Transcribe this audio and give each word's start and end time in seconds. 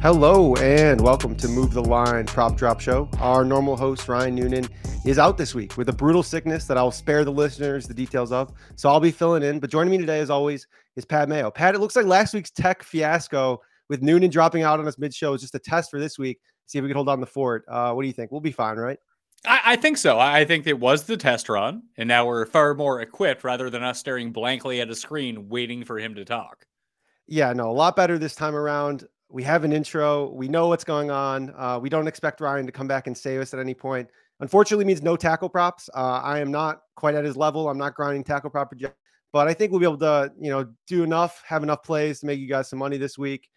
Hello 0.00 0.54
and 0.54 1.00
welcome 1.00 1.34
to 1.34 1.48
Move 1.48 1.72
the 1.72 1.82
Line 1.82 2.24
Prop 2.24 2.56
Drop 2.56 2.78
Show. 2.78 3.08
Our 3.18 3.44
normal 3.44 3.76
host, 3.76 4.06
Ryan 4.06 4.36
Noonan, 4.36 4.68
is 5.04 5.18
out 5.18 5.36
this 5.36 5.56
week 5.56 5.76
with 5.76 5.88
a 5.88 5.92
brutal 5.92 6.22
sickness 6.22 6.66
that 6.66 6.78
I'll 6.78 6.92
spare 6.92 7.24
the 7.24 7.32
listeners 7.32 7.88
the 7.88 7.94
details 7.94 8.30
of. 8.30 8.52
So 8.76 8.88
I'll 8.88 9.00
be 9.00 9.10
filling 9.10 9.42
in. 9.42 9.58
But 9.58 9.70
joining 9.70 9.90
me 9.90 9.98
today, 9.98 10.20
as 10.20 10.30
always, 10.30 10.68
is 10.94 11.04
Pat 11.04 11.28
Mayo. 11.28 11.50
Pat, 11.50 11.74
it 11.74 11.80
looks 11.80 11.96
like 11.96 12.06
last 12.06 12.32
week's 12.32 12.52
tech 12.52 12.84
fiasco 12.84 13.60
with 13.88 14.00
Noonan 14.00 14.30
dropping 14.30 14.62
out 14.62 14.78
on 14.78 14.86
us 14.86 14.98
mid 14.98 15.12
show 15.12 15.34
is 15.34 15.40
just 15.40 15.56
a 15.56 15.58
test 15.58 15.90
for 15.90 15.98
this 15.98 16.16
week. 16.16 16.38
See 16.66 16.78
if 16.78 16.84
we 16.84 16.88
can 16.88 16.94
hold 16.94 17.08
on 17.08 17.18
the 17.18 17.26
fort. 17.26 17.64
Uh, 17.66 17.92
what 17.92 18.02
do 18.02 18.06
you 18.06 18.14
think? 18.14 18.30
We'll 18.30 18.40
be 18.40 18.52
fine, 18.52 18.76
right? 18.76 19.00
I, 19.44 19.60
I, 19.64 19.76
think 19.76 19.98
so. 19.98 20.20
I 20.20 20.44
think 20.44 20.68
it 20.68 20.78
was 20.78 21.04
the 21.04 21.16
test 21.16 21.48
run, 21.48 21.82
and 21.96 22.06
now 22.06 22.24
we're 22.24 22.46
far 22.46 22.72
more 22.74 23.00
equipped 23.00 23.42
rather 23.42 23.68
than 23.68 23.82
us 23.82 23.98
staring 23.98 24.30
blankly 24.30 24.80
at 24.80 24.90
a 24.90 24.94
screen 24.94 25.48
waiting 25.48 25.82
for 25.82 25.98
him 25.98 26.14
to 26.14 26.24
talk. 26.24 26.66
Yeah, 27.26 27.52
no, 27.52 27.68
a 27.68 27.72
lot 27.72 27.96
better 27.96 28.16
this 28.16 28.36
time 28.36 28.54
around 28.54 29.04
we 29.30 29.42
have 29.42 29.64
an 29.64 29.72
intro. 29.72 30.30
We 30.30 30.48
know 30.48 30.68
what's 30.68 30.84
going 30.84 31.10
on. 31.10 31.52
Uh, 31.56 31.78
we 31.80 31.88
don't 31.88 32.06
expect 32.06 32.40
Ryan 32.40 32.66
to 32.66 32.72
come 32.72 32.88
back 32.88 33.06
and 33.06 33.16
save 33.16 33.40
us 33.40 33.52
at 33.52 33.60
any 33.60 33.74
point. 33.74 34.08
Unfortunately, 34.40 34.84
means 34.84 35.02
no 35.02 35.16
tackle 35.16 35.48
props. 35.48 35.90
Uh, 35.94 36.20
I 36.22 36.38
am 36.38 36.50
not 36.50 36.80
quite 36.96 37.14
at 37.14 37.24
his 37.24 37.36
level. 37.36 37.68
I'm 37.68 37.78
not 37.78 37.94
grinding 37.94 38.24
tackle 38.24 38.50
prop 38.50 38.72
but 39.32 39.46
I 39.46 39.52
think 39.52 39.70
we'll 39.70 39.80
be 39.80 39.86
able 39.86 39.98
to, 39.98 40.32
you 40.40 40.50
know, 40.50 40.66
do 40.86 41.02
enough, 41.02 41.42
have 41.46 41.62
enough 41.62 41.82
plays 41.82 42.20
to 42.20 42.26
make 42.26 42.40
you 42.40 42.48
guys 42.48 42.70
some 42.70 42.78
money 42.78 42.96
this 42.96 43.18
week. 43.18 43.48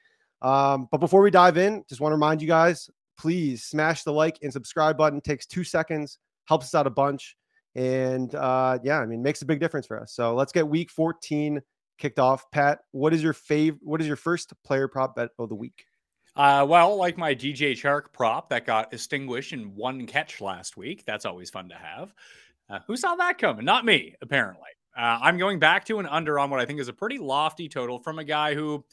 Um, 0.42 0.90
but 0.92 0.98
before 0.98 1.22
we 1.22 1.32
dive 1.32 1.58
in, 1.58 1.84
just 1.88 2.02
want 2.02 2.12
to 2.12 2.16
remind 2.16 2.42
you 2.42 2.48
guys, 2.48 2.90
please 3.18 3.64
smash 3.64 4.04
the 4.04 4.12
like 4.12 4.38
and 4.42 4.52
subscribe 4.52 4.98
button. 4.98 5.20
It 5.20 5.24
takes 5.24 5.46
two 5.46 5.64
seconds, 5.64 6.18
helps 6.46 6.66
us 6.66 6.76
out 6.76 6.88
a 6.88 6.92
bunch, 6.92 7.38
and 7.76 8.34
uh, 8.36 8.80
yeah, 8.84 9.00
I 9.00 9.06
mean, 9.06 9.22
makes 9.22 9.44
a 9.44 9.46
big 9.46 9.60
difference 9.60 9.86
for 9.86 10.02
us. 10.02 10.14
So 10.14 10.36
let's 10.36 10.52
get 10.52 10.68
Week 10.68 10.90
14 10.90 11.62
kicked 11.98 12.20
off. 12.20 12.50
Pat, 12.52 12.80
what 12.92 13.14
is 13.14 13.24
your 13.24 13.34
favorite? 13.34 13.82
What 13.84 14.02
is 14.02 14.08
your 14.08 14.16
first 14.16 14.54
player 14.64 14.88
prop 14.88 15.16
bet 15.16 15.30
of 15.38 15.50
the 15.50 15.56
week? 15.56 15.86
Uh, 16.36 16.66
well, 16.68 16.96
like 16.96 17.18
my 17.18 17.36
DJ 17.36 17.74
Chark 17.74 18.14
prop 18.14 18.50
that 18.50 18.66
got 18.66 18.94
extinguished 18.94 19.54
in 19.54 19.76
one 19.76 20.08
catch 20.08 20.40
last 20.40 20.78
week. 20.78 21.04
That's 21.06 21.26
always 21.26 21.50
fun 21.50 21.70
to 21.70 21.76
have. 21.76 22.14
Uh, 22.70 22.80
who 22.88 22.96
saw 22.96 23.16
that 23.16 23.38
coming? 23.38 23.66
Not 23.66 23.84
me, 23.84 24.16
apparently. 24.22 24.70
Uh, 24.98 25.20
I'm 25.22 25.38
going 25.38 25.60
back 25.60 25.86
to 25.86 26.00
an 26.00 26.06
under 26.06 26.40
on 26.40 26.50
what 26.50 26.60
I 26.60 26.66
think 26.66 26.80
is 26.80 26.88
a 26.88 26.94
pretty 26.94 27.18
lofty 27.18 27.68
total 27.68 28.00
from 28.00 28.20
a 28.20 28.24
guy 28.24 28.56
who 28.56 28.86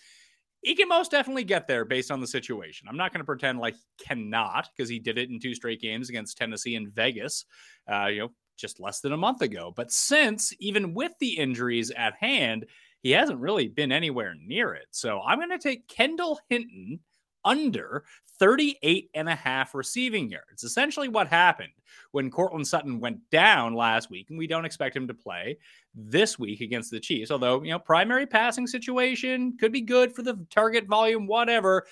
he 0.62 0.74
can 0.74 0.88
most 0.88 1.10
definitely 1.12 1.44
get 1.44 1.68
there 1.68 1.84
based 1.84 2.10
on 2.10 2.20
the 2.20 2.26
situation. 2.26 2.88
I'm 2.88 2.96
not 2.96 3.12
going 3.12 3.20
to 3.20 3.26
pretend 3.26 3.58
like 3.58 3.74
he 3.74 4.04
cannot 4.04 4.68
because 4.76 4.88
he 4.88 4.98
did 4.98 5.18
it 5.18 5.30
in 5.30 5.38
two 5.38 5.54
straight 5.54 5.80
games 5.80 6.08
against 6.08 6.36
Tennessee 6.36 6.74
and 6.74 6.92
Vegas, 6.92 7.44
uh, 7.90 8.06
you 8.06 8.20
know, 8.20 8.28
just 8.56 8.80
less 8.80 9.00
than 9.00 9.12
a 9.12 9.16
month 9.16 9.42
ago. 9.42 9.72
But 9.74 9.92
since, 9.92 10.52
even 10.58 10.94
with 10.94 11.12
the 11.20 11.36
injuries 11.36 11.92
at 11.92 12.14
hand, 12.18 12.66
he 13.02 13.10
hasn't 13.12 13.40
really 13.40 13.68
been 13.68 13.92
anywhere 13.92 14.34
near 14.44 14.74
it. 14.74 14.86
So 14.90 15.20
I'm 15.20 15.38
going 15.38 15.50
to 15.50 15.58
take 15.58 15.88
Kendall 15.88 16.38
Hinton 16.48 17.00
under 17.44 18.04
38 18.38 19.10
and 19.14 19.28
a 19.28 19.34
half 19.34 19.74
receiving 19.74 20.30
yards. 20.30 20.64
Essentially, 20.64 21.08
what 21.08 21.28
happened 21.28 21.72
when 22.12 22.30
Courtland 22.30 22.66
Sutton 22.66 23.00
went 23.00 23.18
down 23.30 23.74
last 23.74 24.10
week, 24.10 24.26
and 24.30 24.38
we 24.38 24.46
don't 24.46 24.64
expect 24.64 24.96
him 24.96 25.08
to 25.08 25.14
play 25.14 25.58
this 25.94 26.38
week 26.38 26.60
against 26.60 26.90
the 26.90 27.00
Chiefs. 27.00 27.30
Although, 27.30 27.62
you 27.62 27.70
know, 27.70 27.78
primary 27.78 28.26
passing 28.26 28.66
situation 28.66 29.56
could 29.58 29.72
be 29.72 29.80
good 29.80 30.14
for 30.14 30.22
the 30.22 30.44
target 30.50 30.86
volume, 30.86 31.26
whatever. 31.26 31.86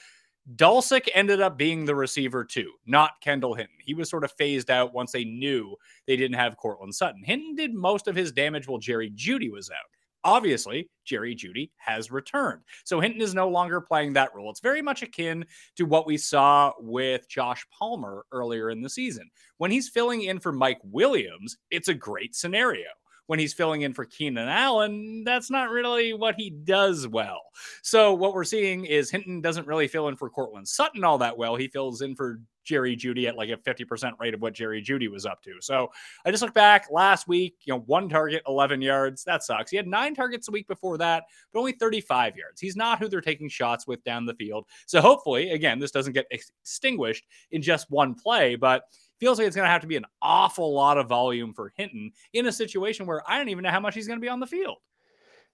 Dulcich 0.55 1.09
ended 1.13 1.41
up 1.41 1.59
being 1.59 1.85
the 1.85 1.95
receiver 1.95 2.45
too, 2.45 2.71
not 2.87 3.21
Kendall 3.21 3.55
Hinton. 3.55 3.75
He 3.85 3.95
was 3.95 4.09
sort 4.09 4.23
of 4.23 4.31
phased 4.33 4.71
out 4.71 4.95
once 4.95 5.11
they 5.11 5.25
knew 5.25 5.75
they 6.07 6.17
didn't 6.17 6.37
have 6.37 6.57
Courtland 6.57 6.95
Sutton. 6.95 7.25
Hinton 7.25 7.57
did 7.57 7.75
most 7.75 8.07
of 8.07 8.15
his 8.15 8.31
damage 8.31 8.69
while 8.69 8.79
Jerry 8.79 9.11
Jeudy 9.11 9.51
was 9.51 9.71
out 9.71 9.91
obviously 10.27 10.91
Jerry 11.05 11.35
Jeudy 11.37 11.71
has 11.77 12.11
returned. 12.11 12.63
So 12.85 13.01
Hinton 13.01 13.23
is 13.23 13.35
no 13.35 13.49
longer 13.49 13.81
playing 13.81 14.13
that 14.15 14.35
role. 14.35 14.51
It's 14.51 14.61
very 14.61 14.83
much 14.83 15.03
akin 15.03 15.47
to 15.77 15.85
what 15.85 16.07
we 16.07 16.19
saw 16.19 16.73
with 16.81 17.29
Josh 17.29 17.65
Palmer 17.71 18.27
earlier 18.33 18.71
in 18.71 18.83
the 18.83 18.91
season. 18.91 19.31
When 19.59 19.71
he's 19.71 19.89
filling 19.89 20.23
in 20.23 20.41
for 20.41 20.53
Mike 20.53 20.81
Williams, 20.83 21.57
it's 21.71 21.89
a 21.89 21.95
great 21.95 22.35
scenario. 22.35 22.89
When 23.29 23.39
he's 23.39 23.55
filling 23.55 23.83
in 23.83 23.95
for 23.95 24.05
Keenan 24.05 24.49
Allen, 24.49 25.25
that's 25.25 25.51
not 25.51 25.71
really 25.71 26.13
what 26.13 26.37
he 26.37 26.51
does 26.51 27.09
well. 27.09 27.43
So, 27.83 28.15
what 28.15 28.35
we're 28.35 28.45
seeing 28.45 28.85
is 28.85 29.11
Hinton 29.11 29.41
doesn't 29.41 29.67
really 29.67 29.89
fill 29.89 30.07
in 30.07 30.15
for 30.15 30.31
Courtland 30.31 30.69
Sutton 30.69 31.03
all 31.03 31.19
that 31.19 31.37
well. 31.37 31.57
He 31.57 31.67
fills 31.67 32.03
in 32.03 32.15
for 32.15 32.39
Jerry 32.67 32.97
Jeudy 32.97 33.27
at 33.27 33.37
like 33.37 33.49
a 33.49 33.57
50% 33.57 34.13
rate 34.19 34.35
of 34.35 34.43
what 34.43 34.53
Jerry 34.53 34.83
Jeudy 34.83 35.11
was 35.11 35.25
up 35.25 35.43
to. 35.43 35.55
So 35.61 35.91
I 36.25 36.31
just 36.31 36.43
look 36.43 36.53
back 36.53 36.89
last 36.91 37.29
week, 37.29 37.57
you 37.65 37.73
know, 37.73 37.81
one 37.81 38.09
target, 38.09 38.43
11 38.47 38.83
yards. 38.83 39.25
That 39.25 39.43
sucks. 39.43 39.71
He 39.71 39.77
had 39.77 39.87
nine 39.87 40.15
targets 40.15 40.49
a 40.49 40.51
week 40.51 40.67
before 40.67 40.99
that, 40.99 41.25
but 41.53 41.61
only 41.61 41.73
35 41.73 42.37
yards. 42.37 42.61
He's 42.61 42.77
not 42.77 42.99
who 42.99 43.09
they're 43.09 43.21
taking 43.21 43.49
shots 43.49 43.87
with 43.87 44.03
down 44.05 44.27
the 44.27 44.35
field. 44.35 44.67
So 44.87 45.01
hopefully, 45.01 45.53
again, 45.53 45.79
this 45.79 45.91
doesn't 45.93 46.13
get 46.13 46.27
extinguished 46.31 47.25
in 47.53 47.63
just 47.63 47.91
one 47.91 48.15
play, 48.15 48.57
but 48.57 48.85
feels 49.19 49.39
like 49.39 49.47
it's 49.47 49.57
going 49.57 49.67
to 49.67 49.71
have 49.71 49.81
to 49.81 49.87
be 49.87 49.97
an 49.97 50.05
awful 50.21 50.75
lot 50.75 50.99
of 50.99 51.09
volume 51.09 51.55
for 51.55 51.73
Hinton 51.77 52.11
in 52.33 52.47
a 52.47 52.53
situation 52.53 53.07
where 53.07 53.23
I 53.29 53.39
don't 53.39 53.49
even 53.49 53.63
know 53.65 53.71
how 53.71 53.81
much 53.81 53.95
he's 53.95 54.07
going 54.07 54.19
to 54.19 54.25
be 54.25 54.29
on 54.29 54.41
the 54.41 54.47
field. 54.47 54.79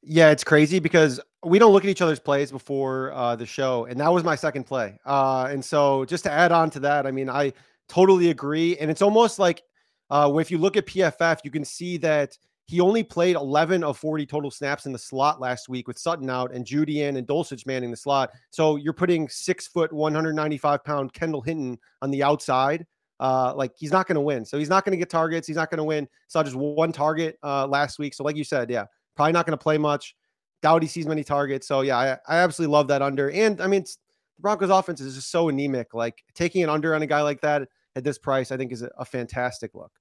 Yeah, 0.02 0.30
it's 0.30 0.44
crazy 0.44 0.80
because 0.80 1.20
we 1.44 1.58
don't 1.58 1.72
look 1.72 1.84
at 1.84 1.90
each 1.90 2.02
other's 2.02 2.18
plays 2.18 2.50
before 2.50 3.12
uh, 3.12 3.36
the 3.36 3.46
show, 3.46 3.84
and 3.86 3.98
that 4.00 4.12
was 4.12 4.24
my 4.24 4.34
second 4.34 4.64
play. 4.64 4.98
Uh, 5.04 5.48
and 5.50 5.64
so, 5.64 6.04
just 6.04 6.24
to 6.24 6.30
add 6.30 6.50
on 6.50 6.70
to 6.70 6.80
that, 6.80 7.06
I 7.06 7.12
mean, 7.12 7.30
I 7.30 7.52
totally 7.88 8.30
agree, 8.30 8.76
and 8.78 8.90
it's 8.90 9.02
almost 9.02 9.38
like 9.38 9.62
uh, 10.10 10.32
if 10.38 10.50
you 10.50 10.58
look 10.58 10.76
at 10.76 10.86
PFF, 10.86 11.38
you 11.44 11.50
can 11.50 11.64
see 11.64 11.96
that 11.98 12.36
he 12.66 12.80
only 12.80 13.02
played 13.02 13.36
11 13.36 13.82
of 13.82 13.98
40 13.98 14.26
total 14.26 14.50
snaps 14.50 14.86
in 14.86 14.92
the 14.92 14.98
slot 14.98 15.40
last 15.40 15.68
week 15.68 15.88
with 15.88 15.98
Sutton 15.98 16.30
out 16.30 16.52
and 16.52 16.64
Jeudy 16.64 16.92
Judian 16.92 17.16
and 17.16 17.26
Dulcich 17.26 17.66
manning 17.66 17.90
the 17.90 17.96
slot. 17.96 18.30
So 18.50 18.76
you're 18.76 18.92
putting 18.92 19.28
six 19.28 19.66
foot, 19.66 19.92
195 19.92 20.84
pound 20.84 21.12
Kendall 21.12 21.42
Hinton 21.42 21.78
on 22.00 22.10
the 22.10 22.22
outside. 22.22 22.86
Uh, 23.20 23.54
like 23.54 23.72
he's 23.76 23.92
not 23.92 24.06
going 24.06 24.16
to 24.16 24.20
win. 24.20 24.44
So 24.44 24.58
he's 24.58 24.68
not 24.68 24.84
going 24.84 24.92
to 24.92 24.96
get 24.96 25.10
targets. 25.10 25.46
He's 25.46 25.56
not 25.56 25.70
going 25.70 25.78
to 25.78 25.84
win. 25.84 26.08
Saw 26.28 26.42
just 26.42 26.56
one 26.56 26.92
target 26.92 27.38
uh, 27.42 27.66
last 27.66 27.98
week. 27.98 28.14
So 28.14 28.24
like 28.24 28.36
you 28.36 28.44
said, 28.44 28.68
yeah, 28.70 28.84
Probably 29.16 29.32
not 29.32 29.46
going 29.46 29.56
to 29.56 29.62
play 29.62 29.78
much. 29.78 30.16
Dowdy 30.62 30.86
sees 30.86 31.06
many 31.06 31.24
targets. 31.24 31.66
So 31.66 31.80
yeah, 31.80 31.98
I, 31.98 32.18
I 32.28 32.38
absolutely 32.38 32.72
love 32.72 32.88
that 32.88 33.02
under. 33.02 33.30
And 33.30 33.60
I 33.60 33.66
mean, 33.66 33.82
the 33.82 34.40
Broncos 34.40 34.70
offense 34.70 35.00
is 35.00 35.16
just 35.16 35.30
so 35.30 35.48
anemic. 35.48 35.94
Like 35.94 36.22
taking 36.34 36.62
an 36.62 36.70
under 36.70 36.94
on 36.94 37.02
a 37.02 37.06
guy 37.06 37.22
like 37.22 37.40
that 37.40 37.68
at 37.96 38.04
this 38.04 38.18
price, 38.18 38.52
I 38.52 38.56
think 38.56 38.72
is 38.72 38.82
a, 38.82 38.90
a 38.98 39.04
fantastic 39.04 39.74
look. 39.74 39.92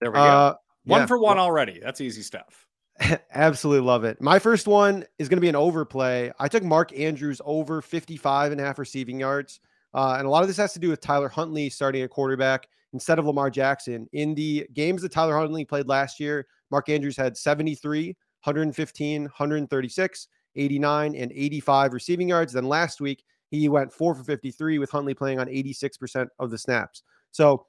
There 0.00 0.10
we 0.10 0.16
go. 0.16 0.22
Uh, 0.22 0.54
one 0.84 1.00
yeah. 1.02 1.06
for 1.06 1.18
one 1.18 1.38
already. 1.38 1.80
That's 1.82 2.00
easy 2.00 2.22
stuff. 2.22 2.66
Absolutely 3.34 3.86
love 3.86 4.04
it. 4.04 4.20
My 4.20 4.38
first 4.38 4.66
one 4.66 5.04
is 5.18 5.28
going 5.28 5.36
to 5.36 5.42
be 5.42 5.48
an 5.48 5.56
overplay. 5.56 6.32
I 6.38 6.48
took 6.48 6.62
Mark 6.62 6.98
Andrews 6.98 7.40
over 7.44 7.82
55 7.82 8.52
and 8.52 8.60
a 8.60 8.64
half 8.64 8.78
receiving 8.78 9.20
yards. 9.20 9.60
Uh, 9.94 10.16
and 10.18 10.26
a 10.26 10.30
lot 10.30 10.42
of 10.42 10.48
this 10.48 10.56
has 10.56 10.72
to 10.74 10.78
do 10.78 10.88
with 10.88 11.00
Tyler 11.00 11.28
Huntley 11.28 11.70
starting 11.70 12.02
a 12.02 12.08
quarterback 12.08 12.68
instead 12.92 13.18
of 13.18 13.26
Lamar 13.26 13.50
Jackson. 13.50 14.08
In 14.12 14.34
the 14.34 14.66
games 14.72 15.02
that 15.02 15.12
Tyler 15.12 15.36
Huntley 15.36 15.64
played 15.64 15.88
last 15.88 16.18
year, 16.20 16.46
Mark 16.70 16.88
Andrews 16.88 17.16
had 17.16 17.36
73, 17.36 18.08
115, 18.44 19.22
136, 19.22 20.28
89, 20.56 21.14
and 21.14 21.32
85 21.32 21.92
receiving 21.92 22.28
yards. 22.28 22.52
Then 22.52 22.64
last 22.64 23.00
week, 23.00 23.24
he 23.50 23.68
went 23.68 23.92
four 23.92 24.14
for 24.14 24.24
53 24.24 24.78
with 24.78 24.90
Huntley 24.90 25.14
playing 25.14 25.38
on 25.38 25.46
86% 25.46 26.28
of 26.38 26.50
the 26.50 26.58
snaps. 26.58 27.02
So 27.30 27.66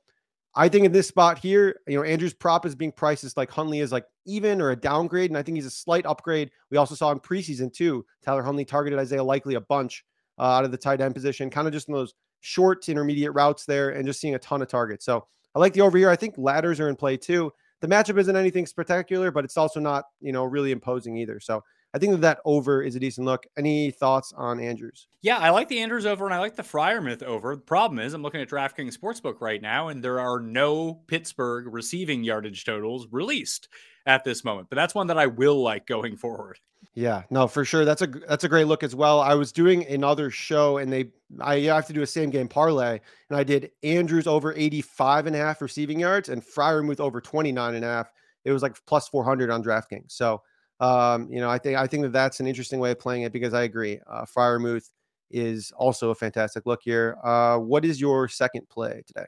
I 0.55 0.67
think 0.67 0.85
in 0.85 0.91
this 0.91 1.07
spot 1.07 1.37
here, 1.37 1.79
you 1.87 1.95
know, 1.95 2.03
Andrews 2.03 2.33
prop 2.33 2.65
is 2.65 2.75
being 2.75 2.91
priced 2.91 3.23
as 3.23 3.37
like 3.37 3.51
Huntley 3.51 3.79
is 3.79 3.91
like 3.91 4.05
even 4.25 4.61
or 4.61 4.71
a 4.71 4.75
downgrade. 4.75 5.29
And 5.29 5.37
I 5.37 5.43
think 5.43 5.55
he's 5.55 5.65
a 5.65 5.71
slight 5.71 6.05
upgrade. 6.05 6.51
We 6.71 6.77
also 6.77 6.95
saw 6.95 7.11
in 7.11 7.19
preseason 7.19 7.71
too. 7.71 8.05
Tyler 8.23 8.43
Huntley 8.43 8.65
targeted 8.65 8.99
Isaiah 8.99 9.23
Likely 9.23 9.55
a 9.55 9.61
bunch 9.61 10.03
uh, 10.37 10.43
out 10.43 10.65
of 10.65 10.71
the 10.71 10.77
tight 10.77 11.01
end 11.01 11.13
position, 11.13 11.49
kind 11.49 11.67
of 11.67 11.73
just 11.73 11.87
in 11.87 11.93
those 11.93 12.13
short 12.41 12.87
intermediate 12.89 13.33
routes 13.33 13.65
there 13.65 13.89
and 13.89 14.05
just 14.05 14.19
seeing 14.19 14.35
a 14.35 14.39
ton 14.39 14.61
of 14.61 14.67
targets. 14.67 15.05
So 15.05 15.25
I 15.55 15.59
like 15.59 15.73
the 15.73 15.81
over 15.81 15.97
here. 15.97 16.09
I 16.09 16.15
think 16.15 16.35
ladders 16.37 16.79
are 16.79 16.89
in 16.89 16.95
play 16.95 17.17
too 17.17 17.51
the 17.81 17.87
matchup 17.87 18.17
isn't 18.17 18.35
anything 18.35 18.65
spectacular, 18.65 19.31
but 19.31 19.45
it's 19.45 19.57
also 19.57 19.79
not, 19.79 20.05
you 20.19 20.31
know, 20.31 20.43
really 20.43 20.71
imposing 20.71 21.17
either. 21.17 21.39
So 21.39 21.63
I 21.93 21.97
think 21.97 22.11
that 22.11 22.21
that 22.21 22.39
over 22.45 22.83
is 22.83 22.95
a 22.95 22.99
decent 22.99 23.25
look. 23.25 23.47
Any 23.57 23.91
thoughts 23.91 24.31
on 24.35 24.59
Andrews? 24.59 25.07
Yeah, 25.21 25.37
I 25.37 25.49
like 25.49 25.67
the 25.67 25.79
Andrews 25.79 26.05
over 26.05 26.25
and 26.25 26.33
I 26.33 26.39
like 26.39 26.55
the 26.55 26.63
Freiermuth 26.63 27.23
over. 27.23 27.55
The 27.55 27.61
problem 27.61 27.99
is 27.99 28.13
I'm 28.13 28.21
looking 28.21 28.41
at 28.41 28.49
DraftKings 28.49 28.97
Sportsbook 28.97 29.41
right 29.41 29.61
now, 29.61 29.87
and 29.87 30.03
there 30.03 30.19
are 30.19 30.39
no 30.39 31.01
Pittsburgh 31.07 31.73
receiving 31.73 32.23
yardage 32.23 32.63
totals 32.63 33.07
released 33.11 33.69
at 34.05 34.23
this 34.23 34.43
moment. 34.43 34.69
But 34.69 34.75
that's 34.75 34.95
one 34.95 35.07
that 35.07 35.17
I 35.17 35.25
will 35.25 35.61
like 35.61 35.87
going 35.87 36.15
forward. 36.15 36.59
Yeah, 36.93 37.23
no, 37.29 37.47
for 37.47 37.65
sure. 37.65 37.85
That's 37.85 38.01
a 38.01 38.07
that's 38.07 38.43
a 38.43 38.49
great 38.49 38.67
look 38.67 38.83
as 38.83 38.95
well. 38.95 39.19
I 39.19 39.33
was 39.33 39.51
doing 39.51 39.85
another 39.87 40.29
show 40.31 40.77
and 40.77 40.91
they 40.91 41.11
I 41.39 41.59
have 41.61 41.87
to 41.87 41.93
do 41.93 42.01
a 42.01 42.07
same 42.07 42.29
game 42.29 42.47
parlay 42.47 42.99
and 43.29 43.37
I 43.37 43.43
did 43.43 43.71
Andrews 43.83 44.27
over 44.27 44.53
85 44.53 45.27
and 45.27 45.35
a 45.35 45.39
half 45.39 45.61
receiving 45.61 45.99
yards 45.99 46.29
and 46.29 46.43
Freiermuth 46.43 46.99
over 46.99 47.21
29 47.21 47.75
and 47.75 47.85
a 47.85 47.87
half. 47.87 48.11
It 48.45 48.51
was 48.51 48.63
like 48.63 48.77
plus 48.85 49.07
400 49.07 49.49
on 49.49 49.63
DraftKings. 49.63 50.11
So, 50.11 50.41
um, 50.79 51.31
you 51.31 51.39
know, 51.39 51.49
I 51.49 51.57
think 51.57 51.77
I 51.77 51.87
think 51.87 52.03
that 52.03 52.13
that's 52.13 52.39
an 52.39 52.47
interesting 52.47 52.79
way 52.79 52.91
of 52.91 52.99
playing 52.99 53.23
it 53.23 53.31
because 53.31 53.53
I 53.53 53.63
agree. 53.63 53.99
Uh, 54.07 54.25
Freiermuth 54.25 54.89
is 55.29 55.71
also 55.77 56.09
a 56.09 56.15
fantastic 56.15 56.65
look 56.65 56.81
here. 56.83 57.17
Uh, 57.23 57.57
what 57.57 57.85
is 57.85 57.99
your 57.99 58.27
second 58.27 58.67
play 58.69 59.03
today? 59.05 59.27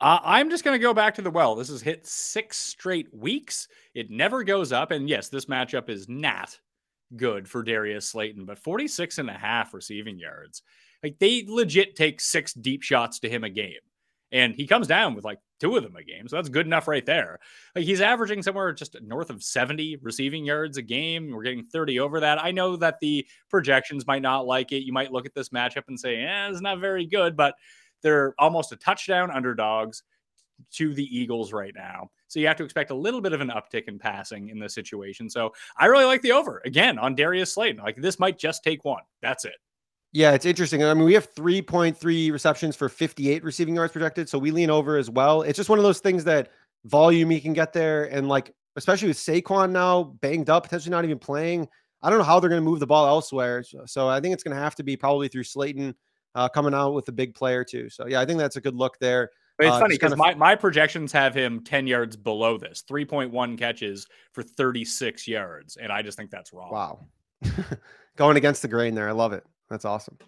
Uh, 0.00 0.18
I'm 0.22 0.50
just 0.50 0.64
going 0.64 0.78
to 0.78 0.82
go 0.82 0.94
back 0.94 1.14
to 1.14 1.22
the 1.22 1.30
well. 1.30 1.54
This 1.54 1.68
has 1.68 1.80
hit 1.80 2.06
six 2.06 2.56
straight 2.56 3.12
weeks. 3.14 3.68
It 3.94 4.10
never 4.10 4.42
goes 4.42 4.72
up. 4.72 4.90
And 4.90 5.08
yes, 5.08 5.28
this 5.28 5.46
matchup 5.46 5.88
is 5.88 6.08
not 6.08 6.58
good 7.16 7.48
for 7.48 7.62
Darius 7.62 8.08
Slayton, 8.08 8.44
but 8.44 8.58
46 8.58 9.18
and 9.18 9.30
a 9.30 9.34
half 9.34 9.72
receiving 9.72 10.18
yards. 10.18 10.62
Like 11.02 11.18
they 11.18 11.44
legit 11.46 11.96
take 11.96 12.20
six 12.20 12.52
deep 12.52 12.82
shots 12.82 13.20
to 13.20 13.28
him 13.28 13.44
a 13.44 13.50
game. 13.50 13.74
And 14.32 14.54
he 14.54 14.66
comes 14.66 14.86
down 14.86 15.14
with 15.14 15.24
like 15.24 15.38
two 15.60 15.76
of 15.76 15.82
them 15.82 15.96
a 15.96 16.02
game. 16.02 16.26
So 16.28 16.36
that's 16.36 16.48
good 16.48 16.66
enough 16.66 16.88
right 16.88 17.06
there. 17.06 17.38
Like 17.74 17.84
he's 17.84 18.00
averaging 18.00 18.42
somewhere 18.42 18.72
just 18.72 18.96
north 19.02 19.30
of 19.30 19.42
70 19.42 19.98
receiving 20.02 20.44
yards 20.44 20.76
a 20.76 20.82
game. 20.82 21.30
We're 21.30 21.42
getting 21.42 21.64
30 21.64 22.00
over 22.00 22.20
that. 22.20 22.42
I 22.42 22.50
know 22.50 22.76
that 22.76 22.98
the 23.00 23.26
projections 23.48 24.06
might 24.06 24.22
not 24.22 24.46
like 24.46 24.72
it. 24.72 24.84
You 24.84 24.92
might 24.92 25.12
look 25.12 25.26
at 25.26 25.34
this 25.34 25.50
matchup 25.50 25.84
and 25.88 25.98
say, 25.98 26.20
yeah, 26.20 26.48
it's 26.48 26.60
not 26.60 26.80
very 26.80 27.06
good, 27.06 27.36
but 27.36 27.54
they're 28.02 28.34
almost 28.38 28.72
a 28.72 28.76
touchdown 28.76 29.30
underdogs 29.30 30.02
to 30.72 30.94
the 30.94 31.04
Eagles 31.04 31.52
right 31.52 31.72
now. 31.74 32.10
So 32.28 32.40
you 32.40 32.46
have 32.46 32.56
to 32.56 32.64
expect 32.64 32.90
a 32.90 32.94
little 32.94 33.20
bit 33.20 33.32
of 33.32 33.40
an 33.40 33.50
uptick 33.50 33.84
in 33.84 33.98
passing 33.98 34.48
in 34.48 34.58
this 34.58 34.74
situation. 34.74 35.30
So 35.30 35.52
I 35.76 35.86
really 35.86 36.04
like 36.04 36.22
the 36.22 36.32
over 36.32 36.62
again 36.64 36.98
on 36.98 37.14
Darius 37.14 37.54
Slayton. 37.54 37.82
Like 37.82 37.96
this 37.96 38.18
might 38.18 38.38
just 38.38 38.64
take 38.64 38.84
one. 38.84 39.02
That's 39.22 39.44
it. 39.44 39.56
Yeah, 40.14 40.30
it's 40.32 40.46
interesting. 40.46 40.84
I 40.84 40.94
mean, 40.94 41.04
we 41.04 41.14
have 41.14 41.34
3.3 41.34 42.30
receptions 42.30 42.76
for 42.76 42.88
58 42.88 43.42
receiving 43.42 43.74
yards 43.74 43.92
projected. 43.92 44.28
So 44.28 44.38
we 44.38 44.52
lean 44.52 44.70
over 44.70 44.96
as 44.96 45.10
well. 45.10 45.42
It's 45.42 45.56
just 45.56 45.68
one 45.68 45.80
of 45.80 45.82
those 45.82 45.98
things 45.98 46.22
that 46.24 46.50
volume 46.84 47.32
you 47.32 47.40
can 47.40 47.52
get 47.52 47.72
there. 47.72 48.04
And 48.04 48.28
like, 48.28 48.54
especially 48.76 49.08
with 49.08 49.16
Saquon 49.16 49.72
now 49.72 50.04
banged 50.04 50.50
up, 50.50 50.62
potentially 50.62 50.92
not 50.92 51.04
even 51.04 51.18
playing. 51.18 51.68
I 52.00 52.10
don't 52.10 52.20
know 52.20 52.24
how 52.24 52.38
they're 52.38 52.48
going 52.48 52.62
to 52.62 52.64
move 52.64 52.78
the 52.78 52.86
ball 52.86 53.08
elsewhere. 53.08 53.64
So 53.86 54.08
I 54.08 54.20
think 54.20 54.34
it's 54.34 54.44
going 54.44 54.56
to 54.56 54.62
have 54.62 54.76
to 54.76 54.84
be 54.84 54.96
probably 54.96 55.26
through 55.26 55.42
Slayton 55.42 55.96
uh, 56.36 56.48
coming 56.48 56.74
out 56.74 56.94
with 56.94 57.08
a 57.08 57.12
big 57.12 57.34
player 57.34 57.64
too. 57.64 57.90
So 57.90 58.06
yeah, 58.06 58.20
I 58.20 58.24
think 58.24 58.38
that's 58.38 58.56
a 58.56 58.60
good 58.60 58.76
look 58.76 58.96
there. 59.00 59.30
But 59.58 59.66
it's 59.66 59.76
uh, 59.76 59.80
funny 59.80 59.94
because 59.96 60.12
of... 60.12 60.18
my, 60.18 60.34
my 60.34 60.54
projections 60.54 61.10
have 61.10 61.34
him 61.34 61.64
10 61.64 61.88
yards 61.88 62.14
below 62.14 62.56
this, 62.56 62.84
3.1 62.88 63.58
catches 63.58 64.06
for 64.30 64.44
36 64.44 65.26
yards. 65.26 65.76
And 65.76 65.90
I 65.90 66.02
just 66.02 66.16
think 66.16 66.30
that's 66.30 66.52
wrong. 66.52 66.70
Wow. 66.70 67.06
Going 68.16 68.36
against 68.36 68.62
the 68.62 68.68
grain 68.68 68.94
there. 68.94 69.08
I 69.08 69.12
love 69.12 69.32
it. 69.32 69.44
That's 69.70 69.84
awesome. 69.84 70.18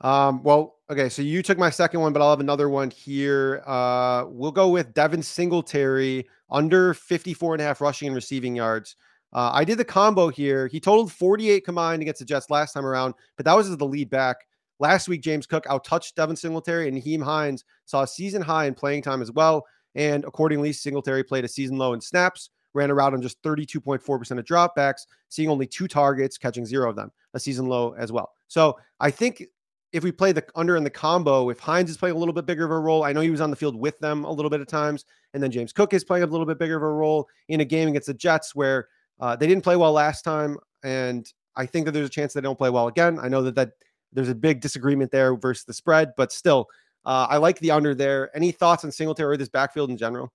Um, 0.00 0.42
well, 0.42 0.76
okay, 0.90 1.08
so 1.08 1.22
you 1.22 1.42
took 1.42 1.58
my 1.58 1.70
second 1.70 2.00
one, 2.00 2.12
but 2.12 2.20
I'll 2.20 2.30
have 2.30 2.40
another 2.40 2.68
one 2.68 2.90
here. 2.90 3.62
Uh, 3.66 4.24
we'll 4.28 4.52
go 4.52 4.68
with 4.68 4.92
Devin 4.94 5.22
Singletary 5.22 6.26
under 6.50 6.94
54 6.94 7.54
and 7.54 7.62
a 7.62 7.64
half 7.64 7.80
rushing 7.80 8.08
and 8.08 8.14
receiving 8.14 8.56
yards. 8.56 8.96
Uh, 9.32 9.50
I 9.52 9.64
did 9.64 9.78
the 9.78 9.84
combo 9.84 10.28
here. 10.28 10.68
He 10.68 10.78
totaled 10.78 11.10
48 11.10 11.64
combined 11.64 12.02
against 12.02 12.20
the 12.20 12.24
Jets 12.24 12.50
last 12.50 12.72
time 12.72 12.86
around, 12.86 13.14
but 13.36 13.44
that 13.46 13.56
was 13.56 13.68
as 13.68 13.76
the 13.76 13.86
lead 13.86 14.10
back. 14.10 14.36
Last 14.78 15.08
week, 15.08 15.22
James 15.22 15.46
Cook 15.46 15.64
outtouched 15.66 16.14
Devin 16.16 16.36
Singletary, 16.36 16.88
and 16.88 17.00
Nyheim 17.00 17.22
Hines 17.22 17.64
saw 17.84 18.02
a 18.02 18.06
season 18.06 18.42
high 18.42 18.66
in 18.66 18.74
playing 18.74 19.02
time 19.02 19.22
as 19.22 19.32
well. 19.32 19.64
And 19.94 20.24
accordingly, 20.24 20.72
Singletary 20.72 21.24
played 21.24 21.44
a 21.44 21.48
season 21.48 21.78
low 21.78 21.94
in 21.94 22.00
snaps, 22.00 22.50
ran 22.74 22.90
a 22.90 22.94
route 22.94 23.14
on 23.14 23.22
just 23.22 23.40
32.4% 23.42 24.38
of 24.38 24.44
dropbacks, 24.44 25.06
seeing 25.28 25.48
only 25.48 25.66
two 25.66 25.88
targets, 25.88 26.36
catching 26.36 26.66
zero 26.66 26.90
of 26.90 26.96
them, 26.96 27.10
a 27.34 27.40
season 27.40 27.66
low 27.66 27.92
as 27.92 28.12
well. 28.12 28.33
So 28.48 28.78
I 29.00 29.10
think 29.10 29.44
if 29.92 30.02
we 30.02 30.10
play 30.10 30.32
the 30.32 30.44
under 30.54 30.76
in 30.76 30.84
the 30.84 30.90
combo, 30.90 31.50
if 31.50 31.60
Hines 31.60 31.88
is 31.88 31.96
playing 31.96 32.16
a 32.16 32.18
little 32.18 32.34
bit 32.34 32.46
bigger 32.46 32.64
of 32.64 32.70
a 32.70 32.78
role, 32.78 33.04
I 33.04 33.12
know 33.12 33.20
he 33.20 33.30
was 33.30 33.40
on 33.40 33.50
the 33.50 33.56
field 33.56 33.76
with 33.76 33.98
them 34.00 34.24
a 34.24 34.30
little 34.30 34.50
bit 34.50 34.60
of 34.60 34.66
times, 34.66 35.04
and 35.32 35.42
then 35.42 35.50
James 35.50 35.72
Cook 35.72 35.94
is 35.94 36.02
playing 36.02 36.24
a 36.24 36.26
little 36.26 36.46
bit 36.46 36.58
bigger 36.58 36.76
of 36.76 36.82
a 36.82 36.88
role 36.88 37.28
in 37.48 37.60
a 37.60 37.64
game 37.64 37.88
against 37.88 38.08
the 38.08 38.14
Jets 38.14 38.54
where 38.54 38.88
uh, 39.20 39.36
they 39.36 39.46
didn't 39.46 39.62
play 39.62 39.76
well 39.76 39.92
last 39.92 40.22
time, 40.22 40.56
and 40.82 41.32
I 41.56 41.66
think 41.66 41.86
that 41.86 41.92
there's 41.92 42.08
a 42.08 42.10
chance 42.10 42.32
they 42.32 42.40
don't 42.40 42.58
play 42.58 42.70
well 42.70 42.88
again. 42.88 43.18
I 43.20 43.28
know 43.28 43.42
that 43.42 43.54
that 43.54 43.70
there's 44.12 44.28
a 44.28 44.34
big 44.34 44.60
disagreement 44.60 45.10
there 45.10 45.36
versus 45.36 45.64
the 45.64 45.74
spread, 45.74 46.12
but 46.16 46.32
still, 46.32 46.68
uh, 47.04 47.26
I 47.28 47.36
like 47.36 47.58
the 47.58 47.70
under 47.70 47.94
there. 47.94 48.34
Any 48.36 48.50
thoughts 48.52 48.84
on 48.84 48.90
Singletary 48.90 49.34
or 49.34 49.36
this 49.36 49.48
backfield 49.48 49.90
in 49.90 49.96
general? 49.96 50.32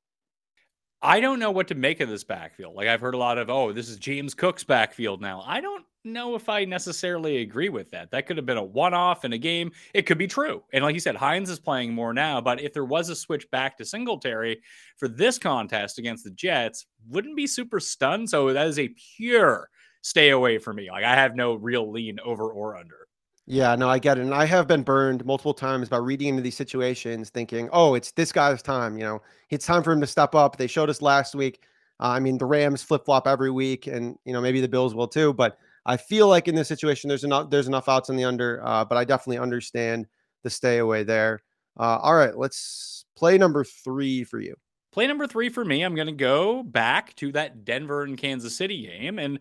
I 1.02 1.20
don't 1.22 1.40
know 1.40 1.52
what 1.52 1.68
to 1.70 1.76
make 1.76 2.02
of 2.02 2.10
this 2.10 2.24
backfield. 2.24 2.76
Like 2.76 2.88
I've 2.88 3.02
heard 3.02 3.14
a 3.14 3.18
lot 3.18 3.38
of, 3.38 3.50
oh, 3.50 3.72
this 3.72 3.88
is 3.88 3.98
James 3.98 4.34
Cook's 4.34 4.64
backfield 4.66 5.22
now. 5.22 5.44
I 5.46 5.62
don't 5.62 5.86
know 6.04 6.36
if 6.36 6.50
I 6.50 6.66
necessarily 6.66 7.38
agree 7.38 7.69
with 7.69 7.92
that. 7.92 8.12
That 8.12 8.25
could 8.25 8.38
have 8.38 8.46
been 8.46 8.57
a 8.57 8.63
one-off 8.63 9.25
in 9.25 9.34
a 9.34 9.38
game. 9.38 9.72
It 9.94 10.04
could 10.04 10.18
be 10.18 10.28
true. 10.28 10.63
And 10.74 10.84
like 10.84 10.94
you 10.94 11.00
said, 11.00 11.16
Hines 11.16 11.50
is 11.50 11.60
playing 11.60 11.94
more 11.94 12.13
now, 12.13 12.42
but 12.42 12.62
if 12.62 12.74
there 12.74 12.86
was 12.86 13.10
a 13.10 13.16
switch 13.16 13.50
back 13.51 13.78
to 13.78 13.86
Singletary 13.86 14.62
for 14.98 15.07
this 15.07 15.38
contest 15.38 16.00
against 16.00 16.24
the 16.24 16.31
Jets, 16.31 16.86
wouldn't 17.07 17.36
be 17.36 17.48
super 17.48 17.80
stunned. 17.80 18.30
So 18.30 18.54
that 18.54 18.68
is 18.68 18.80
a 18.80 18.94
pure 19.18 19.69
stay 20.01 20.30
away 20.30 20.57
for 20.57 20.74
me. 20.74 20.90
Like 20.90 21.04
I 21.04 21.16
have 21.16 21.36
no 21.36 21.56
real 21.56 21.92
lean 21.92 22.19
over 22.24 22.50
or 22.52 22.78
under. 22.78 23.07
Yeah, 23.52 23.75
no, 23.75 23.90
I 23.90 23.98
get 23.98 24.19
it. 24.19 24.22
And 24.22 24.34
I 24.34 24.45
have 24.45 24.68
been 24.68 24.84
burned 24.84 25.25
multiple 25.25 25.56
times 25.56 25.90
by 25.90 25.98
reading 25.98 26.28
into 26.28 26.44
these 26.44 26.56
situations 26.56 27.31
thinking, 27.31 27.68
oh, 27.74 27.95
it's 27.95 28.12
this 28.12 28.31
guy's 28.31 28.62
time. 28.62 28.95
You 28.95 29.06
know, 29.06 29.22
it's 29.50 29.66
time 29.66 29.81
for 29.81 29.92
him 29.92 30.02
to 30.02 30.07
step 30.07 30.36
up. 30.36 30.56
They 30.56 30.68
showed 30.68 30.88
us 30.88 31.02
last 31.02 31.34
week. 31.34 31.63
Uh, 32.00 32.10
I 32.10 32.19
mean, 32.19 32.38
the 32.38 32.45
Rams 32.45 32.84
flip 32.84 33.06
flop 33.06 33.28
every 33.28 33.50
week, 33.50 33.88
and, 33.88 34.18
you 34.24 34.34
know, 34.34 34.40
maybe 34.40 34.62
the 34.62 34.68
Bills 34.68 34.94
will 34.94 35.07
too. 35.07 35.34
But 35.34 35.57
I 35.86 35.98
feel 35.98 36.28
like 36.28 36.48
in 36.48 36.56
this 36.56 36.68
situation, 36.68 37.08
there's 37.08 37.24
enough, 37.24 37.50
there's 37.50 37.68
enough 37.68 37.90
outs 37.90 38.10
in 38.10 38.16
the 38.16 38.24
under, 38.24 38.62
uh, 38.66 38.86
but 38.86 38.98
I 38.98 39.06
definitely 39.06 39.40
understand 39.40 40.08
the 40.44 40.50
stay 40.50 40.78
away 40.80 41.04
there. 41.04 41.42
Uh, 41.80 42.00
all 42.02 42.16
right, 42.16 42.38
let's 42.38 43.06
play 43.16 43.38
number 43.38 43.64
three 43.64 44.24
for 44.24 44.40
you. 44.40 44.56
Play 44.92 45.08
number 45.08 45.28
three 45.28 45.50
for 45.50 45.64
me. 45.64 45.84
I'm 45.84 45.96
going 45.96 46.08
to 46.08 46.14
go 46.14 46.64
back 46.64 47.16
to 47.18 47.31
that 47.34 47.64
Denver 47.64 48.04
and 48.04 48.18
Kansas 48.18 48.56
City 48.56 48.88
game. 48.88 49.20
And 49.20 49.40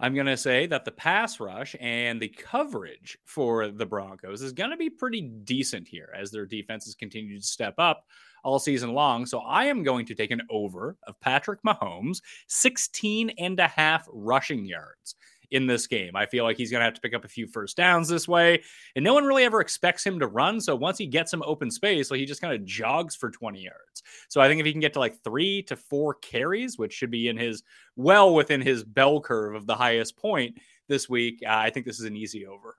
I'm 0.00 0.14
going 0.14 0.26
to 0.26 0.36
say 0.36 0.66
that 0.66 0.84
the 0.84 0.90
pass 0.90 1.38
rush 1.38 1.76
and 1.80 2.20
the 2.20 2.28
coverage 2.28 3.18
for 3.24 3.68
the 3.68 3.86
Broncos 3.86 4.42
is 4.42 4.52
going 4.52 4.70
to 4.70 4.76
be 4.76 4.90
pretty 4.90 5.22
decent 5.22 5.86
here 5.86 6.12
as 6.16 6.30
their 6.30 6.46
defenses 6.46 6.94
continue 6.94 7.38
to 7.38 7.46
step 7.46 7.74
up 7.78 8.04
all 8.42 8.58
season 8.58 8.92
long. 8.92 9.26
So 9.26 9.40
I 9.40 9.64
am 9.64 9.82
going 9.82 10.06
to 10.06 10.14
take 10.14 10.30
an 10.30 10.42
over 10.50 10.96
of 11.06 11.18
Patrick 11.20 11.62
Mahomes, 11.62 12.20
16 12.48 13.30
and 13.38 13.58
a 13.58 13.68
half 13.68 14.08
rushing 14.12 14.64
yards 14.64 15.16
in 15.50 15.66
this 15.66 15.86
game. 15.86 16.16
I 16.16 16.26
feel 16.26 16.44
like 16.44 16.56
he's 16.56 16.70
going 16.70 16.80
to 16.80 16.84
have 16.84 16.94
to 16.94 17.00
pick 17.00 17.14
up 17.14 17.24
a 17.24 17.28
few 17.28 17.46
first 17.46 17.76
downs 17.76 18.08
this 18.08 18.26
way. 18.26 18.62
And 18.94 19.04
no 19.04 19.14
one 19.14 19.24
really 19.24 19.44
ever 19.44 19.60
expects 19.60 20.04
him 20.04 20.18
to 20.20 20.26
run. 20.26 20.60
So 20.60 20.74
once 20.76 20.98
he 20.98 21.06
gets 21.06 21.30
some 21.30 21.42
open 21.44 21.70
space, 21.70 22.10
like 22.10 22.20
he 22.20 22.26
just 22.26 22.40
kind 22.40 22.54
of 22.54 22.64
jogs 22.64 23.14
for 23.14 23.30
20 23.30 23.62
yards. 23.62 24.02
So 24.28 24.40
I 24.40 24.48
think 24.48 24.60
if 24.60 24.66
he 24.66 24.72
can 24.72 24.80
get 24.80 24.92
to 24.94 25.00
like 25.00 25.22
three 25.22 25.62
to 25.64 25.76
four 25.76 26.14
carries, 26.14 26.78
which 26.78 26.92
should 26.92 27.10
be 27.10 27.28
in 27.28 27.36
his 27.36 27.62
well 27.96 28.34
within 28.34 28.60
his 28.60 28.84
bell 28.84 29.20
curve 29.20 29.54
of 29.54 29.66
the 29.66 29.74
highest 29.74 30.16
point 30.16 30.58
this 30.88 31.08
week, 31.08 31.42
uh, 31.46 31.50
I 31.50 31.70
think 31.70 31.86
this 31.86 31.98
is 31.98 32.06
an 32.06 32.16
easy 32.16 32.46
over. 32.46 32.76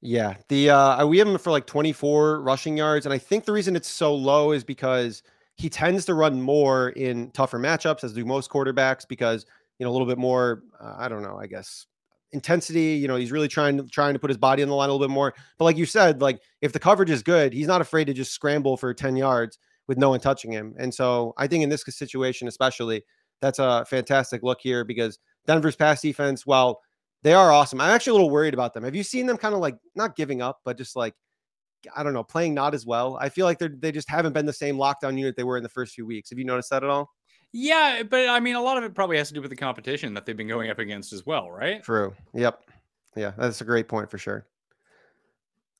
Yeah, 0.00 0.36
the 0.48 0.70
uh 0.70 1.06
we 1.06 1.18
have 1.18 1.26
him 1.26 1.38
for 1.38 1.50
like 1.50 1.66
24 1.66 2.40
rushing 2.42 2.76
yards, 2.76 3.04
and 3.04 3.12
I 3.12 3.18
think 3.18 3.44
the 3.44 3.52
reason 3.52 3.74
it's 3.74 3.88
so 3.88 4.14
low 4.14 4.52
is 4.52 4.62
because 4.62 5.22
he 5.56 5.68
tends 5.68 6.04
to 6.04 6.14
run 6.14 6.40
more 6.40 6.90
in 6.90 7.32
tougher 7.32 7.58
matchups, 7.58 8.04
as 8.04 8.12
do 8.12 8.24
most 8.24 8.48
quarterbacks, 8.48 9.06
because 9.08 9.44
you 9.78 9.84
know 9.84 9.90
a 9.90 9.92
little 9.92 10.06
bit 10.06 10.18
more. 10.18 10.62
Uh, 10.80 10.94
I 10.96 11.08
don't 11.08 11.22
know, 11.22 11.36
I 11.36 11.48
guess 11.48 11.86
intensity. 12.32 12.94
You 12.94 13.08
know, 13.08 13.16
he's 13.16 13.32
really 13.32 13.48
trying 13.48 13.76
to 13.78 13.84
trying 13.84 14.14
to 14.14 14.18
put 14.18 14.30
his 14.30 14.38
body 14.38 14.62
on 14.62 14.68
the 14.68 14.74
line 14.74 14.88
a 14.88 14.92
little 14.92 15.06
bit 15.06 15.12
more. 15.12 15.34
But 15.58 15.64
like 15.64 15.76
you 15.76 15.86
said, 15.86 16.20
like 16.20 16.40
if 16.60 16.72
the 16.72 16.78
coverage 16.78 17.10
is 17.10 17.22
good, 17.22 17.52
he's 17.52 17.66
not 17.66 17.80
afraid 17.80 18.06
to 18.06 18.14
just 18.14 18.32
scramble 18.32 18.76
for 18.76 18.92
10 18.94 19.16
yards 19.16 19.58
with 19.86 19.98
no 19.98 20.10
one 20.10 20.20
touching 20.20 20.52
him. 20.52 20.74
And 20.78 20.92
so 20.92 21.34
I 21.38 21.46
think 21.46 21.64
in 21.64 21.70
this 21.70 21.84
situation, 21.86 22.48
especially, 22.48 23.02
that's 23.40 23.58
a 23.58 23.84
fantastic 23.88 24.42
look 24.42 24.58
here 24.60 24.84
because 24.84 25.18
Denver's 25.46 25.76
pass 25.76 26.02
defense, 26.02 26.46
well, 26.46 26.80
they 27.22 27.34
are 27.34 27.50
awesome. 27.50 27.80
I'm 27.80 27.90
actually 27.90 28.10
a 28.10 28.14
little 28.14 28.30
worried 28.30 28.54
about 28.54 28.74
them. 28.74 28.84
Have 28.84 28.94
you 28.94 29.02
seen 29.02 29.26
them 29.26 29.38
kind 29.38 29.54
of 29.54 29.60
like 29.60 29.76
not 29.94 30.16
giving 30.16 30.42
up, 30.42 30.60
but 30.64 30.76
just 30.76 30.94
like 30.96 31.14
I 31.96 32.02
don't 32.02 32.12
know, 32.12 32.24
playing 32.24 32.54
not 32.54 32.74
as 32.74 32.86
well? 32.86 33.16
I 33.20 33.28
feel 33.28 33.46
like 33.46 33.58
they 33.58 33.68
they 33.68 33.92
just 33.92 34.10
haven't 34.10 34.32
been 34.32 34.46
the 34.46 34.52
same 34.52 34.76
lockdown 34.76 35.16
unit 35.18 35.36
they 35.36 35.44
were 35.44 35.56
in 35.56 35.62
the 35.62 35.68
first 35.68 35.94
few 35.94 36.06
weeks. 36.06 36.30
Have 36.30 36.38
you 36.38 36.44
noticed 36.44 36.70
that 36.70 36.84
at 36.84 36.90
all? 36.90 37.10
Yeah, 37.52 38.02
but 38.02 38.28
I 38.28 38.40
mean, 38.40 38.56
a 38.56 38.62
lot 38.62 38.76
of 38.76 38.84
it 38.84 38.94
probably 38.94 39.16
has 39.16 39.28
to 39.28 39.34
do 39.34 39.40
with 39.40 39.50
the 39.50 39.56
competition 39.56 40.14
that 40.14 40.26
they've 40.26 40.36
been 40.36 40.48
going 40.48 40.70
up 40.70 40.78
against 40.78 41.12
as 41.12 41.24
well, 41.24 41.50
right? 41.50 41.82
True. 41.82 42.14
Yep. 42.34 42.62
Yeah, 43.16 43.32
that's 43.36 43.60
a 43.60 43.64
great 43.64 43.88
point 43.88 44.10
for 44.10 44.18
sure. 44.18 44.46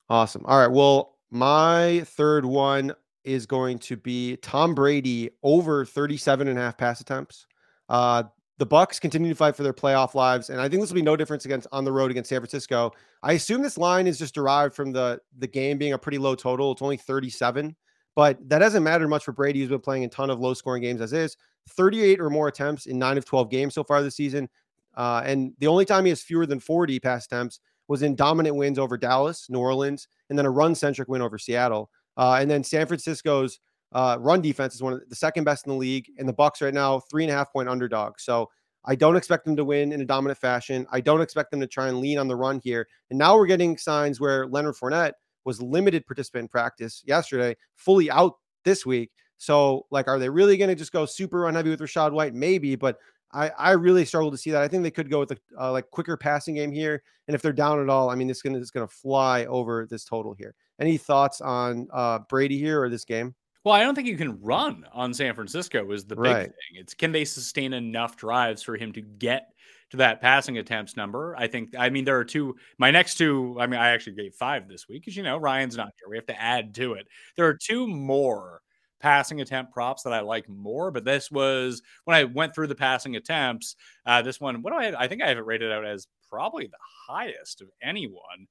Awesome. 0.08 0.44
All 0.46 0.58
right. 0.58 0.70
Well, 0.70 1.16
my 1.30 2.02
third 2.06 2.44
one 2.44 2.94
is 3.24 3.44
going 3.44 3.78
to 3.78 3.96
be 3.96 4.36
Tom 4.36 4.74
Brady 4.74 5.30
over 5.42 5.84
37 5.84 6.48
and 6.48 6.58
a 6.58 6.62
half 6.62 6.78
pass 6.78 7.00
attempts. 7.00 7.46
Uh, 7.88 8.24
the 8.56 8.66
Bucs 8.66 9.00
continue 9.00 9.28
to 9.28 9.34
fight 9.36 9.54
for 9.54 9.62
their 9.62 9.72
playoff 9.72 10.14
lives, 10.14 10.50
and 10.50 10.60
I 10.60 10.68
think 10.68 10.82
this 10.82 10.90
will 10.90 10.96
be 10.96 11.02
no 11.02 11.16
difference 11.16 11.44
against 11.44 11.68
on 11.70 11.84
the 11.84 11.92
road 11.92 12.10
against 12.10 12.30
San 12.30 12.40
Francisco. 12.40 12.92
I 13.22 13.34
assume 13.34 13.62
this 13.62 13.78
line 13.78 14.06
is 14.06 14.18
just 14.18 14.34
derived 14.34 14.74
from 14.74 14.92
the 14.92 15.20
the 15.38 15.46
game 15.46 15.78
being 15.78 15.92
a 15.92 15.98
pretty 15.98 16.18
low 16.18 16.34
total. 16.34 16.72
It's 16.72 16.82
only 16.82 16.96
37, 16.96 17.76
but 18.18 18.36
that 18.48 18.62
hasn't 18.62 18.82
mattered 18.82 19.06
much 19.06 19.22
for 19.22 19.30
Brady, 19.30 19.60
who's 19.60 19.68
been 19.68 19.78
playing 19.78 20.02
a 20.02 20.08
ton 20.08 20.28
of 20.28 20.40
low 20.40 20.52
scoring 20.52 20.82
games 20.82 21.00
as 21.00 21.12
is. 21.12 21.36
38 21.68 22.20
or 22.20 22.30
more 22.30 22.48
attempts 22.48 22.86
in 22.86 22.98
nine 22.98 23.16
of 23.16 23.24
12 23.24 23.48
games 23.48 23.74
so 23.74 23.84
far 23.84 24.02
this 24.02 24.16
season. 24.16 24.48
Uh, 24.96 25.22
and 25.24 25.52
the 25.60 25.68
only 25.68 25.84
time 25.84 26.04
he 26.04 26.08
has 26.08 26.20
fewer 26.20 26.44
than 26.44 26.58
40 26.58 26.98
pass 26.98 27.26
attempts 27.26 27.60
was 27.86 28.02
in 28.02 28.16
dominant 28.16 28.56
wins 28.56 28.76
over 28.76 28.98
Dallas, 28.98 29.48
New 29.48 29.60
Orleans, 29.60 30.08
and 30.30 30.36
then 30.36 30.46
a 30.46 30.50
run 30.50 30.74
centric 30.74 31.06
win 31.06 31.22
over 31.22 31.38
Seattle. 31.38 31.90
Uh, 32.16 32.38
and 32.40 32.50
then 32.50 32.64
San 32.64 32.88
Francisco's 32.88 33.60
uh, 33.92 34.16
run 34.18 34.40
defense 34.40 34.74
is 34.74 34.82
one 34.82 34.94
of 34.94 35.00
the 35.08 35.14
second 35.14 35.44
best 35.44 35.64
in 35.66 35.70
the 35.70 35.78
league, 35.78 36.10
and 36.18 36.28
the 36.28 36.34
Bucs 36.34 36.60
right 36.60 36.74
now 36.74 36.98
three 36.98 37.22
and 37.22 37.32
a 37.32 37.36
half 37.36 37.52
point 37.52 37.68
underdog. 37.68 38.14
So 38.18 38.50
I 38.84 38.96
don't 38.96 39.14
expect 39.14 39.44
them 39.44 39.54
to 39.54 39.64
win 39.64 39.92
in 39.92 40.00
a 40.00 40.04
dominant 40.04 40.40
fashion. 40.40 40.88
I 40.90 41.00
don't 41.02 41.20
expect 41.20 41.52
them 41.52 41.60
to 41.60 41.68
try 41.68 41.86
and 41.86 42.00
lean 42.00 42.18
on 42.18 42.26
the 42.26 42.34
run 42.34 42.60
here. 42.64 42.88
And 43.10 43.18
now 43.20 43.36
we're 43.36 43.46
getting 43.46 43.78
signs 43.78 44.18
where 44.18 44.48
Leonard 44.48 44.74
Fournette 44.74 45.12
was 45.48 45.60
limited 45.60 46.06
participant 46.06 46.50
practice 46.50 47.02
yesterday, 47.06 47.56
fully 47.74 48.10
out 48.10 48.34
this 48.64 48.86
week. 48.86 49.10
So, 49.38 49.86
like, 49.90 50.06
are 50.06 50.18
they 50.18 50.28
really 50.28 50.56
going 50.56 50.68
to 50.68 50.74
just 50.76 50.92
go 50.92 51.06
super 51.06 51.40
run 51.40 51.54
heavy 51.54 51.70
with 51.70 51.80
Rachaad 51.80 52.12
White? 52.12 52.34
Maybe, 52.34 52.76
but 52.76 52.98
I, 53.32 53.50
I 53.58 53.70
really 53.72 54.04
struggle 54.04 54.30
to 54.30 54.36
see 54.38 54.50
that. 54.50 54.62
I 54.62 54.68
think 54.68 54.82
they 54.82 54.90
could 54.90 55.10
go 55.10 55.20
with 55.20 55.32
a 55.32 55.38
uh, 55.60 55.72
like 55.72 55.90
quicker 55.90 56.16
passing 56.16 56.54
game 56.54 56.72
here, 56.72 57.02
and 57.26 57.34
if 57.34 57.42
they're 57.42 57.52
down 57.52 57.80
at 57.80 57.88
all, 57.88 58.10
I 58.10 58.14
mean, 58.14 58.30
it's 58.30 58.42
gonna 58.42 58.58
it's 58.58 58.70
gonna 58.70 58.88
fly 58.88 59.44
over 59.46 59.86
this 59.88 60.04
total 60.04 60.34
here. 60.34 60.54
Any 60.80 60.96
thoughts 60.96 61.40
on 61.40 61.88
uh, 61.92 62.20
Brady 62.30 62.58
here 62.58 62.82
or 62.82 62.88
this 62.88 63.04
game? 63.04 63.34
Well, 63.64 63.74
I 63.74 63.82
don't 63.82 63.94
think 63.94 64.08
you 64.08 64.16
can 64.16 64.40
run 64.40 64.86
on 64.92 65.12
San 65.12 65.34
Francisco 65.34 65.90
is 65.92 66.04
the 66.04 66.16
big 66.16 66.24
Right. 66.24 66.46
thing. 66.46 66.80
It's 66.80 66.94
can 66.94 67.12
they 67.12 67.24
sustain 67.24 67.74
enough 67.74 68.16
drives 68.16 68.62
for 68.62 68.76
him 68.76 68.92
to 68.92 69.02
get 69.02 69.48
to 69.90 69.96
that 69.98 70.20
passing 70.20 70.58
attempts 70.58 70.96
number? 70.96 71.34
I 71.38 71.46
think 71.48 71.74
I 71.78 71.90
mean 71.90 72.04
there 72.04 72.18
are 72.18 72.24
two 72.24 72.56
my 72.78 72.90
next 72.90 73.16
two, 73.16 73.56
I 73.60 73.66
mean 73.66 73.80
I 73.80 73.90
actually 73.90 74.16
gave 74.16 74.34
5 74.34 74.68
this 74.68 74.88
week 74.88 75.04
cuz 75.04 75.16
you 75.16 75.22
know 75.22 75.36
Ryan's 75.38 75.76
not 75.76 75.92
here. 75.98 76.08
We 76.10 76.16
have 76.16 76.26
to 76.26 76.40
add 76.40 76.74
to 76.76 76.94
it. 76.94 77.08
There 77.36 77.46
are 77.46 77.54
two 77.56 77.86
more 77.88 78.60
passing 79.00 79.40
attempt 79.40 79.72
props 79.72 80.02
that 80.02 80.12
I 80.12 80.20
like 80.20 80.48
more, 80.48 80.90
but 80.90 81.04
this 81.04 81.30
was 81.30 81.82
when 82.04 82.16
I 82.16 82.24
went 82.24 82.54
through 82.54 82.66
the 82.68 82.74
passing 82.74 83.16
attempts, 83.16 83.76
uh 84.06 84.22
this 84.22 84.40
one 84.40 84.62
what 84.62 84.72
do 84.72 84.78
I 84.78 84.84
have? 84.86 84.94
I 84.96 85.08
think 85.08 85.22
I 85.22 85.28
have 85.28 85.38
it 85.38 85.46
rated 85.46 85.72
out 85.72 85.84
as 85.86 86.06
probably 86.30 86.66
the 86.66 86.78
highest 87.08 87.60
of 87.62 87.68
anyone 87.82 88.46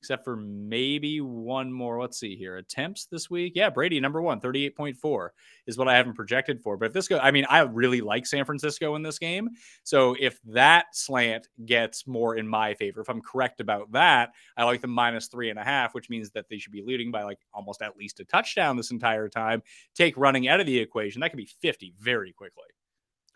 except 0.00 0.24
for 0.24 0.34
maybe 0.36 1.20
one 1.20 1.70
more. 1.70 2.00
Let's 2.00 2.18
see 2.18 2.34
here. 2.34 2.56
Attempts 2.56 3.04
this 3.04 3.28
week. 3.28 3.52
Yeah, 3.54 3.68
Brady, 3.68 4.00
number 4.00 4.22
one, 4.22 4.40
38.4 4.40 5.28
is 5.66 5.76
what 5.76 5.88
I 5.88 5.96
haven't 5.96 6.14
projected 6.14 6.62
for. 6.62 6.78
But 6.78 6.86
if 6.86 6.92
this 6.94 7.06
go, 7.06 7.18
I 7.18 7.30
mean, 7.30 7.44
I 7.50 7.60
really 7.60 8.00
like 8.00 8.26
San 8.26 8.46
Francisco 8.46 8.94
in 8.94 9.02
this 9.02 9.18
game. 9.18 9.50
So 9.82 10.16
if 10.18 10.40
that 10.46 10.86
slant 10.92 11.48
gets 11.66 12.06
more 12.06 12.36
in 12.36 12.48
my 12.48 12.72
favor, 12.74 13.02
if 13.02 13.10
I'm 13.10 13.20
correct 13.20 13.60
about 13.60 13.92
that, 13.92 14.30
I 14.56 14.64
like 14.64 14.80
the 14.80 14.88
minus 14.88 15.26
three 15.26 15.50
and 15.50 15.58
a 15.58 15.64
half, 15.64 15.94
which 15.94 16.08
means 16.08 16.30
that 16.30 16.48
they 16.48 16.56
should 16.56 16.72
be 16.72 16.82
leading 16.82 17.10
by 17.10 17.24
like 17.24 17.38
almost 17.52 17.82
at 17.82 17.96
least 17.96 18.20
a 18.20 18.24
touchdown 18.24 18.78
this 18.78 18.92
entire 18.92 19.28
time. 19.28 19.62
Take 19.94 20.16
running 20.16 20.48
out 20.48 20.60
of 20.60 20.66
the 20.66 20.78
equation. 20.78 21.20
That 21.20 21.28
could 21.30 21.36
be 21.36 21.50
50 21.60 21.94
very 22.00 22.32
quickly. 22.32 22.64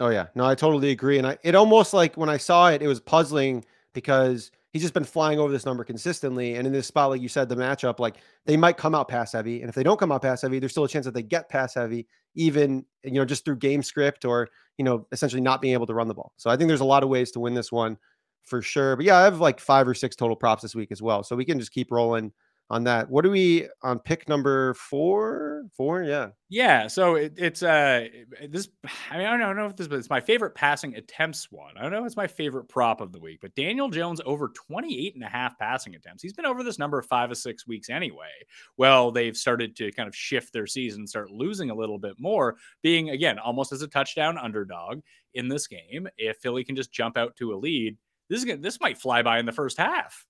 Oh 0.00 0.08
yeah, 0.08 0.26
no, 0.34 0.46
I 0.46 0.54
totally 0.54 0.90
agree. 0.90 1.18
And 1.18 1.26
I, 1.26 1.38
it 1.44 1.54
almost 1.54 1.92
like 1.92 2.16
when 2.16 2.30
I 2.30 2.38
saw 2.38 2.70
it, 2.70 2.82
it 2.82 2.88
was 2.88 3.00
puzzling 3.00 3.64
because 3.92 4.50
he's 4.74 4.82
just 4.82 4.92
been 4.92 5.04
flying 5.04 5.38
over 5.38 5.52
this 5.52 5.64
number 5.64 5.84
consistently. 5.84 6.56
And 6.56 6.66
in 6.66 6.72
this 6.72 6.88
spot, 6.88 7.08
like 7.08 7.22
you 7.22 7.28
said, 7.28 7.48
the 7.48 7.54
matchup, 7.54 8.00
like 8.00 8.16
they 8.44 8.56
might 8.56 8.76
come 8.76 8.92
out 8.94 9.08
pass 9.08 9.32
heavy, 9.32 9.60
and 9.60 9.68
if 9.68 9.74
they 9.74 9.84
don't 9.84 9.98
come 9.98 10.10
out 10.12 10.20
pass 10.20 10.42
heavy, 10.42 10.58
there's 10.58 10.72
still 10.72 10.84
a 10.84 10.88
chance 10.88 11.06
that 11.06 11.14
they 11.14 11.22
get 11.22 11.48
pass 11.48 11.74
heavy, 11.74 12.06
even 12.34 12.84
you 13.04 13.12
know 13.12 13.24
just 13.24 13.44
through 13.44 13.56
game 13.56 13.82
script 13.82 14.24
or 14.24 14.48
you 14.76 14.84
know 14.84 15.06
essentially 15.12 15.40
not 15.40 15.62
being 15.62 15.72
able 15.72 15.86
to 15.86 15.94
run 15.94 16.08
the 16.08 16.14
ball. 16.14 16.32
So 16.36 16.50
I 16.50 16.56
think 16.56 16.68
there's 16.68 16.80
a 16.80 16.84
lot 16.84 17.04
of 17.04 17.08
ways 17.08 17.30
to 17.30 17.40
win 17.40 17.54
this 17.54 17.70
one 17.70 17.96
for 18.42 18.60
sure. 18.60 18.96
But 18.96 19.06
yeah, 19.06 19.16
I 19.16 19.22
have 19.22 19.40
like 19.40 19.60
five 19.60 19.86
or 19.88 19.94
six 19.94 20.16
total 20.16 20.36
props 20.36 20.62
this 20.62 20.74
week 20.74 20.90
as 20.90 21.00
well, 21.00 21.22
so 21.22 21.36
we 21.36 21.44
can 21.44 21.58
just 21.58 21.72
keep 21.72 21.92
rolling 21.92 22.32
on 22.70 22.84
that. 22.84 23.10
What 23.10 23.26
are 23.26 23.30
we 23.30 23.68
on 23.82 23.98
pick 23.98 24.28
number 24.28 24.74
four? 24.74 25.64
Four, 25.76 26.02
yeah. 26.02 26.28
Yeah, 26.48 26.86
so 26.86 27.16
it, 27.16 27.34
it's 27.36 27.62
uh 27.62 28.06
this. 28.48 28.68
I 29.10 29.18
mean, 29.18 29.26
I 29.26 29.36
don't 29.36 29.56
know 29.56 29.66
if 29.66 29.76
this, 29.76 29.88
but 29.88 29.98
it's 29.98 30.10
my 30.10 30.20
favorite 30.20 30.54
passing 30.54 30.94
attempts 30.94 31.50
one. 31.50 31.76
I 31.76 31.82
don't 31.82 31.92
know 31.92 32.00
if 32.00 32.06
it's 32.06 32.16
my 32.16 32.26
favorite 32.26 32.68
prop 32.68 33.00
of 33.00 33.12
the 33.12 33.20
week, 33.20 33.40
but 33.42 33.54
Daniel 33.54 33.88
Jones 33.88 34.20
over 34.24 34.48
28 34.48 35.14
and 35.14 35.24
a 35.24 35.28
half 35.28 35.58
passing 35.58 35.94
attempts. 35.94 36.22
He's 36.22 36.32
been 36.32 36.46
over 36.46 36.62
this 36.62 36.78
number 36.78 37.00
five 37.02 37.30
or 37.30 37.34
six 37.34 37.66
weeks 37.66 37.90
anyway. 37.90 38.32
Well, 38.76 39.10
they've 39.10 39.36
started 39.36 39.76
to 39.76 39.92
kind 39.92 40.08
of 40.08 40.16
shift 40.16 40.52
their 40.52 40.66
season, 40.66 41.06
start 41.06 41.30
losing 41.30 41.70
a 41.70 41.74
little 41.74 41.98
bit 41.98 42.14
more, 42.18 42.56
being 42.82 43.10
again 43.10 43.38
almost 43.38 43.72
as 43.72 43.82
a 43.82 43.88
touchdown 43.88 44.38
underdog 44.38 45.00
in 45.34 45.48
this 45.48 45.66
game. 45.66 46.08
If 46.16 46.38
Philly 46.38 46.64
can 46.64 46.76
just 46.76 46.92
jump 46.92 47.16
out 47.16 47.36
to 47.36 47.52
a 47.52 47.56
lead, 47.56 47.96
this 48.30 48.38
is 48.38 48.44
gonna, 48.44 48.58
this 48.58 48.80
might 48.80 48.98
fly 48.98 49.22
by 49.22 49.38
in 49.38 49.46
the 49.46 49.52
first 49.52 49.76
half. 49.76 50.24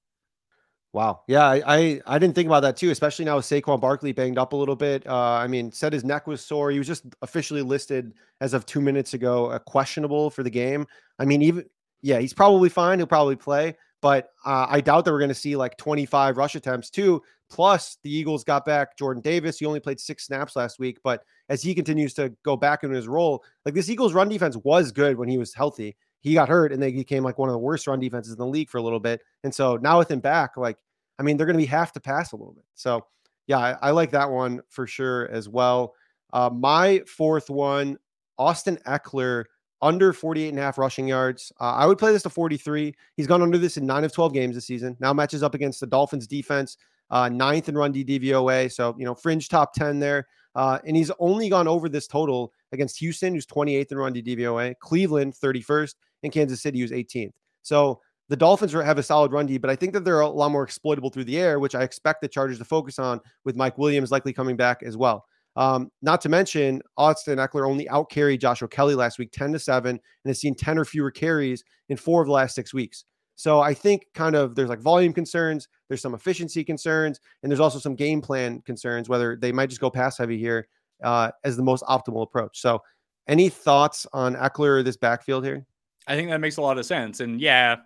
Wow. 0.94 1.22
Yeah, 1.26 1.44
I, 1.44 1.62
I 1.66 2.00
I 2.06 2.18
didn't 2.20 2.36
think 2.36 2.46
about 2.46 2.60
that 2.60 2.76
too, 2.76 2.90
especially 2.90 3.24
now 3.24 3.34
with 3.34 3.46
Saquon 3.46 3.80
Barkley 3.80 4.12
banged 4.12 4.38
up 4.38 4.52
a 4.52 4.56
little 4.56 4.76
bit. 4.76 5.04
Uh, 5.04 5.32
I 5.32 5.48
mean, 5.48 5.72
said 5.72 5.92
his 5.92 6.04
neck 6.04 6.28
was 6.28 6.40
sore. 6.40 6.70
He 6.70 6.78
was 6.78 6.86
just 6.86 7.04
officially 7.20 7.62
listed 7.62 8.14
as 8.40 8.54
of 8.54 8.64
two 8.64 8.80
minutes 8.80 9.12
ago, 9.12 9.46
uh, 9.46 9.58
questionable 9.58 10.30
for 10.30 10.44
the 10.44 10.50
game. 10.50 10.86
I 11.18 11.24
mean, 11.24 11.42
even 11.42 11.64
yeah, 12.02 12.20
he's 12.20 12.32
probably 12.32 12.68
fine. 12.68 13.00
He'll 13.00 13.08
probably 13.08 13.34
play, 13.34 13.76
but 14.02 14.28
uh, 14.46 14.66
I 14.68 14.80
doubt 14.80 15.04
that 15.04 15.10
we're 15.10 15.18
going 15.18 15.30
to 15.30 15.34
see 15.34 15.56
like 15.56 15.76
25 15.78 16.36
rush 16.36 16.54
attempts 16.54 16.90
too. 16.90 17.20
Plus, 17.50 17.98
the 18.04 18.14
Eagles 18.14 18.44
got 18.44 18.64
back 18.64 18.96
Jordan 18.96 19.20
Davis. 19.20 19.58
He 19.58 19.66
only 19.66 19.80
played 19.80 19.98
six 19.98 20.24
snaps 20.24 20.54
last 20.54 20.78
week, 20.78 20.98
but 21.02 21.24
as 21.48 21.60
he 21.60 21.74
continues 21.74 22.14
to 22.14 22.32
go 22.44 22.56
back 22.56 22.84
into 22.84 22.94
his 22.94 23.08
role, 23.08 23.42
like 23.64 23.74
this 23.74 23.90
Eagles 23.90 24.14
run 24.14 24.28
defense 24.28 24.56
was 24.58 24.92
good 24.92 25.18
when 25.18 25.28
he 25.28 25.38
was 25.38 25.54
healthy. 25.54 25.96
He 26.25 26.33
got 26.35 26.49
hurt 26.49 26.73
and 26.73 26.83
they 26.83 26.90
became 26.90 27.23
like 27.23 27.38
one 27.38 27.50
of 27.50 27.52
the 27.52 27.59
worst 27.59 27.87
run 27.87 28.00
defenses 28.00 28.33
in 28.33 28.38
the 28.38 28.47
league 28.47 28.71
for 28.71 28.78
a 28.78 28.83
little 28.83 28.99
bit. 28.99 29.21
And 29.45 29.54
so 29.54 29.76
now 29.76 29.99
with 29.99 30.11
him 30.11 30.21
back, 30.21 30.57
like 30.57 30.78
I 31.19 31.23
mean, 31.23 31.37
they're 31.37 31.47
going 31.47 31.59
to 31.59 31.62
be 31.62 31.66
half 31.66 31.93
to 31.93 32.00
pass 32.00 32.33
a 32.33 32.37
little 32.37 32.54
bit. 32.54 32.64
So, 32.75 33.07
yeah, 33.47 33.59
I, 33.59 33.76
I 33.83 33.90
like 33.90 34.11
that 34.12 34.31
one 34.31 34.62
for 34.71 34.87
sure 34.87 35.28
as 35.31 35.49
well. 35.50 35.95
Uh, 36.33 36.50
my 36.50 37.02
fourth 37.07 37.50
one, 37.50 37.99
Austin 38.38 38.78
Ekeler, 38.87 39.45
under 39.83 40.14
48 40.14 40.49
and 40.49 40.59
a 40.59 40.62
half 40.62 40.78
rushing 40.78 41.07
yards. 41.07 41.52
Uh, 41.61 41.75
I 41.75 41.85
would 41.85 41.99
play 41.99 42.11
this 42.11 42.23
to 42.23 42.31
43. 42.31 42.95
He's 43.19 43.26
gone 43.26 43.43
under 43.43 43.59
this 43.59 43.76
in 43.76 43.85
nine 43.85 44.02
of 44.02 44.12
12 44.12 44.33
games 44.33 44.54
this 44.54 44.64
season. 44.64 44.97
Now 44.99 45.12
matches 45.12 45.43
up 45.43 45.54
against 45.54 45.78
the 45.78 45.87
Dolphins 45.87 46.26
defense, 46.26 46.78
uh, 47.11 47.28
ninth 47.28 47.69
in 47.69 47.76
run 47.76 47.93
DVOA. 47.93 48.73
So, 48.73 48.97
you 48.99 49.04
know, 49.04 49.14
fringe 49.14 49.50
top 49.50 49.75
10 49.75 50.00
there. 50.00 50.26
Uh, 50.54 50.78
and 50.87 50.97
he's 50.97 51.11
only 51.19 51.49
gone 51.49 51.69
over 51.69 51.88
this 51.88 52.07
total 52.07 52.52
against 52.73 52.99
Houston, 52.99 53.35
who's 53.35 53.47
28th 53.47 53.93
in 53.93 53.99
run 53.99 54.14
DVOA, 54.14 54.75
Cleveland, 54.78 55.35
31st, 55.35 55.95
and 56.25 56.33
Kansas 56.33 56.61
City, 56.61 56.81
who's 56.81 56.90
18th. 56.90 57.33
So, 57.62 58.00
the 58.31 58.37
Dolphins 58.37 58.73
have 58.73 58.97
a 58.97 59.02
solid 59.02 59.33
run 59.33 59.45
D, 59.45 59.59
but 59.59 59.69
I 59.69 59.76
think 59.76 59.93
that 59.93 60.04
they're 60.04 60.21
a 60.21 60.28
lot 60.28 60.50
more 60.50 60.64
exploitable 60.64 61.11
through 61.11 61.25
the 61.25 61.38
air, 61.38 61.61
which 61.61 61.75
I 61.75 61.83
expect 61.83 62.23
the 62.23 62.28
Chargers 62.28 62.59
to 62.59 62.64
focus 62.64 62.99
on 62.99 63.21
with 63.45 63.54
Mike 63.54 63.76
Williams 63.76 64.11
likely 64.11 64.33
coming 64.33 64.57
back 64.57 64.83
as 64.83 64.97
well. 64.97 65.26
Um, 65.57 65.90
not 66.02 66.21
to 66.23 66.28
mention, 66.28 66.83
Austin 66.97 67.38
Ekeler 67.38 67.69
only 67.69 67.88
out 67.88 68.11
carried 68.11 68.40
Joshua 68.40 68.66
Kelley 68.66 68.95
last 68.95 69.19
week 69.19 69.31
10 69.33 69.52
to 69.52 69.59
7 69.59 69.90
and 69.90 70.00
has 70.25 70.40
seen 70.40 70.54
10 70.54 70.78
or 70.78 70.85
fewer 70.85 71.11
carries 71.11 71.62
in 71.88 71.97
four 71.97 72.23
of 72.23 72.26
the 72.26 72.33
last 72.33 72.54
six 72.54 72.75
weeks. 72.75 73.04
So 73.37 73.61
I 73.61 73.75
think 73.75 74.07
kind 74.14 74.37
of 74.37 74.54
there's 74.54 74.69
like 74.69 74.81
volume 74.81 75.12
concerns, 75.12 75.69
there's 75.88 76.00
some 76.00 76.14
efficiency 76.14 76.64
concerns, 76.64 77.21
and 77.43 77.50
there's 77.50 77.61
also 77.61 77.78
some 77.78 77.95
game 77.95 78.21
plan 78.21 78.62
concerns, 78.62 79.09
whether 79.09 79.37
they 79.37 79.52
might 79.52 79.69
just 79.69 79.81
go 79.81 79.90
pass 79.90 80.19
heavy 80.19 80.38
here 80.38 80.69
uh, 81.02 81.31
as 81.45 81.57
the 81.57 81.62
most 81.62 81.85
optimal 81.85 82.23
approach. 82.23 82.61
So, 82.61 82.81
any 83.26 83.49
thoughts 83.49 84.07
on 84.12 84.35
Ekeler 84.37 84.78
or 84.78 84.83
this 84.83 84.99
backfield 84.99 85.45
here? 85.45 85.66
I 86.06 86.16
think 86.16 86.30
that 86.30 86.40
makes 86.40 86.56
a 86.56 86.62
lot 86.62 86.78
of 86.78 86.87
sense. 86.87 87.20
And 87.20 87.40
yeah, 87.40 87.76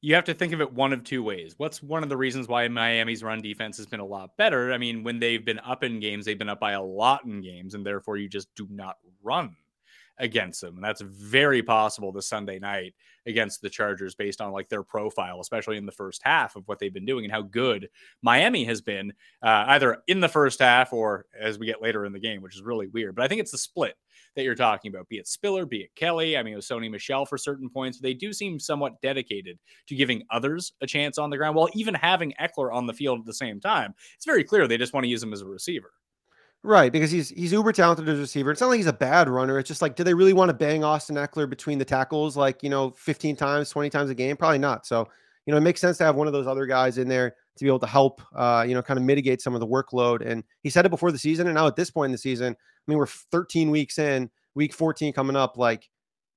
you 0.00 0.14
have 0.14 0.24
to 0.24 0.34
think 0.34 0.52
of 0.52 0.60
it 0.60 0.72
one 0.72 0.92
of 0.92 1.04
two 1.04 1.22
ways. 1.22 1.54
What's 1.56 1.82
one 1.82 2.02
of 2.02 2.08
the 2.08 2.16
reasons 2.16 2.48
why 2.48 2.66
Miami's 2.68 3.22
run 3.22 3.40
defense 3.40 3.76
has 3.76 3.86
been 3.86 4.00
a 4.00 4.04
lot 4.04 4.36
better? 4.36 4.72
I 4.72 4.78
mean, 4.78 5.04
when 5.04 5.20
they've 5.20 5.44
been 5.44 5.60
up 5.60 5.84
in 5.84 6.00
games, 6.00 6.24
they've 6.24 6.38
been 6.38 6.48
up 6.48 6.60
by 6.60 6.72
a 6.72 6.82
lot 6.82 7.24
in 7.24 7.40
games, 7.40 7.74
and 7.74 7.86
therefore 7.86 8.16
you 8.16 8.28
just 8.28 8.48
do 8.54 8.66
not 8.68 8.96
run 9.22 9.56
against 10.18 10.60
them. 10.60 10.76
And 10.76 10.84
that's 10.84 11.00
very 11.00 11.62
possible 11.62 12.12
this 12.12 12.28
Sunday 12.28 12.58
night 12.58 12.94
against 13.26 13.62
the 13.62 13.70
Chargers 13.70 14.14
based 14.14 14.40
on 14.40 14.52
like 14.52 14.68
their 14.68 14.82
profile, 14.82 15.40
especially 15.40 15.76
in 15.76 15.86
the 15.86 15.92
first 15.92 16.20
half 16.24 16.56
of 16.56 16.66
what 16.66 16.78
they've 16.78 16.92
been 16.92 17.06
doing 17.06 17.24
and 17.24 17.32
how 17.32 17.42
good 17.42 17.88
Miami 18.22 18.64
has 18.64 18.80
been 18.80 19.12
uh, 19.42 19.64
either 19.68 20.02
in 20.08 20.20
the 20.20 20.28
first 20.28 20.60
half 20.60 20.92
or 20.92 21.26
as 21.38 21.58
we 21.58 21.66
get 21.66 21.82
later 21.82 22.04
in 22.04 22.12
the 22.12 22.20
game, 22.20 22.42
which 22.42 22.54
is 22.54 22.62
really 22.62 22.88
weird. 22.88 23.14
But 23.14 23.24
I 23.24 23.28
think 23.28 23.40
it's 23.40 23.52
the 23.52 23.58
split 23.58 23.96
that 24.34 24.44
you're 24.44 24.54
talking 24.54 24.92
about, 24.92 25.08
be 25.08 25.18
it 25.18 25.26
Spiller, 25.26 25.66
be 25.66 25.82
it 25.82 25.94
Kelly. 25.94 26.36
I 26.36 26.42
mean, 26.42 26.54
it 26.54 26.56
was 26.56 26.66
Sony 26.66 26.90
Michel 26.90 27.26
for 27.26 27.38
certain 27.38 27.68
points. 27.68 27.98
They 27.98 28.14
do 28.14 28.32
seem 28.32 28.58
somewhat 28.58 29.00
dedicated 29.02 29.58
to 29.88 29.94
giving 29.94 30.22
others 30.30 30.72
a 30.80 30.86
chance 30.86 31.18
on 31.18 31.30
the 31.30 31.36
ground 31.36 31.56
while 31.56 31.68
even 31.74 31.94
having 31.94 32.32
Ekeler 32.40 32.72
on 32.72 32.86
the 32.86 32.94
field 32.94 33.20
at 33.20 33.26
the 33.26 33.34
same 33.34 33.60
time. 33.60 33.94
It's 34.16 34.26
very 34.26 34.44
clear 34.44 34.66
they 34.66 34.78
just 34.78 34.92
want 34.92 35.04
to 35.04 35.10
use 35.10 35.22
him 35.22 35.32
as 35.32 35.42
a 35.42 35.46
receiver. 35.46 35.92
Right, 36.64 36.92
because 36.92 37.10
he's 37.10 37.30
he's 37.30 37.50
uber 37.50 37.72
talented 37.72 38.08
as 38.08 38.18
a 38.18 38.20
receiver. 38.20 38.52
It's 38.52 38.60
not 38.60 38.68
like 38.68 38.76
he's 38.76 38.86
a 38.86 38.92
bad 38.92 39.28
runner. 39.28 39.58
It's 39.58 39.66
just 39.66 39.82
like, 39.82 39.96
do 39.96 40.04
they 40.04 40.14
really 40.14 40.32
want 40.32 40.48
to 40.48 40.54
bang 40.54 40.84
Austin 40.84 41.16
Ekeler 41.16 41.50
between 41.50 41.76
the 41.76 41.84
tackles 41.84 42.36
like 42.36 42.62
you 42.62 42.70
know 42.70 42.90
15 42.90 43.34
times, 43.34 43.68
20 43.70 43.90
times 43.90 44.10
a 44.10 44.14
game? 44.14 44.36
Probably 44.36 44.58
not. 44.58 44.86
So, 44.86 45.08
you 45.44 45.50
know, 45.50 45.56
it 45.56 45.62
makes 45.62 45.80
sense 45.80 45.98
to 45.98 46.04
have 46.04 46.14
one 46.14 46.28
of 46.28 46.32
those 46.32 46.46
other 46.46 46.66
guys 46.66 46.98
in 46.98 47.08
there 47.08 47.34
to 47.56 47.64
be 47.64 47.68
able 47.68 47.80
to 47.80 47.86
help, 47.88 48.22
uh, 48.36 48.64
you 48.66 48.74
know, 48.74 48.82
kind 48.82 48.96
of 48.96 49.04
mitigate 49.04 49.42
some 49.42 49.54
of 49.54 49.60
the 49.60 49.66
workload. 49.66 50.24
And 50.24 50.44
he 50.62 50.70
said 50.70 50.86
it 50.86 50.90
before 50.90 51.10
the 51.10 51.18
season, 51.18 51.48
and 51.48 51.56
now 51.56 51.66
at 51.66 51.74
this 51.74 51.90
point 51.90 52.06
in 52.06 52.12
the 52.12 52.18
season, 52.18 52.56
I 52.86 52.90
mean, 52.90 52.98
we're 52.98 53.06
13 53.06 53.70
weeks 53.70 53.98
in, 53.98 54.30
week 54.54 54.72
14 54.72 55.12
coming 55.12 55.36
up. 55.36 55.56
Like, 55.56 55.88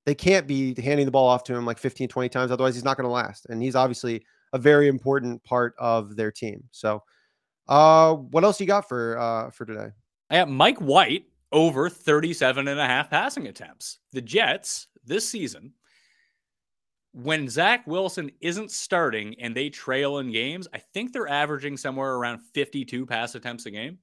they 0.05 0.15
can't 0.15 0.47
be 0.47 0.79
handing 0.79 1.05
the 1.05 1.11
ball 1.11 1.27
off 1.27 1.43
to 1.45 1.55
him 1.55 1.65
like 1.65 1.79
15, 1.79 2.07
20 2.07 2.29
times, 2.29 2.51
otherwise 2.51 2.75
he's 2.75 2.83
not 2.83 2.97
going 2.97 3.05
to 3.05 3.11
last. 3.11 3.47
And 3.49 3.61
he's 3.61 3.75
obviously 3.75 4.23
a 4.53 4.57
very 4.57 4.87
important 4.87 5.43
part 5.43 5.73
of 5.79 6.15
their 6.15 6.31
team. 6.31 6.63
So, 6.71 7.03
uh, 7.67 8.13
what 8.13 8.43
else 8.43 8.59
you 8.61 8.67
got 8.67 8.87
for 8.87 9.17
uh 9.17 9.49
for 9.49 9.65
today? 9.65 9.89
I 10.29 10.37
got 10.37 10.49
Mike 10.49 10.77
White 10.77 11.25
over 11.51 11.89
37 11.89 12.67
and 12.67 12.79
a 12.79 12.85
half 12.85 13.09
passing 13.09 13.47
attempts. 13.47 13.99
The 14.11 14.21
Jets 14.21 14.87
this 15.03 15.27
season, 15.27 15.73
when 17.11 17.47
Zach 17.47 17.87
Wilson 17.87 18.29
isn't 18.41 18.71
starting 18.71 19.35
and 19.39 19.55
they 19.55 19.69
trail 19.69 20.19
in 20.19 20.31
games, 20.31 20.67
I 20.73 20.79
think 20.79 21.13
they're 21.13 21.27
averaging 21.27 21.77
somewhere 21.77 22.15
around 22.15 22.41
52 22.53 23.05
pass 23.05 23.35
attempts 23.35 23.65
a 23.65 23.71
game. 23.71 23.99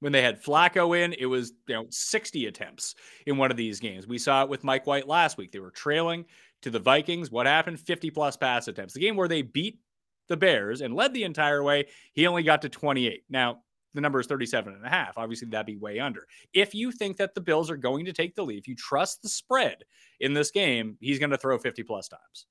When 0.00 0.12
they 0.12 0.22
had 0.22 0.42
Flacco 0.42 0.98
in, 0.98 1.14
it 1.14 1.26
was 1.26 1.52
you 1.66 1.74
know 1.74 1.86
60 1.88 2.46
attempts 2.46 2.94
in 3.26 3.38
one 3.38 3.50
of 3.50 3.56
these 3.56 3.80
games. 3.80 4.06
We 4.06 4.18
saw 4.18 4.42
it 4.42 4.48
with 4.48 4.64
Mike 4.64 4.86
White 4.86 5.08
last 5.08 5.38
week. 5.38 5.52
They 5.52 5.58
were 5.58 5.70
trailing 5.70 6.26
to 6.62 6.70
the 6.70 6.78
Vikings. 6.78 7.30
What 7.30 7.46
happened? 7.46 7.80
50 7.80 8.10
plus 8.10 8.36
pass 8.36 8.68
attempts. 8.68 8.94
The 8.94 9.00
game 9.00 9.16
where 9.16 9.28
they 9.28 9.42
beat 9.42 9.80
the 10.28 10.36
Bears 10.36 10.80
and 10.80 10.94
led 10.94 11.14
the 11.14 11.24
entire 11.24 11.62
way, 11.62 11.86
he 12.12 12.26
only 12.26 12.42
got 12.42 12.62
to 12.62 12.68
28. 12.68 13.24
Now, 13.30 13.60
the 13.94 14.00
number 14.00 14.20
is 14.20 14.26
37 14.26 14.74
and 14.74 14.84
a 14.84 14.90
half. 14.90 15.16
Obviously, 15.16 15.48
that'd 15.48 15.66
be 15.66 15.76
way 15.76 15.98
under. 15.98 16.26
If 16.52 16.74
you 16.74 16.92
think 16.92 17.16
that 17.16 17.34
the 17.34 17.40
Bills 17.40 17.70
are 17.70 17.78
going 17.78 18.04
to 18.04 18.12
take 18.12 18.34
the 18.34 18.44
lead, 18.44 18.58
if 18.58 18.68
you 18.68 18.74
trust 18.74 19.22
the 19.22 19.28
spread 19.28 19.78
in 20.20 20.34
this 20.34 20.50
game, 20.50 20.98
he's 21.00 21.18
going 21.18 21.30
to 21.30 21.38
throw 21.38 21.56
50 21.56 21.82
plus 21.84 22.08
times. 22.08 22.46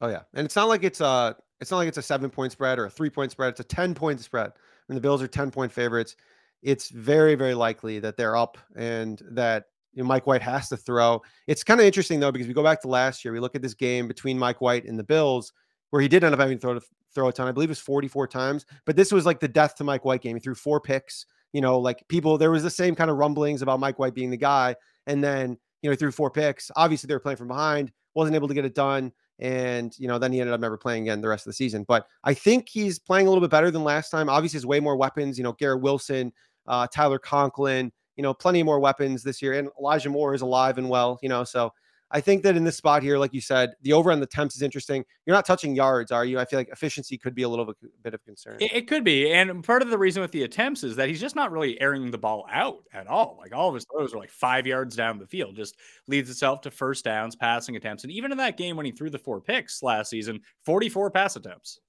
Oh 0.00 0.08
yeah, 0.08 0.22
and 0.34 0.44
it's 0.44 0.56
not 0.56 0.68
like 0.68 0.84
it's 0.84 1.00
a 1.00 1.36
it's 1.60 1.70
not 1.70 1.78
like 1.78 1.88
it's 1.88 1.96
a 1.96 2.02
seven 2.02 2.28
point 2.28 2.52
spread 2.52 2.78
or 2.78 2.86
a 2.86 2.90
three 2.90 3.08
point 3.10 3.30
spread. 3.30 3.50
It's 3.50 3.60
a 3.60 3.64
ten 3.64 3.94
point 3.94 4.20
spread, 4.20 4.52
and 4.88 4.96
the 4.96 5.00
Bills 5.00 5.22
are 5.22 5.28
ten 5.28 5.50
point 5.50 5.72
favorites. 5.72 6.16
It's 6.62 6.90
very 6.90 7.34
very 7.34 7.54
likely 7.54 7.98
that 8.00 8.16
they're 8.16 8.36
up 8.36 8.58
and 8.76 9.20
that 9.30 9.64
you 9.94 10.02
know, 10.02 10.08
Mike 10.08 10.26
White 10.26 10.42
has 10.52 10.68
to 10.68 10.76
throw. 10.76 11.22
It's 11.46 11.64
kind 11.64 11.80
of 11.80 11.86
interesting 11.86 12.20
though 12.20 12.32
because 12.32 12.46
we 12.46 12.54
go 12.54 12.62
back 12.62 12.80
to 12.82 12.88
last 12.88 13.24
year. 13.24 13.32
We 13.32 13.40
look 13.40 13.56
at 13.56 13.62
this 13.62 13.74
game 13.74 14.06
between 14.06 14.38
Mike 14.38 14.60
White 14.60 14.84
and 14.84 14.98
the 14.98 15.04
Bills, 15.04 15.52
where 15.90 16.02
he 16.02 16.08
did 16.08 16.22
end 16.22 16.34
up 16.34 16.40
having 16.40 16.58
to 16.58 16.60
throw 16.60 16.74
to 16.74 16.82
throw 17.14 17.28
a 17.28 17.32
ton. 17.32 17.48
I 17.48 17.52
believe 17.52 17.70
it 17.70 17.72
was 17.72 17.80
44 17.80 18.28
times, 18.28 18.66
but 18.84 18.94
this 18.94 19.10
was 19.10 19.24
like 19.24 19.40
the 19.40 19.48
death 19.48 19.74
to 19.76 19.84
Mike 19.84 20.04
White 20.04 20.20
game. 20.20 20.36
He 20.36 20.40
threw 20.40 20.54
four 20.54 20.80
picks. 20.80 21.26
You 21.52 21.62
know, 21.62 21.78
like 21.78 22.04
people, 22.08 22.36
there 22.36 22.50
was 22.50 22.62
the 22.62 22.70
same 22.70 22.94
kind 22.94 23.10
of 23.10 23.16
rumblings 23.16 23.62
about 23.62 23.80
Mike 23.80 23.98
White 23.98 24.14
being 24.14 24.30
the 24.30 24.36
guy, 24.36 24.76
and 25.06 25.24
then 25.24 25.56
you 25.80 25.88
know 25.88 25.92
he 25.92 25.96
threw 25.96 26.12
four 26.12 26.30
picks. 26.30 26.70
Obviously, 26.76 27.08
they 27.08 27.14
were 27.14 27.20
playing 27.20 27.38
from 27.38 27.48
behind, 27.48 27.92
wasn't 28.14 28.34
able 28.34 28.48
to 28.48 28.54
get 28.54 28.66
it 28.66 28.74
done 28.74 29.12
and 29.38 29.98
you 29.98 30.08
know 30.08 30.18
then 30.18 30.32
he 30.32 30.40
ended 30.40 30.54
up 30.54 30.60
never 30.60 30.78
playing 30.78 31.02
again 31.02 31.20
the 31.20 31.28
rest 31.28 31.46
of 31.46 31.50
the 31.50 31.54
season 31.54 31.84
but 31.86 32.06
i 32.24 32.32
think 32.32 32.68
he's 32.68 32.98
playing 32.98 33.26
a 33.26 33.30
little 33.30 33.40
bit 33.40 33.50
better 33.50 33.70
than 33.70 33.84
last 33.84 34.10
time. 34.10 34.30
Obviously 34.30 34.56
has 34.56 34.64
way 34.66 34.80
more 34.80 34.96
weapons 34.96 35.36
you 35.36 35.44
know 35.44 35.52
garrett 35.52 35.82
wilson 35.82 36.32
uh, 36.66 36.86
tyler 36.86 37.18
conklin 37.18 37.92
you 38.16 38.22
know 38.22 38.32
plenty 38.32 38.62
more 38.62 38.80
weapons 38.80 39.22
this 39.22 39.42
year 39.42 39.52
and 39.52 39.68
elijah 39.78 40.08
moore 40.08 40.34
is 40.34 40.40
alive 40.40 40.78
and 40.78 40.88
well 40.88 41.18
you 41.22 41.28
know 41.28 41.44
so 41.44 41.70
I 42.10 42.20
think 42.20 42.44
that 42.44 42.56
in 42.56 42.62
this 42.62 42.76
spot 42.76 43.02
here, 43.02 43.18
like 43.18 43.34
you 43.34 43.40
said, 43.40 43.74
the 43.82 43.92
over 43.92 44.12
on 44.12 44.20
the 44.20 44.26
temps 44.26 44.54
is 44.54 44.62
interesting. 44.62 45.04
You're 45.24 45.34
not 45.34 45.44
touching 45.44 45.74
yards, 45.74 46.12
are 46.12 46.24
you? 46.24 46.38
I 46.38 46.44
feel 46.44 46.58
like 46.58 46.68
efficiency 46.68 47.18
could 47.18 47.34
be 47.34 47.42
a 47.42 47.48
little 47.48 47.74
bit, 48.02 48.14
of 48.14 48.24
concern. 48.24 48.58
It, 48.60 48.72
it, 48.72 48.88
could 48.88 49.02
be. 49.02 49.32
And 49.32 49.64
part 49.64 49.82
of 49.82 49.90
the 49.90 49.98
reason 49.98 50.22
with 50.22 50.30
the 50.30 50.44
attempts 50.44 50.84
is 50.84 50.94
that 50.96 51.08
he's 51.08 51.20
just 51.20 51.34
not 51.34 51.50
really 51.50 51.80
airing 51.80 52.10
the 52.12 52.18
ball 52.18 52.46
out 52.52 52.84
at 52.92 53.08
all. 53.08 53.36
Like 53.40 53.52
all 53.52 53.68
of 53.68 53.74
his 53.74 53.84
throws 53.90 54.14
are 54.14 54.18
like 54.18 54.30
five 54.30 54.66
yards 54.66 54.94
down 54.94 55.18
the 55.18 55.26
field, 55.26 55.56
just 55.56 55.76
leads 56.06 56.30
itself 56.30 56.60
to 56.60 56.70
first 56.70 57.04
downs, 57.04 57.34
passing 57.34 57.74
attempts. 57.74 58.04
And 58.04 58.12
even 58.12 58.30
in 58.30 58.38
that 58.38 58.56
game 58.56 58.76
when 58.76 58.86
he 58.86 58.92
threw 58.92 59.10
the 59.10 59.18
four 59.18 59.40
picks 59.40 59.82
last 59.82 60.10
season, 60.10 60.40
44 60.64 61.10
pass 61.10 61.34
attempts. 61.34 61.80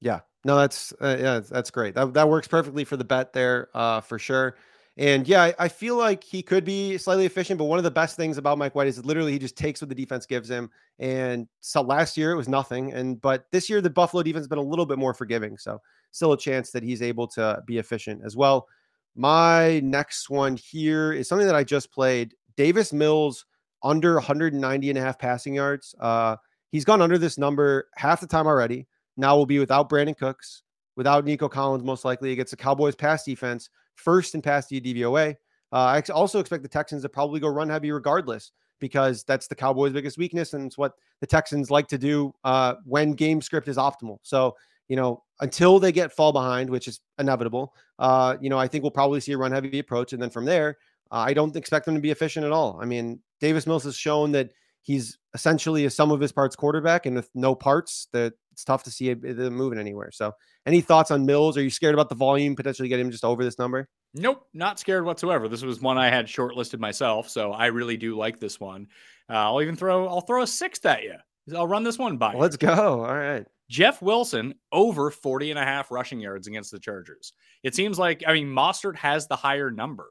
Yeah, 0.00 0.20
no, 0.44 0.56
that's 0.56 0.92
uh, 1.00 1.16
yeah, 1.18 1.40
that's 1.48 1.70
great. 1.70 1.94
That, 1.94 2.12
that 2.14 2.28
works 2.28 2.48
perfectly 2.48 2.82
for 2.82 2.96
the 2.96 3.04
bet 3.04 3.32
there, 3.32 3.68
uh, 3.72 4.00
for 4.00 4.18
sure. 4.18 4.56
And 4.98 5.26
yeah, 5.26 5.52
I, 5.58 5.68
feel 5.68 5.96
like 5.96 6.22
he 6.22 6.42
could 6.42 6.66
be 6.66 6.98
slightly 6.98 7.24
efficient, 7.24 7.56
but 7.56 7.64
one 7.64 7.78
of 7.78 7.84
the 7.84 7.90
best 7.90 8.14
things 8.14 8.36
about 8.36 8.58
Mike 8.58 8.74
White 8.74 8.88
is 8.88 9.02
literally 9.04 9.32
he 9.32 9.38
just 9.38 9.56
takes 9.56 9.80
what 9.80 9.88
the 9.88 9.94
defense 9.94 10.26
gives 10.26 10.50
him. 10.50 10.70
And 10.98 11.48
so 11.60 11.80
last 11.80 12.18
year 12.18 12.30
it 12.32 12.36
was 12.36 12.46
nothing. 12.46 12.92
And 12.92 13.18
but 13.18 13.46
this 13.52 13.70
year 13.70 13.80
the 13.80 13.88
Buffalo 13.88 14.22
defense 14.22 14.42
has 14.42 14.48
been 14.48 14.58
a 14.58 14.62
little 14.62 14.84
bit 14.84 14.98
more 14.98 15.14
forgiving. 15.14 15.56
So 15.56 15.80
still 16.10 16.32
a 16.32 16.38
chance 16.38 16.72
that 16.72 16.82
he's 16.82 17.00
able 17.00 17.26
to 17.28 17.62
be 17.66 17.78
efficient 17.78 18.20
as 18.22 18.36
well. 18.36 18.68
My 19.14 19.80
next 19.80 20.28
one 20.28 20.56
here 20.56 21.12
is 21.12 21.26
something 21.26 21.46
that 21.46 21.56
I 21.56 21.64
just 21.64 21.90
played. 21.90 22.34
Davis 22.56 22.92
Mills 22.92 23.46
under 23.82 24.14
190 24.14 24.90
and 24.90 24.98
a 24.98 25.02
half 25.02 25.18
passing 25.18 25.54
yards. 25.54 25.94
Uh, 26.00 26.36
he's 26.70 26.84
gone 26.84 27.00
under 27.00 27.16
this 27.16 27.38
number 27.38 27.88
half 27.96 28.20
the 28.20 28.26
time 28.26 28.46
already. 28.46 28.86
Now 29.16 29.36
we'll 29.36 29.46
be 29.46 29.58
without 29.58 29.88
Brandin 29.88 30.16
Cooks, 30.16 30.62
without 30.96 31.24
Nico 31.24 31.48
Collins, 31.48 31.84
most 31.84 32.04
likely 32.04 32.32
against 32.32 32.50
the 32.50 32.56
Cowboys 32.56 32.94
pass 32.94 33.24
defense 33.24 33.70
first 33.94 34.34
in 34.34 34.42
pass 34.42 34.68
DVOA. 34.68 35.34
Uh, 35.72 35.76
I 35.76 36.02
also 36.12 36.38
expect 36.38 36.62
the 36.62 36.68
Texans 36.68 37.02
to 37.02 37.08
probably 37.08 37.40
go 37.40 37.48
run 37.48 37.68
heavy 37.68 37.90
regardless 37.92 38.52
because 38.78 39.24
that's 39.24 39.46
the 39.46 39.54
Cowboys' 39.54 39.92
biggest 39.92 40.18
weakness 40.18 40.54
and 40.54 40.66
it's 40.66 40.76
what 40.76 40.94
the 41.20 41.26
Texans 41.26 41.70
like 41.70 41.88
to 41.88 41.98
do 41.98 42.34
uh, 42.44 42.74
when 42.84 43.12
game 43.12 43.40
script 43.40 43.68
is 43.68 43.76
optimal. 43.76 44.18
So, 44.22 44.56
you 44.88 44.96
know, 44.96 45.22
until 45.40 45.78
they 45.78 45.92
get 45.92 46.12
fall 46.12 46.32
behind, 46.32 46.68
which 46.68 46.88
is 46.88 47.00
inevitable, 47.18 47.74
uh, 47.98 48.36
you 48.40 48.50
know, 48.50 48.58
I 48.58 48.66
think 48.66 48.82
we'll 48.82 48.90
probably 48.90 49.20
see 49.20 49.32
a 49.32 49.38
run 49.38 49.52
heavy 49.52 49.78
approach. 49.78 50.12
And 50.12 50.20
then 50.20 50.30
from 50.30 50.44
there, 50.44 50.78
uh, 51.10 51.24
I 51.26 51.32
don't 51.32 51.54
expect 51.56 51.86
them 51.86 51.94
to 51.94 52.00
be 52.00 52.10
efficient 52.10 52.44
at 52.44 52.52
all. 52.52 52.78
I 52.82 52.84
mean, 52.84 53.20
Davis 53.40 53.66
Mills 53.66 53.84
has 53.84 53.96
shown 53.96 54.32
that 54.32 54.50
he's 54.82 55.18
essentially 55.34 55.84
a 55.84 55.90
sum 55.90 56.10
of 56.10 56.20
his 56.20 56.32
parts 56.32 56.56
quarterback, 56.56 57.06
and 57.06 57.16
with 57.16 57.30
no 57.34 57.54
parts, 57.54 58.08
that 58.12 58.34
it's 58.62 58.64
tough 58.64 58.84
to 58.84 58.90
see 58.90 59.10
it, 59.10 59.24
it 59.24 59.50
moving 59.50 59.78
anywhere. 59.78 60.10
So, 60.12 60.32
any 60.66 60.80
thoughts 60.80 61.10
on 61.10 61.26
Mills? 61.26 61.58
Are 61.58 61.62
you 61.62 61.70
scared 61.70 61.94
about 61.94 62.08
the 62.08 62.14
volume 62.14 62.54
potentially 62.54 62.88
getting 62.88 63.06
him 63.06 63.10
just 63.10 63.24
over 63.24 63.42
this 63.42 63.58
number? 63.58 63.88
Nope, 64.14 64.46
not 64.54 64.78
scared 64.78 65.04
whatsoever. 65.04 65.48
This 65.48 65.62
was 65.62 65.80
one 65.80 65.98
I 65.98 66.08
had 66.08 66.26
shortlisted 66.26 66.78
myself, 66.78 67.28
so 67.28 67.52
I 67.52 67.66
really 67.66 67.96
do 67.96 68.16
like 68.16 68.38
this 68.38 68.60
one. 68.60 68.86
Uh, 69.28 69.34
I'll 69.34 69.62
even 69.62 69.74
throw 69.74 70.06
I'll 70.06 70.20
throw 70.20 70.42
a 70.42 70.46
sixth 70.46 70.86
at 70.86 71.02
you. 71.02 71.14
I'll 71.56 71.66
run 71.66 71.82
this 71.82 71.98
one 71.98 72.18
by. 72.18 72.34
Let's 72.34 72.56
go. 72.56 73.04
All 73.04 73.16
right. 73.16 73.44
Jeff 73.68 74.00
Wilson 74.02 74.54
over 74.70 75.10
40 75.10 75.50
and 75.50 75.58
a 75.58 75.64
half 75.64 75.90
rushing 75.90 76.20
yards 76.20 76.46
against 76.46 76.70
the 76.70 76.78
Chargers. 76.78 77.32
It 77.62 77.74
seems 77.74 77.98
like 77.98 78.22
I 78.26 78.32
mean 78.32 78.48
Mostert 78.48 78.96
has 78.96 79.26
the 79.26 79.36
higher 79.36 79.70
number 79.70 80.10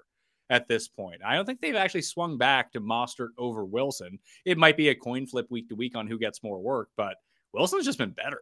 at 0.49 0.67
this 0.67 0.89
point. 0.89 1.21
I 1.25 1.35
don't 1.35 1.45
think 1.45 1.61
they've 1.61 1.75
actually 1.75 2.01
swung 2.01 2.37
back 2.37 2.73
to 2.73 2.81
Mostert 2.81 3.29
over 3.37 3.63
Wilson. 3.63 4.19
It 4.45 4.57
might 4.57 4.77
be 4.77 4.89
a 4.89 4.95
coin 4.95 5.25
flip 5.25 5.47
week 5.49 5.69
to 5.69 5.75
week 5.75 5.95
on 5.95 6.07
who 6.07 6.19
gets 6.19 6.43
more 6.43 6.59
work, 6.59 6.89
but 6.97 7.15
Wilson's 7.53 7.85
just 7.85 7.97
been 7.97 8.11
better. 8.11 8.41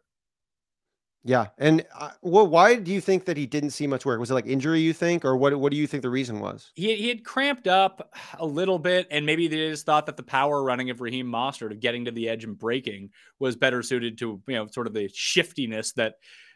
Yeah, 1.25 1.47
and 1.57 1.85
uh, 1.97 2.11
well, 2.21 2.47
why 2.47 2.75
do 2.75 2.93
you 2.93 3.01
think 3.01 3.25
that 3.25 3.35
he 3.35 3.45
didn't 3.45 3.71
see 3.71 3.87
much 3.87 4.05
work? 4.05 4.21
Was 4.21 4.31
it 4.31 4.35
like 4.35 4.47
injury? 4.47 4.79
You 4.79 4.93
think, 4.93 5.25
or 5.25 5.35
what? 5.35 5.53
What 5.59 5.71
do 5.71 5.77
you 5.77 5.85
think 5.85 6.01
the 6.01 6.09
reason 6.09 6.39
was? 6.39 6.71
He 6.75 6.95
he 6.95 7.09
had 7.09 7.25
cramped 7.25 7.67
up 7.67 8.13
a 8.39 8.45
little 8.45 8.79
bit, 8.79 9.05
and 9.11 9.25
maybe 9.25 9.49
they 9.49 9.57
just 9.69 9.85
thought 9.85 10.05
that 10.05 10.15
the 10.15 10.23
power 10.23 10.63
running 10.63 10.89
of 10.89 11.01
Raheem 11.01 11.27
Mostert 11.27 11.71
of 11.71 11.81
getting 11.81 12.05
to 12.05 12.11
the 12.11 12.29
edge 12.29 12.45
and 12.45 12.57
breaking 12.57 13.09
was 13.37 13.57
better 13.57 13.83
suited 13.83 14.17
to 14.19 14.41
you 14.47 14.55
know 14.55 14.67
sort 14.67 14.87
of 14.87 14.93
the 14.93 15.09
shiftiness 15.13 15.91
that 15.93 16.15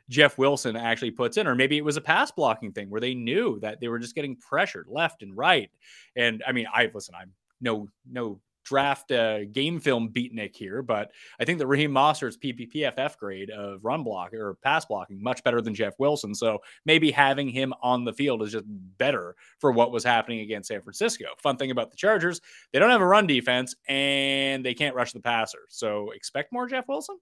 Jeff 0.10 0.38
Wilson 0.38 0.78
actually 0.78 1.12
puts 1.12 1.36
in, 1.36 1.46
or 1.46 1.56
maybe 1.56 1.78
it 1.78 1.84
was 1.84 1.98
a 1.98 2.02
pass 2.02 2.32
blocking 2.32 2.72
thing 2.72 2.90
where 2.90 3.02
they 3.02 3.14
knew 3.14 3.60
that 3.60 3.82
they 3.82 3.90
were 3.90 4.00
just 4.00 4.16
getting 4.16 4.38
pressured 4.38 4.88
left 4.90 5.24
and 5.24 5.36
right. 5.36 5.72
And 6.16 6.42
I 6.48 6.54
mean, 6.54 6.68
I 6.74 6.90
listen, 6.94 7.16
I'm 7.20 7.32
no 7.60 7.90
no 8.10 8.40
draft 8.64 9.12
game 9.52 9.80
film 9.80 10.10
beatnik 10.10 10.56
here, 10.56 10.82
but 10.82 11.12
I 11.40 11.46
think 11.46 11.60
that 11.60 11.68
Raheem 11.68 11.92
Mostert's 11.92 12.38
PPPFF 12.38 13.18
grade 13.18 13.50
of 13.50 13.84
run 13.84 14.04
block 14.04 14.34
or 14.34 14.56
pass 14.56 14.86
blocking 14.86 15.22
much 15.22 15.44
better 15.44 15.62
than 15.62 15.76
Jeff 15.76 15.94
Wilson. 16.00 16.34
So 16.34 16.60
maybe 16.86 17.12
having 17.12 17.50
him 17.50 17.74
on 17.82 18.06
the 18.06 18.14
field 18.14 18.42
is 18.42 18.52
just 18.52 18.66
better 18.98 19.36
for 19.60 19.72
what 19.72 19.92
was 19.92 20.04
happening 20.04 20.40
against 20.40 20.70
San 20.70 20.82
Francisco. 20.82 21.26
Fun 21.38 21.58
thing 21.58 21.72
about 21.72 21.92
the 21.92 21.98
Chargers, 21.98 22.42
they 22.72 22.80
don't 22.80 22.90
have 22.90 23.02
a 23.02 23.06
run 23.06 23.28
defense 23.28 23.76
and 23.88 24.66
they 24.66 24.74
can't 24.74 24.96
rush 24.96 25.12
the 25.12 25.20
passer. 25.20 25.66
So 25.70 26.12
expect 26.12 26.52
more 26.52 26.68
Jeff 26.68 26.88
Wilson. 26.88 27.18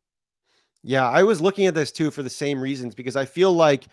Yeah, 0.84 1.08
I 1.08 1.24
was 1.24 1.42
looking 1.42 1.68
at 1.68 1.76
this 1.76 1.92
too 1.92 2.12
for 2.12 2.24
the 2.24 2.30
same 2.30 2.60
reasons 2.60 2.96
because 2.96 3.16
I 3.16 3.26
feel 3.26 3.54
like 3.54 3.86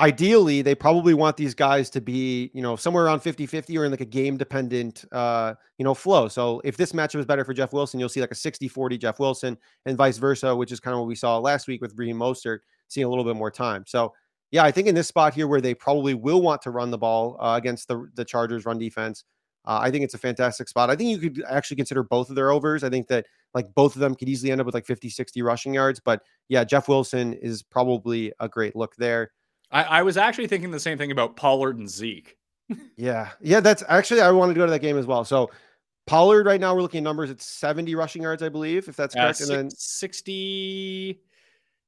ideally 0.00 0.60
they 0.60 0.74
probably 0.74 1.14
want 1.14 1.36
these 1.36 1.54
guys 1.54 1.88
to 1.88 2.00
be 2.00 2.50
you 2.52 2.60
know 2.60 2.76
somewhere 2.76 3.06
around 3.06 3.20
50-50 3.20 3.78
or 3.78 3.86
in 3.86 3.90
like 3.90 4.02
a 4.02 4.04
game 4.04 4.36
dependent 4.36 5.04
uh 5.12 5.54
you 5.78 5.84
know 5.84 5.94
flow 5.94 6.28
so 6.28 6.60
if 6.64 6.76
this 6.76 6.92
matchup 6.92 7.18
is 7.18 7.26
better 7.26 7.44
for 7.44 7.54
jeff 7.54 7.72
wilson 7.72 7.98
you'll 7.98 8.08
see 8.08 8.20
like 8.20 8.30
a 8.30 8.34
60-40 8.34 9.00
jeff 9.00 9.18
wilson 9.18 9.56
and 9.86 9.96
vice 9.96 10.18
versa 10.18 10.54
which 10.54 10.70
is 10.70 10.80
kind 10.80 10.94
of 10.94 11.00
what 11.00 11.08
we 11.08 11.14
saw 11.14 11.38
last 11.38 11.66
week 11.66 11.80
with 11.80 11.94
Raheem 11.96 12.18
Mostert 12.18 12.58
seeing 12.88 13.06
a 13.06 13.08
little 13.08 13.24
bit 13.24 13.36
more 13.36 13.50
time 13.50 13.84
so 13.86 14.12
yeah 14.50 14.64
i 14.64 14.70
think 14.70 14.86
in 14.86 14.94
this 14.94 15.08
spot 15.08 15.32
here 15.32 15.46
where 15.48 15.62
they 15.62 15.74
probably 15.74 16.12
will 16.12 16.42
want 16.42 16.60
to 16.62 16.70
run 16.70 16.90
the 16.90 16.98
ball 16.98 17.36
uh, 17.40 17.54
against 17.56 17.88
the 17.88 18.06
the 18.14 18.24
chargers 18.24 18.66
run 18.66 18.78
defense 18.78 19.24
uh, 19.66 19.80
I 19.82 19.90
think 19.90 20.04
it's 20.04 20.14
a 20.14 20.18
fantastic 20.18 20.68
spot. 20.68 20.90
I 20.90 20.96
think 20.96 21.10
you 21.10 21.18
could 21.18 21.44
actually 21.48 21.76
consider 21.76 22.04
both 22.04 22.30
of 22.30 22.36
their 22.36 22.52
overs. 22.52 22.84
I 22.84 22.88
think 22.88 23.08
that 23.08 23.26
like 23.52 23.66
both 23.74 23.96
of 23.96 24.00
them 24.00 24.14
could 24.14 24.28
easily 24.28 24.52
end 24.52 24.60
up 24.60 24.64
with 24.64 24.74
like 24.74 24.86
50, 24.86 25.08
60 25.08 25.42
rushing 25.42 25.74
yards. 25.74 25.98
But 25.98 26.22
yeah, 26.48 26.62
Jeff 26.62 26.88
Wilson 26.88 27.32
is 27.32 27.64
probably 27.64 28.32
a 28.38 28.48
great 28.48 28.76
look 28.76 28.94
there. 28.94 29.32
I, 29.70 29.82
I 29.82 30.02
was 30.02 30.16
actually 30.16 30.46
thinking 30.46 30.70
the 30.70 30.80
same 30.80 30.98
thing 30.98 31.10
about 31.10 31.36
Pollard 31.36 31.78
and 31.78 31.88
Zeke. 31.88 32.36
yeah. 32.96 33.30
Yeah. 33.40 33.60
That's 33.60 33.82
actually, 33.88 34.20
I 34.20 34.30
wanted 34.30 34.54
to 34.54 34.60
go 34.60 34.66
to 34.66 34.72
that 34.72 34.80
game 34.80 34.98
as 34.98 35.06
well. 35.06 35.24
So 35.24 35.50
Pollard 36.06 36.46
right 36.46 36.60
now, 36.60 36.74
we're 36.74 36.82
looking 36.82 36.98
at 36.98 37.04
numbers. 37.04 37.30
It's 37.30 37.44
70 37.46 37.94
rushing 37.94 38.22
yards, 38.22 38.42
I 38.42 38.48
believe, 38.48 38.88
if 38.88 38.96
that's 38.96 39.14
correct. 39.14 39.40
and 39.40 39.50
then 39.50 39.70
60, 39.70 41.20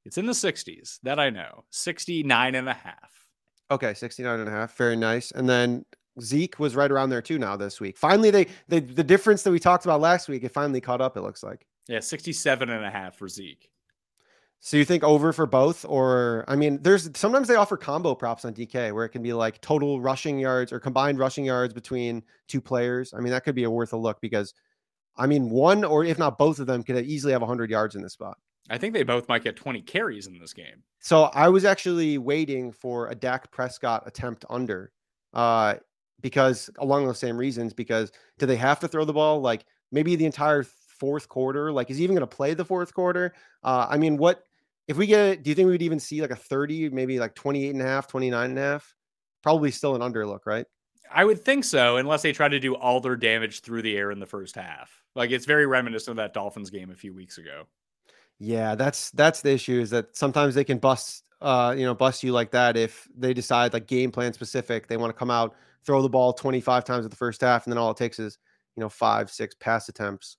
it's 0.05 0.19
in 0.19 0.27
the 0.27 0.33
60s. 0.33 0.99
That 1.03 1.19
I 1.19 1.31
know. 1.31 1.65
69 1.71 2.55
and 2.55 2.69
a 2.69 2.75
half. 2.75 3.27
Okay. 3.71 3.95
69 3.95 4.41
and 4.41 4.49
a 4.49 4.53
half. 4.53 4.77
Very 4.77 4.97
nice. 4.97 5.31
And 5.31 5.49
then 5.49 5.85
Zeke 6.21 6.59
was 6.59 6.75
right 6.75 6.91
around 6.91 7.11
there 7.11 7.23
too 7.23 7.39
now 7.39 7.57
this 7.57 7.81
week. 7.81 7.97
Finally, 7.97 8.31
they, 8.31 8.47
they 8.69 8.81
the 8.81 9.05
difference 9.05 9.43
that 9.43 9.51
we 9.51 9.59
talked 9.59 9.85
about 9.85 10.01
last 10.01 10.29
week, 10.29 10.43
it 10.45 10.53
finally 10.53 10.81
caught 10.81 11.01
up, 11.01 11.17
it 11.17 11.23
looks 11.23 11.43
like. 11.43 11.67
Yeah, 11.87 12.01
67 12.01 12.69
and 12.69 12.85
a 12.85 12.91
half 12.91 13.17
for 13.17 13.29
Zeke. 13.29 13.71
So 14.61 14.77
you 14.77 14.85
think 14.85 15.05
over 15.05 15.33
for 15.33 15.47
both, 15.47 15.85
or 15.85 16.45
I 16.49 16.57
mean, 16.57 16.83
there's 16.83 17.09
sometimes 17.17 17.47
they 17.47 17.55
offer 17.55 17.77
combo 17.77 18.15
props 18.15 18.45
on 18.45 18.55
DK 18.55 18.93
where 18.93 19.05
it 19.05 19.11
can 19.11 19.23
be 19.23 19.33
like 19.33 19.61
total 19.61 20.01
rushing 20.01 20.39
yards 20.39 20.73
or 20.73 20.81
combined 20.81 21.19
rushing 21.19 21.45
yards 21.45 21.73
between 21.73 22.25
two 22.49 22.61
players. 22.61 23.15
I 23.15 23.21
mean, 23.21 23.33
that 23.33 23.45
could 23.45 23.55
be 23.55 23.65
a 23.65 23.71
worth 23.71 23.93
a 23.93 23.97
look 23.97 24.21
because, 24.21 24.55
I 25.17 25.27
mean, 25.27 25.49
one 25.49 25.85
or 25.85 26.05
if 26.05 26.19
not 26.19 26.39
both 26.39 26.59
of 26.59 26.67
them 26.67 26.83
could 26.83 27.05
easily 27.05 27.33
have 27.33 27.43
100 27.43 27.71
yards 27.71 27.95
in 27.95 28.03
this 28.03 28.15
spot. 28.15 28.37
I 28.69 28.79
think 28.79 28.95
they 28.95 29.05
both 29.05 29.29
might 29.29 29.45
get 29.45 29.57
20 29.57 29.81
carries 29.83 30.27
in 30.27 30.39
this 30.39 30.53
game. 30.53 30.83
So 30.99 31.25
I 31.25 31.49
was 31.49 31.65
actually 31.65 32.19
waiting 32.19 32.73
for 32.73 33.09
a 33.09 33.15
Dak 33.15 33.51
Prescott 33.51 34.03
attempt 34.07 34.45
under, 34.51 34.93
uh, 35.33 35.77
because 36.21 36.69
along 36.79 37.07
those 37.07 37.19
same 37.19 37.37
reasons. 37.37 37.73
Because 37.73 38.13
do 38.39 38.47
they 38.47 38.57
have 38.57 38.81
to 38.81 38.89
throw 38.89 39.05
the 39.05 39.13
ball 39.13 39.41
like 39.41 39.65
maybe 39.93 40.17
the 40.17 40.27
entire 40.27 40.65
fourth 40.65 41.29
quarter? 41.29 41.73
Like, 41.73 41.91
is 41.91 41.99
he 41.99 42.05
even 42.05 42.17
going 42.17 42.29
to 42.29 42.37
play 42.37 42.55
the 42.55 42.65
fourth 42.65 42.93
quarter? 42.93 43.35
Uh, 43.63 43.87
I 43.89 43.97
mean, 43.97 44.17
what 44.17 44.45
if 44.89 44.97
we 44.97 45.07
get, 45.07 45.43
do 45.43 45.51
you 45.51 45.55
think 45.55 45.69
we'd 45.69 45.83
even 45.83 46.01
see 46.01 46.21
like 46.21 46.31
a 46.31 46.37
30, 46.37 46.91
maybe 46.91 47.21
like 47.21 47.35
28 47.35 47.71
and 47.71 47.83
a 47.83 47.85
half, 47.85 48.09
29 48.09 48.51
and 48.51 48.59
a 48.59 48.63
half? 48.63 48.95
Probably 49.43 49.71
still 49.71 49.95
an 49.95 50.03
under 50.03 50.27
look, 50.27 50.47
right? 50.47 50.67
I 51.11 51.25
would 51.25 51.41
think 51.41 51.65
so, 51.65 51.99
unless 51.99 52.23
they 52.23 52.33
try 52.33 52.49
to 52.49 52.59
do 52.59 52.75
all 52.75 53.01
their 53.01 53.17
damage 53.17 53.61
through 53.61 53.83
the 53.83 53.97
air 53.97 54.11
in 54.11 54.19
the 54.19 54.27
first 54.27 54.57
half. 54.57 54.91
Like 55.15 55.31
it's 55.31 55.47
very 55.47 55.67
reminiscent 55.67 56.13
of 56.13 56.17
that 56.17 56.35
Dolphins 56.35 56.71
game 56.71 56.91
a 56.91 56.95
few 56.95 57.15
weeks 57.15 57.39
ago. 57.39 57.67
Yeah, 58.39 58.75
that's 58.75 59.11
that's 59.13 59.43
the 59.43 59.51
issue 59.51 59.81
is 59.81 59.91
that 59.91 60.17
sometimes 60.17 60.55
they 60.55 60.65
can 60.65 60.79
bust 60.79 61.25
uh 61.41 61.75
you 61.77 61.85
know 61.85 61.95
bust 61.95 62.23
you 62.23 62.33
like 62.33 62.51
that 62.51 62.77
if 62.77 63.07
they 63.17 63.33
decide 63.33 63.73
like 63.73 63.87
game 63.87 64.11
plan 64.11 64.33
specific 64.33 64.89
they 64.89 64.97
want 64.97 65.09
to 65.09 65.17
come 65.17 65.31
out 65.31 65.55
throw 65.87 66.03
the 66.03 66.09
ball 66.09 66.33
25 66.33 66.85
times 66.85 67.05
at 67.05 67.13
the 67.13 67.17
first 67.17 67.43
half 67.43 67.65
and 67.65 67.73
then 67.73 67.79
all 67.79 67.93
it 67.93 67.97
takes 67.97 68.19
is 68.19 68.39
you 68.75 68.81
know 68.81 68.89
five 68.89 69.31
six 69.31 69.55
pass 69.55 69.89
attempts 69.89 70.37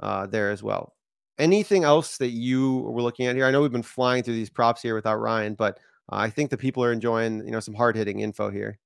uh 0.00 0.26
there 0.26 0.50
as 0.50 0.62
well 0.62 0.92
anything 1.38 1.84
else 1.84 2.18
that 2.18 2.30
you 2.30 2.78
were 2.78 3.02
looking 3.02 3.26
at 3.26 3.36
here 3.36 3.46
i 3.46 3.50
know 3.50 3.60
we've 3.60 3.72
been 3.72 3.82
flying 3.82 4.22
through 4.22 4.34
these 4.34 4.50
props 4.50 4.82
here 4.82 4.94
without 4.94 5.16
ryan 5.16 5.54
but 5.54 5.78
uh, 6.10 6.16
i 6.16 6.30
think 6.30 6.50
the 6.50 6.56
people 6.56 6.82
are 6.84 6.92
enjoying 6.92 7.44
you 7.44 7.50
know 7.50 7.60
some 7.60 7.74
hard 7.74 7.96
hitting 7.96 8.20
info 8.20 8.50
here 8.50 8.78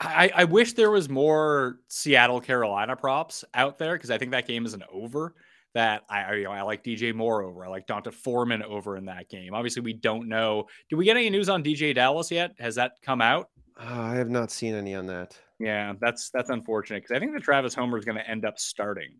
I, 0.00 0.30
I 0.34 0.44
wish 0.44 0.72
there 0.72 0.90
was 0.90 1.08
more 1.08 1.78
Seattle 1.86 2.40
Carolina 2.40 2.96
props 2.96 3.44
out 3.54 3.78
there 3.78 3.94
because 3.94 4.10
I 4.10 4.18
think 4.18 4.32
that 4.32 4.44
game 4.44 4.66
is 4.66 4.74
an 4.74 4.82
over. 4.92 5.36
That 5.74 6.02
I 6.08 6.34
you 6.34 6.44
know, 6.44 6.50
I 6.50 6.62
like 6.62 6.82
DJ 6.82 7.14
Moore 7.14 7.44
over. 7.44 7.64
I 7.64 7.68
like 7.68 7.86
D'Onta 7.86 8.12
Foreman 8.12 8.64
over 8.64 8.96
in 8.96 9.04
that 9.04 9.28
game. 9.28 9.54
Obviously, 9.54 9.82
we 9.82 9.92
don't 9.92 10.28
know. 10.28 10.66
Do 10.88 10.96
we 10.96 11.04
get 11.04 11.16
any 11.16 11.30
news 11.30 11.48
on 11.48 11.62
DJ 11.62 11.94
Dallas 11.94 12.30
yet? 12.30 12.54
Has 12.58 12.74
that 12.74 12.94
come 13.02 13.20
out? 13.20 13.50
uh, 13.78 14.00
i 14.02 14.14
have 14.14 14.30
not 14.30 14.50
seen 14.50 14.74
any 14.74 14.94
on 14.94 15.06
that 15.06 15.38
Yeah, 15.58 15.94
that's 16.00 16.30
that's 16.30 16.50
unfortunate 16.50 17.02
because 17.02 17.16
I 17.16 17.18
think 17.18 17.32
that 17.34 17.42
Travis 17.42 17.74
Homer 17.74 17.98
is 17.98 18.04
going 18.04 18.18
to 18.18 18.28
end 18.28 18.44
up 18.44 18.58
starting 18.58 19.14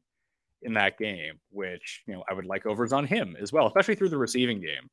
in 0.64 0.74
that 0.74 0.98
game, 0.98 1.38
which 1.50 2.02
you 2.06 2.14
know 2.14 2.24
I 2.28 2.34
would 2.34 2.46
like 2.46 2.66
overs 2.66 2.92
on 2.92 3.06
him 3.06 3.36
as 3.40 3.52
well, 3.52 3.66
especially 3.66 3.94
through 3.94 4.08
the 4.10 4.18
receiving 4.18 4.60
game. 4.60 4.88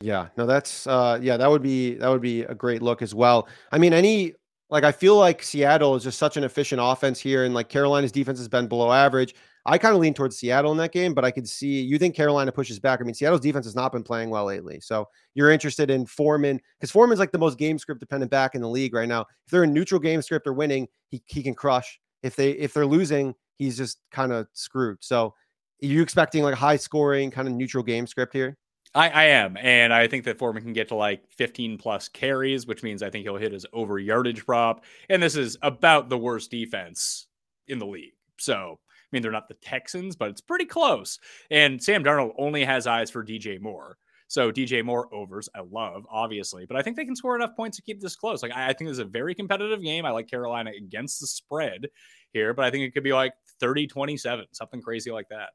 Yeah, 0.00 0.28
no, 0.36 0.46
that's 0.46 0.86
uh 0.86 1.18
yeah, 1.22 1.36
that 1.36 1.50
would 1.50 1.62
be 1.62 1.94
that 1.94 2.08
would 2.08 2.22
be 2.22 2.42
a 2.42 2.54
great 2.54 2.82
look 2.82 3.02
as 3.02 3.14
well. 3.14 3.48
I 3.70 3.78
mean, 3.78 3.92
any 3.92 4.34
like 4.70 4.84
I 4.84 4.92
feel 4.92 5.16
like 5.16 5.42
Seattle 5.42 5.94
is 5.96 6.02
just 6.02 6.18
such 6.18 6.36
an 6.36 6.44
efficient 6.44 6.80
offense 6.82 7.20
here, 7.20 7.44
and 7.44 7.54
like 7.54 7.68
Carolina's 7.68 8.10
defense 8.10 8.38
has 8.38 8.48
been 8.48 8.66
below 8.66 8.90
average. 8.90 9.34
I 9.64 9.78
kind 9.78 9.94
of 9.94 10.00
lean 10.00 10.12
towards 10.12 10.38
Seattle 10.38 10.72
in 10.72 10.78
that 10.78 10.90
game, 10.92 11.14
but 11.14 11.24
I 11.24 11.30
could 11.30 11.48
see 11.48 11.82
you 11.82 11.98
think 11.98 12.16
Carolina 12.16 12.50
pushes 12.50 12.80
back. 12.80 13.00
I 13.00 13.04
mean, 13.04 13.14
Seattle's 13.14 13.42
defense 13.42 13.64
has 13.66 13.76
not 13.76 13.92
been 13.92 14.02
playing 14.02 14.30
well 14.30 14.44
lately. 14.44 14.80
So 14.80 15.06
you're 15.34 15.50
interested 15.50 15.88
in 15.88 16.04
Foreman 16.04 16.60
because 16.80 16.90
Foreman's 16.90 17.20
like 17.20 17.30
the 17.30 17.38
most 17.38 17.58
game 17.58 17.78
script 17.78 18.00
dependent 18.00 18.30
back 18.30 18.56
in 18.56 18.60
the 18.60 18.68
league 18.68 18.94
right 18.94 19.08
now. 19.08 19.20
If 19.20 19.50
they're 19.50 19.64
in 19.64 19.72
neutral 19.72 20.00
game 20.00 20.20
script 20.20 20.48
or 20.48 20.52
winning, 20.52 20.88
he, 21.10 21.22
he 21.26 21.42
can 21.42 21.54
crush. 21.54 22.00
If 22.24 22.34
they 22.34 22.52
if 22.52 22.74
they're 22.74 22.86
losing, 22.86 23.34
he's 23.58 23.76
just 23.76 23.98
kind 24.10 24.32
of 24.32 24.46
screwed. 24.52 24.98
So 25.00 25.34
are 25.82 25.86
you 25.86 26.02
expecting 26.02 26.42
like 26.42 26.54
high 26.54 26.76
scoring, 26.76 27.30
kind 27.30 27.48
of 27.48 27.54
neutral 27.54 27.82
game 27.82 28.06
script 28.06 28.32
here? 28.32 28.56
I, 28.94 29.08
I 29.08 29.24
am, 29.24 29.56
and 29.56 29.92
I 29.92 30.06
think 30.06 30.24
that 30.24 30.38
Foreman 30.38 30.62
can 30.62 30.74
get 30.74 30.88
to 30.88 30.94
like 30.94 31.22
15 31.30 31.78
plus 31.78 32.08
carries, 32.08 32.66
which 32.66 32.82
means 32.82 33.02
I 33.02 33.08
think 33.08 33.24
he'll 33.24 33.36
hit 33.36 33.52
his 33.52 33.64
over 33.72 33.98
yardage 33.98 34.44
prop. 34.44 34.84
And 35.08 35.22
this 35.22 35.34
is 35.34 35.56
about 35.62 36.10
the 36.10 36.18
worst 36.18 36.50
defense 36.50 37.26
in 37.68 37.78
the 37.78 37.86
league. 37.86 38.12
So 38.38 38.78
I 38.78 39.16
mean, 39.16 39.22
they're 39.22 39.32
not 39.32 39.48
the 39.48 39.54
Texans, 39.54 40.16
but 40.16 40.30
it's 40.30 40.40
pretty 40.40 40.64
close. 40.64 41.18
And 41.50 41.82
Sam 41.82 42.02
Darnold 42.02 42.32
only 42.38 42.64
has 42.64 42.86
eyes 42.86 43.10
for 43.10 43.24
DJ 43.24 43.60
Moore. 43.60 43.98
So 44.28 44.50
DJ 44.50 44.82
Moore 44.82 45.14
overs, 45.14 45.50
I 45.54 45.60
love, 45.70 46.06
obviously, 46.10 46.64
but 46.64 46.74
I 46.74 46.82
think 46.82 46.96
they 46.96 47.04
can 47.04 47.14
score 47.14 47.36
enough 47.36 47.54
points 47.54 47.76
to 47.76 47.82
keep 47.82 48.00
this 48.00 48.16
close. 48.16 48.42
Like 48.42 48.52
I, 48.52 48.70
I 48.70 48.72
think 48.72 48.88
this 48.88 48.94
is 48.94 48.98
a 49.00 49.04
very 49.04 49.34
competitive 49.34 49.82
game. 49.82 50.06
I 50.06 50.10
like 50.10 50.26
Carolina 50.26 50.70
against 50.74 51.20
the 51.20 51.26
spread 51.26 51.88
here, 52.32 52.54
but 52.54 52.64
I 52.64 52.70
think 52.70 52.84
it 52.84 52.94
could 52.94 53.04
be 53.04 53.12
like 53.12 53.34
30 53.62 53.86
27, 53.86 54.44
something 54.52 54.82
crazy 54.82 55.10
like 55.10 55.28
that. 55.30 55.50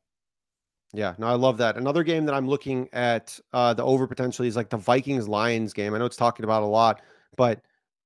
Yeah, 0.93 1.13
no, 1.17 1.27
I 1.27 1.33
love 1.33 1.57
that. 1.57 1.75
Another 1.77 2.03
game 2.03 2.25
that 2.25 2.33
I'm 2.33 2.47
looking 2.47 2.87
at 2.93 3.37
uh, 3.51 3.73
the 3.73 3.83
over 3.83 4.07
potentially 4.07 4.47
is 4.47 4.55
like 4.55 4.69
the 4.69 4.77
Vikings 4.77 5.27
Lions 5.27 5.73
game. 5.73 5.93
I 5.93 5.97
know 5.97 6.05
it's 6.05 6.15
talking 6.15 6.45
about 6.45 6.63
a 6.63 6.67
lot, 6.67 7.01
but 7.35 7.61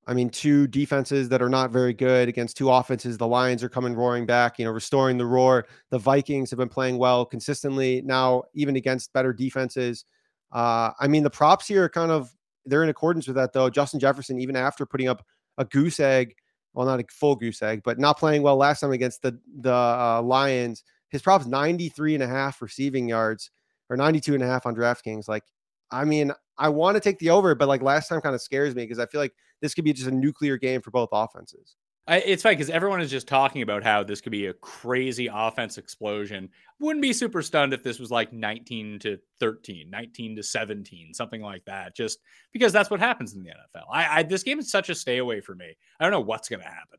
I 0.06 0.14
mean, 0.14 0.30
two 0.30 0.66
defenses 0.66 1.28
that 1.28 1.40
are 1.40 1.48
not 1.48 1.70
very 1.70 1.94
good 1.94 2.28
against 2.28 2.56
two 2.56 2.70
offenses. 2.70 3.16
The 3.16 3.26
Lions 3.26 3.62
are 3.62 3.68
coming 3.68 3.94
roaring 3.94 4.26
back, 4.26 4.58
you 4.58 4.64
know, 4.64 4.72
restoring 4.72 5.16
the 5.16 5.26
roar. 5.26 5.68
The 5.90 5.98
Vikings 5.98 6.50
have 6.50 6.58
been 6.58 6.68
playing 6.68 6.98
well 6.98 7.24
consistently 7.24 8.02
now, 8.04 8.42
even 8.52 8.74
against 8.74 9.12
better 9.12 9.32
defenses. 9.32 10.04
Uh, 10.50 10.90
I 10.98 11.06
mean, 11.06 11.22
the 11.22 11.30
props 11.30 11.68
here 11.68 11.84
are 11.84 11.88
kind 11.88 12.10
of 12.10 12.34
they're 12.66 12.82
in 12.82 12.88
accordance 12.88 13.28
with 13.28 13.36
that, 13.36 13.52
though. 13.52 13.70
Justin 13.70 14.00
Jefferson, 14.00 14.40
even 14.40 14.56
after 14.56 14.84
putting 14.84 15.08
up 15.08 15.24
a 15.58 15.64
goose 15.64 16.00
egg, 16.00 16.34
well, 16.74 16.86
not 16.86 17.00
a 17.00 17.04
full 17.10 17.36
goose 17.36 17.62
egg, 17.62 17.82
but 17.84 17.98
not 17.98 18.18
playing 18.18 18.42
well 18.42 18.56
last 18.56 18.80
time 18.80 18.92
against 18.92 19.22
the 19.22 19.38
the 19.60 19.72
uh, 19.72 20.22
Lions, 20.22 20.84
his 21.10 21.22
props 21.22 21.46
93 21.46 22.14
and 22.14 22.22
a 22.22 22.26
half 22.26 22.62
receiving 22.62 23.08
yards 23.08 23.50
or 23.90 23.96
92 23.96 24.34
and 24.34 24.42
a 24.42 24.46
half 24.46 24.66
on 24.66 24.74
DraftKings. 24.74 25.28
Like, 25.28 25.44
I 25.90 26.04
mean, 26.04 26.32
I 26.58 26.68
want 26.68 26.96
to 26.96 27.00
take 27.00 27.18
the 27.18 27.30
over, 27.30 27.54
but 27.54 27.68
like 27.68 27.82
last 27.82 28.08
time 28.08 28.20
kind 28.20 28.34
of 28.34 28.40
scares 28.40 28.74
me 28.74 28.84
because 28.84 28.98
I 28.98 29.06
feel 29.06 29.20
like 29.20 29.34
this 29.60 29.74
could 29.74 29.84
be 29.84 29.92
just 29.92 30.08
a 30.08 30.14
nuclear 30.14 30.56
game 30.56 30.80
for 30.80 30.90
both 30.90 31.10
offenses. 31.12 31.76
I, 32.08 32.18
it's 32.18 32.42
funny 32.42 32.56
because 32.56 32.70
everyone 32.70 33.00
is 33.00 33.10
just 33.10 33.28
talking 33.28 33.62
about 33.62 33.84
how 33.84 34.02
this 34.02 34.20
could 34.20 34.32
be 34.32 34.46
a 34.46 34.54
crazy 34.54 35.28
offense 35.32 35.78
explosion. 35.78 36.48
Wouldn't 36.80 37.02
be 37.02 37.12
super 37.12 37.42
stunned 37.42 37.72
if 37.72 37.84
this 37.84 38.00
was 38.00 38.10
like 38.10 38.32
19 38.32 38.98
to 39.00 39.18
13, 39.38 39.88
19 39.88 40.36
to 40.36 40.42
17, 40.42 41.14
something 41.14 41.40
like 41.40 41.64
that. 41.66 41.94
Just 41.94 42.18
because 42.52 42.72
that's 42.72 42.90
what 42.90 42.98
happens 42.98 43.34
in 43.34 43.44
the 43.44 43.50
NFL. 43.50 43.84
I, 43.92 44.18
I 44.18 44.22
this 44.24 44.42
game 44.42 44.58
is 44.58 44.70
such 44.70 44.88
a 44.88 44.94
stay 44.96 45.18
away 45.18 45.40
for 45.40 45.54
me. 45.54 45.76
I 46.00 46.04
don't 46.04 46.10
know 46.10 46.20
what's 46.20 46.48
going 46.48 46.60
to 46.60 46.68
happen. 46.68 46.98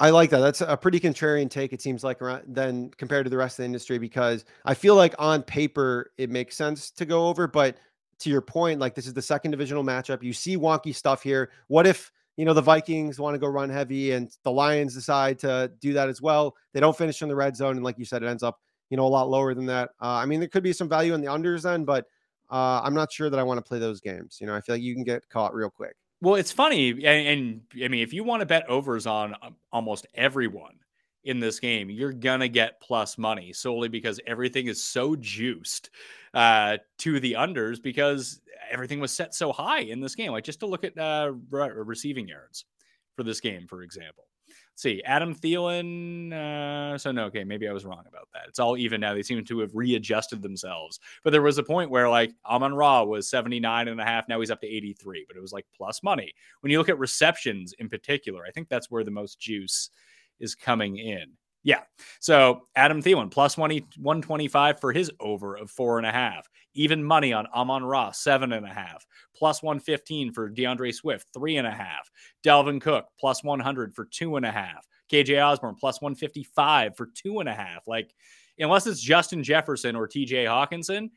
I 0.00 0.10
like 0.10 0.30
that. 0.30 0.40
That's 0.40 0.60
a 0.60 0.76
pretty 0.76 0.98
contrarian 1.00 1.50
take. 1.50 1.72
It 1.72 1.82
seems 1.82 2.02
like 2.02 2.22
around, 2.22 2.44
then 2.46 2.90
compared 2.98 3.26
to 3.26 3.30
the 3.30 3.36
rest 3.36 3.54
of 3.54 3.62
the 3.62 3.66
industry 3.66 3.98
because 3.98 4.44
I 4.64 4.74
feel 4.74 4.94
like 4.94 5.14
on 5.18 5.42
paper 5.42 6.12
it 6.18 6.30
makes 6.30 6.56
sense 6.56 6.90
to 6.92 7.04
go 7.04 7.28
over, 7.28 7.46
but 7.46 7.78
to 8.20 8.30
your 8.30 8.40
point, 8.40 8.80
like 8.80 8.94
this 8.94 9.06
is 9.06 9.14
the 9.14 9.22
second 9.22 9.52
divisional 9.52 9.84
matchup. 9.84 10.22
You 10.22 10.32
see 10.32 10.56
wonky 10.56 10.94
stuff 10.94 11.22
here. 11.22 11.50
What 11.68 11.86
if 11.86 12.12
you 12.38 12.44
know 12.44 12.54
the 12.54 12.62
Vikings 12.62 13.18
want 13.18 13.34
to 13.34 13.38
go 13.38 13.48
run 13.48 13.68
heavy 13.68 14.12
and 14.12 14.30
the 14.44 14.52
Lions 14.52 14.94
decide 14.94 15.40
to 15.40 15.70
do 15.80 15.92
that 15.92 16.08
as 16.08 16.22
well? 16.22 16.54
They 16.72 16.78
don't 16.78 16.96
finish 16.96 17.20
in 17.20 17.28
the 17.28 17.34
red 17.34 17.56
zone, 17.56 17.74
and 17.76 17.84
like 17.84 17.98
you 17.98 18.04
said, 18.04 18.22
it 18.22 18.28
ends 18.28 18.44
up 18.44 18.60
you 18.90 18.96
know 18.96 19.06
a 19.06 19.08
lot 19.08 19.28
lower 19.28 19.54
than 19.54 19.66
that. 19.66 19.90
Uh, 20.00 20.12
I 20.12 20.24
mean, 20.24 20.38
there 20.38 20.48
could 20.48 20.62
be 20.62 20.72
some 20.72 20.88
value 20.88 21.14
in 21.14 21.20
the 21.20 21.26
unders 21.26 21.62
then, 21.62 21.84
but 21.84 22.06
uh, 22.48 22.80
I'm 22.82 22.94
not 22.94 23.12
sure 23.12 23.28
that 23.28 23.40
I 23.40 23.42
want 23.42 23.58
to 23.58 23.68
play 23.68 23.80
those 23.80 24.00
games. 24.00 24.38
You 24.40 24.46
know, 24.46 24.54
I 24.54 24.60
feel 24.60 24.76
like 24.76 24.82
you 24.82 24.94
can 24.94 25.02
get 25.02 25.28
caught 25.28 25.52
real 25.52 25.68
quick. 25.68 25.96
Well, 26.20 26.36
it's 26.36 26.52
funny, 26.52 26.90
and, 26.90 27.04
and 27.04 27.60
I 27.84 27.88
mean, 27.88 28.02
if 28.02 28.12
you 28.12 28.22
want 28.22 28.40
to 28.40 28.46
bet 28.46 28.68
overs 28.70 29.06
on 29.06 29.34
um, 29.42 29.56
almost 29.72 30.06
everyone 30.14 30.76
in 31.24 31.40
this 31.40 31.58
game, 31.58 31.90
you're 31.90 32.12
gonna 32.12 32.48
get 32.48 32.80
plus 32.80 33.18
money 33.18 33.52
solely 33.52 33.88
because 33.88 34.20
everything 34.28 34.68
is 34.68 34.82
so 34.82 35.16
juiced 35.16 35.90
uh, 36.34 36.76
to 36.98 37.18
the 37.18 37.32
unders 37.32 37.82
because 37.82 38.40
everything 38.70 39.00
was 39.00 39.12
set 39.12 39.34
so 39.34 39.52
high 39.52 39.80
in 39.80 40.00
this 40.00 40.14
game. 40.14 40.32
Like 40.32 40.44
just 40.44 40.60
to 40.60 40.66
look 40.66 40.84
at 40.84 40.96
uh, 40.98 41.32
re- 41.50 41.70
receiving 41.74 42.28
yards 42.28 42.64
for 43.14 43.22
this 43.22 43.40
game, 43.40 43.66
for 43.66 43.82
example. 43.82 44.24
See, 44.78 45.02
Adam 45.02 45.34
Thielen. 45.34 46.32
Uh, 46.32 46.96
so 46.96 47.10
no, 47.10 47.24
okay, 47.24 47.42
maybe 47.42 47.66
I 47.66 47.72
was 47.72 47.84
wrong 47.84 48.04
about 48.08 48.28
that. 48.32 48.44
It's 48.46 48.60
all 48.60 48.76
even 48.76 49.00
now. 49.00 49.12
They 49.12 49.24
seem 49.24 49.44
to 49.44 49.58
have 49.58 49.74
readjusted 49.74 50.40
themselves. 50.40 51.00
But 51.24 51.30
there 51.30 51.42
was 51.42 51.58
a 51.58 51.64
point 51.64 51.90
where 51.90 52.08
like 52.08 52.32
Amon 52.46 52.72
Ra 52.72 53.02
was 53.02 53.28
79 53.28 53.88
and 53.88 54.00
a 54.00 54.04
half. 54.04 54.28
Now 54.28 54.38
he's 54.38 54.52
up 54.52 54.60
to 54.60 54.68
83, 54.68 55.24
but 55.26 55.36
it 55.36 55.40
was 55.40 55.52
like 55.52 55.66
plus 55.76 56.04
money. 56.04 56.32
When 56.60 56.70
you 56.70 56.78
look 56.78 56.88
at 56.88 56.98
receptions 56.98 57.74
in 57.80 57.88
particular, 57.88 58.44
I 58.46 58.52
think 58.52 58.68
that's 58.68 58.88
where 58.88 59.02
the 59.02 59.10
most 59.10 59.40
juice 59.40 59.90
is 60.38 60.54
coming 60.54 60.98
in. 60.98 61.32
Yeah. 61.64 61.80
So 62.20 62.62
Adam 62.76 63.02
Thielen 63.02 63.30
plus 63.30 63.54
20, 63.54 63.80
125 63.96 64.80
for 64.80 64.92
his 64.92 65.10
over 65.20 65.56
of 65.56 65.70
four 65.70 65.98
and 65.98 66.06
a 66.06 66.12
half. 66.12 66.48
Even 66.74 67.02
money 67.02 67.32
on 67.32 67.46
Amon 67.48 67.84
Ra's, 67.84 68.18
seven 68.18 68.52
and 68.52 68.64
a 68.64 68.72
half. 68.72 69.04
Plus 69.34 69.62
115 69.62 70.32
for 70.32 70.48
D'Andre 70.48 70.92
Swift, 70.92 71.26
three 71.34 71.56
and 71.56 71.66
a 71.66 71.72
half. 71.72 72.10
Dalvin 72.44 72.80
Cook 72.80 73.06
plus 73.18 73.42
100 73.42 73.94
for 73.94 74.04
two 74.04 74.36
and 74.36 74.46
a 74.46 74.50
half. 74.50 74.86
KJ 75.10 75.44
Osborn 75.44 75.74
plus 75.74 76.00
155 76.00 76.96
for 76.96 77.06
two 77.14 77.40
and 77.40 77.48
a 77.48 77.54
half. 77.54 77.86
Like, 77.86 78.14
unless 78.58 78.86
it's 78.86 79.00
Justin 79.00 79.42
Jefferson 79.42 79.96
or 79.96 80.06
TJ 80.06 80.46
Hockenson, 80.46 81.10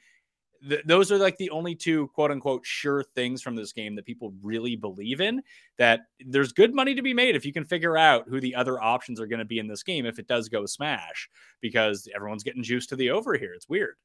th- 0.67 0.83
those 0.85 1.11
are 1.11 1.17
like 1.17 1.37
the 1.37 1.49
only 1.49 1.75
two 1.75 2.07
quote 2.09 2.31
unquote 2.31 2.65
sure 2.65 3.03
things 3.03 3.41
from 3.41 3.55
this 3.55 3.73
game 3.73 3.95
that 3.95 4.05
people 4.05 4.33
really 4.41 4.75
believe 4.75 5.21
in. 5.21 5.41
That 5.77 6.01
there's 6.25 6.53
good 6.53 6.73
money 6.73 6.95
to 6.95 7.01
be 7.01 7.13
made 7.13 7.35
if 7.35 7.45
you 7.45 7.53
can 7.53 7.65
figure 7.65 7.97
out 7.97 8.27
who 8.27 8.39
the 8.39 8.55
other 8.55 8.81
options 8.81 9.19
are 9.19 9.27
going 9.27 9.39
to 9.39 9.45
be 9.45 9.59
in 9.59 9.67
this 9.67 9.83
game 9.83 10.05
if 10.05 10.19
it 10.19 10.27
does 10.27 10.49
go 10.49 10.65
smash, 10.65 11.29
because 11.61 12.07
everyone's 12.15 12.43
getting 12.43 12.63
juiced 12.63 12.89
to 12.89 12.95
the 12.95 13.09
over 13.11 13.35
here. 13.35 13.53
It's 13.53 13.69
weird. 13.69 13.95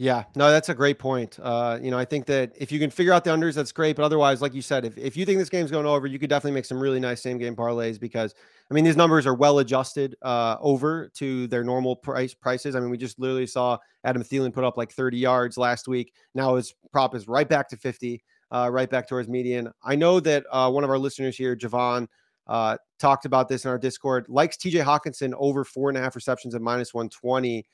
Yeah, 0.00 0.24
no, 0.34 0.50
that's 0.50 0.70
a 0.70 0.74
great 0.74 0.98
point. 0.98 1.38
Uh, 1.42 1.78
you 1.82 1.90
know, 1.90 1.98
I 1.98 2.06
think 2.06 2.24
that 2.24 2.52
if 2.58 2.72
you 2.72 2.78
can 2.78 2.88
figure 2.88 3.12
out 3.12 3.22
the 3.22 3.32
unders, 3.32 3.54
that's 3.54 3.70
great. 3.70 3.96
But 3.96 4.02
otherwise, 4.02 4.40
like 4.40 4.54
you 4.54 4.62
said, 4.62 4.86
if, 4.86 4.96
if 4.96 5.14
you 5.14 5.26
think 5.26 5.38
this 5.38 5.50
game's 5.50 5.70
going 5.70 5.84
over, 5.84 6.06
you 6.06 6.18
could 6.18 6.30
definitely 6.30 6.54
make 6.54 6.64
some 6.64 6.80
really 6.80 6.98
nice 6.98 7.20
same 7.22 7.36
game 7.36 7.54
parlays 7.54 8.00
because 8.00 8.34
I 8.70 8.72
mean 8.72 8.82
these 8.82 8.96
numbers 8.96 9.26
are 9.26 9.34
well 9.34 9.58
adjusted 9.58 10.16
uh, 10.22 10.56
over 10.62 11.10
to 11.16 11.46
their 11.48 11.62
normal 11.62 11.96
price 11.96 12.32
prices. 12.32 12.74
I 12.74 12.80
mean, 12.80 12.88
we 12.88 12.96
just 12.96 13.18
literally 13.18 13.46
saw 13.46 13.76
Adam 14.02 14.22
Thielen 14.22 14.54
put 14.54 14.64
up 14.64 14.78
like 14.78 14.90
30 14.90 15.18
yards 15.18 15.58
last 15.58 15.86
week. 15.86 16.14
Now 16.34 16.54
his 16.54 16.74
prop 16.92 17.14
is 17.14 17.28
right 17.28 17.46
back 17.46 17.68
to 17.68 17.76
50, 17.76 18.24
uh, 18.52 18.70
right 18.72 18.88
back 18.88 19.06
towards 19.06 19.28
median. 19.28 19.70
I 19.84 19.96
know 19.96 20.18
that 20.20 20.46
uh, 20.50 20.70
one 20.70 20.82
of 20.82 20.88
our 20.88 20.98
listeners 20.98 21.36
here, 21.36 21.54
Javon, 21.54 22.08
uh, 22.46 22.78
talked 22.98 23.26
about 23.26 23.48
this 23.50 23.66
in 23.66 23.70
our 23.70 23.78
Discord, 23.78 24.30
likes 24.30 24.56
TJ 24.56 24.82
Hockenson 24.82 25.34
over 25.36 25.62
four 25.62 25.90
and 25.90 25.98
a 25.98 26.00
half 26.00 26.16
receptions 26.16 26.54
at 26.54 26.62
minus 26.62 26.94
120. 26.94 27.66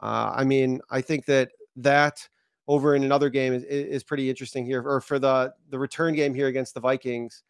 Uh, 0.00 0.32
I 0.34 0.44
mean, 0.44 0.80
I 0.90 1.02
think 1.02 1.26
that 1.26 1.50
that 1.76 2.28
over 2.68 2.96
in 2.96 3.04
another 3.04 3.30
game 3.30 3.52
is, 3.52 3.62
is 3.64 4.02
pretty 4.02 4.28
interesting 4.28 4.64
here. 4.64 4.82
Or 4.82 5.00
for 5.00 5.18
the 5.18 5.52
the 5.70 5.78
return 5.78 6.14
game 6.14 6.34
here 6.34 6.48
against 6.48 6.74
the 6.74 6.80
Vikings, 6.80 7.42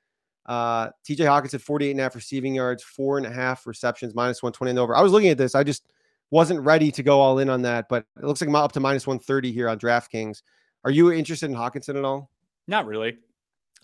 uh, 0.46 0.88
TJ 1.08 1.18
Hockenson 1.18 1.60
48 1.60 1.90
and 1.92 2.00
a 2.00 2.02
half 2.04 2.14
receiving 2.14 2.54
yards, 2.54 2.82
four 2.82 3.18
and 3.18 3.26
a 3.26 3.32
half 3.32 3.66
receptions, 3.66 4.14
minus 4.14 4.42
120 4.42 4.70
and 4.70 4.78
over. 4.78 4.94
I 4.96 5.02
was 5.02 5.12
looking 5.12 5.30
at 5.30 5.38
this. 5.38 5.54
I 5.54 5.64
just 5.64 5.90
wasn't 6.30 6.60
ready 6.60 6.90
to 6.90 7.02
go 7.02 7.20
all 7.20 7.38
in 7.38 7.48
on 7.48 7.62
that, 7.62 7.88
but 7.88 8.04
it 8.16 8.24
looks 8.24 8.40
like 8.40 8.48
I'm 8.48 8.56
up 8.56 8.72
to 8.72 8.80
minus 8.80 9.06
130 9.06 9.52
here 9.52 9.68
on 9.68 9.78
DraftKings. 9.78 10.42
Are 10.84 10.90
you 10.90 11.12
interested 11.12 11.50
in 11.50 11.56
Hockenson 11.56 11.96
at 11.96 12.04
all? 12.04 12.30
Not 12.68 12.86
really. 12.86 13.18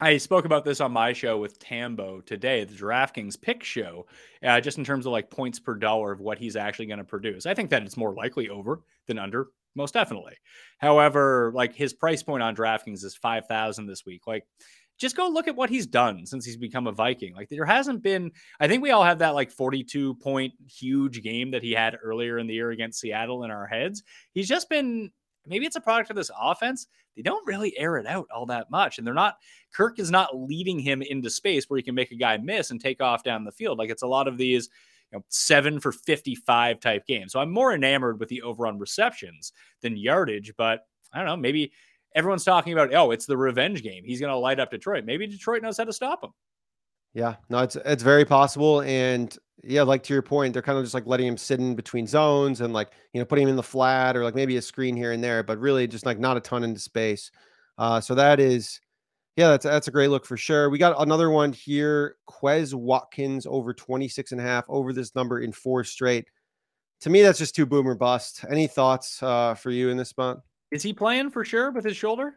I 0.01 0.17
spoke 0.17 0.45
about 0.45 0.65
this 0.65 0.81
on 0.81 0.91
my 0.91 1.13
show 1.13 1.39
with 1.39 1.61
Tambo 1.61 2.21
today, 2.23 2.65
the 2.65 2.75
DraftKings 2.75 3.41
pick 3.41 3.63
show, 3.63 4.07
uh, 4.43 4.61
just 4.61 4.79
in 4.79 4.85
terms 4.85 5.07
of 5.07 5.13
like 5.13 5.31
points 5.31 5.61
per 5.61 5.77
dollar 5.77 6.11
of 6.11 6.21
what 6.21 6.39
he's 6.39 6.57
actually 6.57 6.87
going 6.87 6.99
to 6.99 7.05
produce. 7.05 7.47
I 7.47 7.55
think 7.55 7.71
that 7.71 7.83
it's 7.83 7.97
more 7.97 8.13
likely 8.13 8.49
over 8.49 8.81
than 9.07 9.19
under, 9.19 9.49
most 9.75 9.95
definitely. 9.95 10.35
However, 10.79 11.53
like 11.55 11.75
his 11.75 11.93
price 11.93 12.23
point 12.23 12.43
on 12.43 12.57
DraftKings 12.57 13.05
is 13.05 13.17
5,000 13.17 13.87
this 13.87 14.05
week. 14.05 14.27
Like, 14.27 14.45
just 14.99 15.17
go 15.17 15.29
look 15.29 15.49
at 15.49 15.57
what 15.57 15.71
he's 15.71 15.87
done 15.87 16.25
since 16.27 16.45
he's 16.45 16.57
become 16.57 16.87
a 16.87 16.93
Viking. 16.93 17.35
Like 17.35 17.49
there 17.49 17.65
hasn't 17.65 18.03
been, 18.03 18.31
I 18.61 18.69
think 18.69 18.83
we 18.83 18.93
all 18.93 19.03
have 19.03 19.19
that 19.19 19.35
like 19.35 19.51
42 19.51 20.15
point 20.17 20.53
huge 20.69 21.23
game 21.23 21.51
that 21.51 21.63
he 21.63 21.73
had 21.73 21.99
earlier 22.03 22.39
in 22.39 22.47
the 22.47 22.55
year 22.55 22.71
against 22.71 23.01
Seattle 23.01 23.43
in 23.43 23.51
our 23.51 23.67
heads. 23.67 24.05
He's 24.33 24.49
just 24.49 24.69
been 24.69 25.11
maybe 25.47 25.67
it's 25.67 25.77
a 25.77 25.81
product 25.81 26.11
of 26.11 26.17
this 26.17 26.31
offense. 26.41 26.87
They 27.17 27.23
don't 27.23 27.47
really 27.47 27.77
air 27.77 27.97
it 27.97 28.07
out 28.07 28.29
all 28.35 28.47
that 28.47 28.71
much. 28.71 28.99
And 28.99 29.07
they're 29.07 29.13
not, 29.13 29.37
Kirk 29.75 29.99
is 29.99 30.11
not 30.11 30.37
leading 30.37 30.79
him 30.79 31.03
into 31.03 31.31
space 31.31 31.65
where 31.69 31.77
he 31.77 31.83
can 31.83 31.95
make 31.95 32.13
a 32.13 32.17
guy 32.17 32.37
miss 32.37 32.71
and 32.71 32.81
take 32.81 33.03
off 33.03 33.25
down 33.25 33.45
the 33.45 33.53
field. 33.53 33.79
Like 33.79 33.91
it's 33.91 34.03
a 34.03 34.07
lot 34.07 34.29
of 34.29 34.39
these, 34.39 34.71
know, 35.19 35.25
seven 35.29 35.81
for 35.81 35.93
55 35.93 36.81
type 36.81 37.07
game. 37.07 37.29
So 37.29 37.41
I'm 37.41 37.51
more 37.51 37.75
enamored 37.75 38.21
with 38.21 38.29
the 38.29 38.43
over 38.43 38.67
on 38.67 38.79
receptions 38.79 39.53
than 39.81 39.97
yardage, 39.97 40.53
but 40.57 40.87
I 41.13 41.19
don't 41.19 41.27
know, 41.27 41.37
maybe 41.37 41.73
everyone's 42.15 42.45
talking 42.45 42.73
about, 42.73 42.95
oh, 42.95 43.11
it's 43.11 43.27
the 43.27 43.37
revenge 43.37 43.83
game. 43.83 44.05
He's 44.05 44.21
going 44.21 44.33
to 44.33 44.37
light 44.37 44.61
up 44.61 44.71
Detroit. 44.71 45.05
Maybe 45.05 45.27
Detroit 45.27 45.63
knows 45.63 45.79
how 45.79 45.85
to 45.85 45.93
stop 45.93 46.23
him. 46.23 46.31
Yeah, 47.15 47.37
no, 47.51 47.59
it's 47.59 47.77
it's 47.77 48.03
very 48.03 48.25
possible. 48.25 48.81
And 48.83 49.37
yeah, 49.63 49.83
like 49.83 50.03
to 50.05 50.15
your 50.15 50.23
point, 50.23 50.55
they're 50.55 50.63
kind 50.63 50.79
of 50.79 50.85
just 50.85 50.95
like 50.95 51.07
letting 51.07 51.27
him 51.27 51.37
sit 51.37 51.61
in 51.61 51.75
between 51.75 52.07
zones 52.07 52.63
and 52.63 52.73
like, 52.73 52.93
you 53.13 53.21
know, 53.21 53.27
putting 53.27 53.45
him 53.45 53.51
in 53.51 53.57
the 53.57 53.63
flat 53.63 54.17
or 54.17 54.25
like 54.25 54.35
maybe 54.35 54.57
a 54.57 54.63
screen 54.63 54.97
here 54.97 55.13
and 55.13 55.23
there, 55.23 55.43
but 55.43 55.59
really 55.59 55.87
just 55.87 56.07
like 56.07 56.19
not 56.19 56.39
a 56.39 56.41
ton 56.41 56.65
into 56.65 56.81
space. 56.81 57.31
Uh, 57.77 58.01
so 58.01 58.15
that 58.15 58.41
is, 58.41 58.81
yeah, 59.37 59.49
that's 59.49 59.65
that's 59.65 59.89
a 59.89 59.93
great 59.93 60.09
look 60.09 60.27
for 60.27 60.37
sure. 60.37 60.69
We 60.69 60.79
got 60.79 61.01
another 61.01 61.31
one 61.31 61.53
here. 61.53 62.17
Quez 62.29 62.75
Watkins 62.75 63.47
over 63.47 63.73
26 63.73 64.33
and 64.33 64.41
a 64.41 64.45
half 64.45 64.65
over 64.69 64.93
this 64.93 65.15
number 65.15 65.41
in 65.41 65.53
four 65.53 65.85
straight. 65.85 66.27
To 67.01 67.11
me, 67.11 67.23
that's 67.23 67.39
just 67.39 67.55
too 67.55 67.67
boomer 67.67 67.95
bust. 67.95 68.45
Any 68.49 68.67
thoughts 68.67 69.23
uh, 69.23 69.55
for 69.55 69.71
you 69.71 69.89
in 69.89 69.97
this 69.97 70.11
spot? 70.11 70.41
Is 70.71 70.83
he 70.83 70.93
playing 70.93 71.31
for 71.31 71.45
sure 71.45 71.71
with 71.71 71.85
his 71.85 71.97
shoulder? 71.97 72.35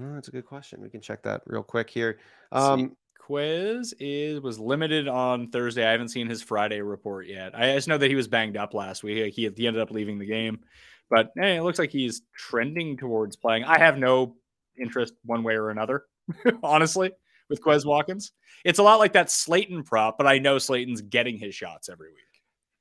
Oh, 0.00 0.14
that's 0.14 0.28
a 0.28 0.32
good 0.32 0.46
question. 0.46 0.80
We 0.80 0.88
can 0.88 1.00
check 1.00 1.22
that 1.24 1.42
real 1.46 1.62
quick 1.62 1.90
here. 1.90 2.18
Um, 2.52 2.96
Quez 3.28 3.92
is 4.00 4.40
was 4.40 4.58
limited 4.58 5.08
on 5.08 5.48
Thursday. 5.48 5.86
I 5.86 5.92
haven't 5.92 6.08
seen 6.08 6.28
his 6.28 6.42
Friday 6.42 6.80
report 6.80 7.26
yet. 7.26 7.54
I 7.54 7.74
just 7.74 7.88
know 7.88 7.98
that 7.98 8.08
he 8.08 8.14
was 8.14 8.28
banged 8.28 8.56
up 8.56 8.72
last 8.72 9.02
week. 9.02 9.34
He, 9.34 9.50
he 9.56 9.66
ended 9.66 9.82
up 9.82 9.90
leaving 9.90 10.18
the 10.18 10.26
game, 10.26 10.60
but 11.10 11.30
hey, 11.36 11.56
it 11.56 11.62
looks 11.62 11.78
like 11.78 11.90
he's 11.90 12.22
trending 12.36 12.96
towards 12.96 13.36
playing. 13.36 13.64
I 13.64 13.78
have 13.78 13.98
no 13.98 14.36
interest 14.80 15.14
one 15.24 15.42
way 15.42 15.54
or 15.54 15.70
another, 15.70 16.04
honestly, 16.62 17.10
with 17.48 17.62
Quez 17.62 17.84
Watkins. 17.84 18.32
It's 18.64 18.78
a 18.78 18.82
lot 18.82 18.98
like 18.98 19.12
that 19.14 19.30
Slayton 19.30 19.82
prop, 19.82 20.18
but 20.18 20.26
I 20.26 20.38
know 20.38 20.58
Slayton's 20.58 21.02
getting 21.02 21.38
his 21.38 21.54
shots 21.54 21.88
every 21.88 22.08
week. 22.08 22.16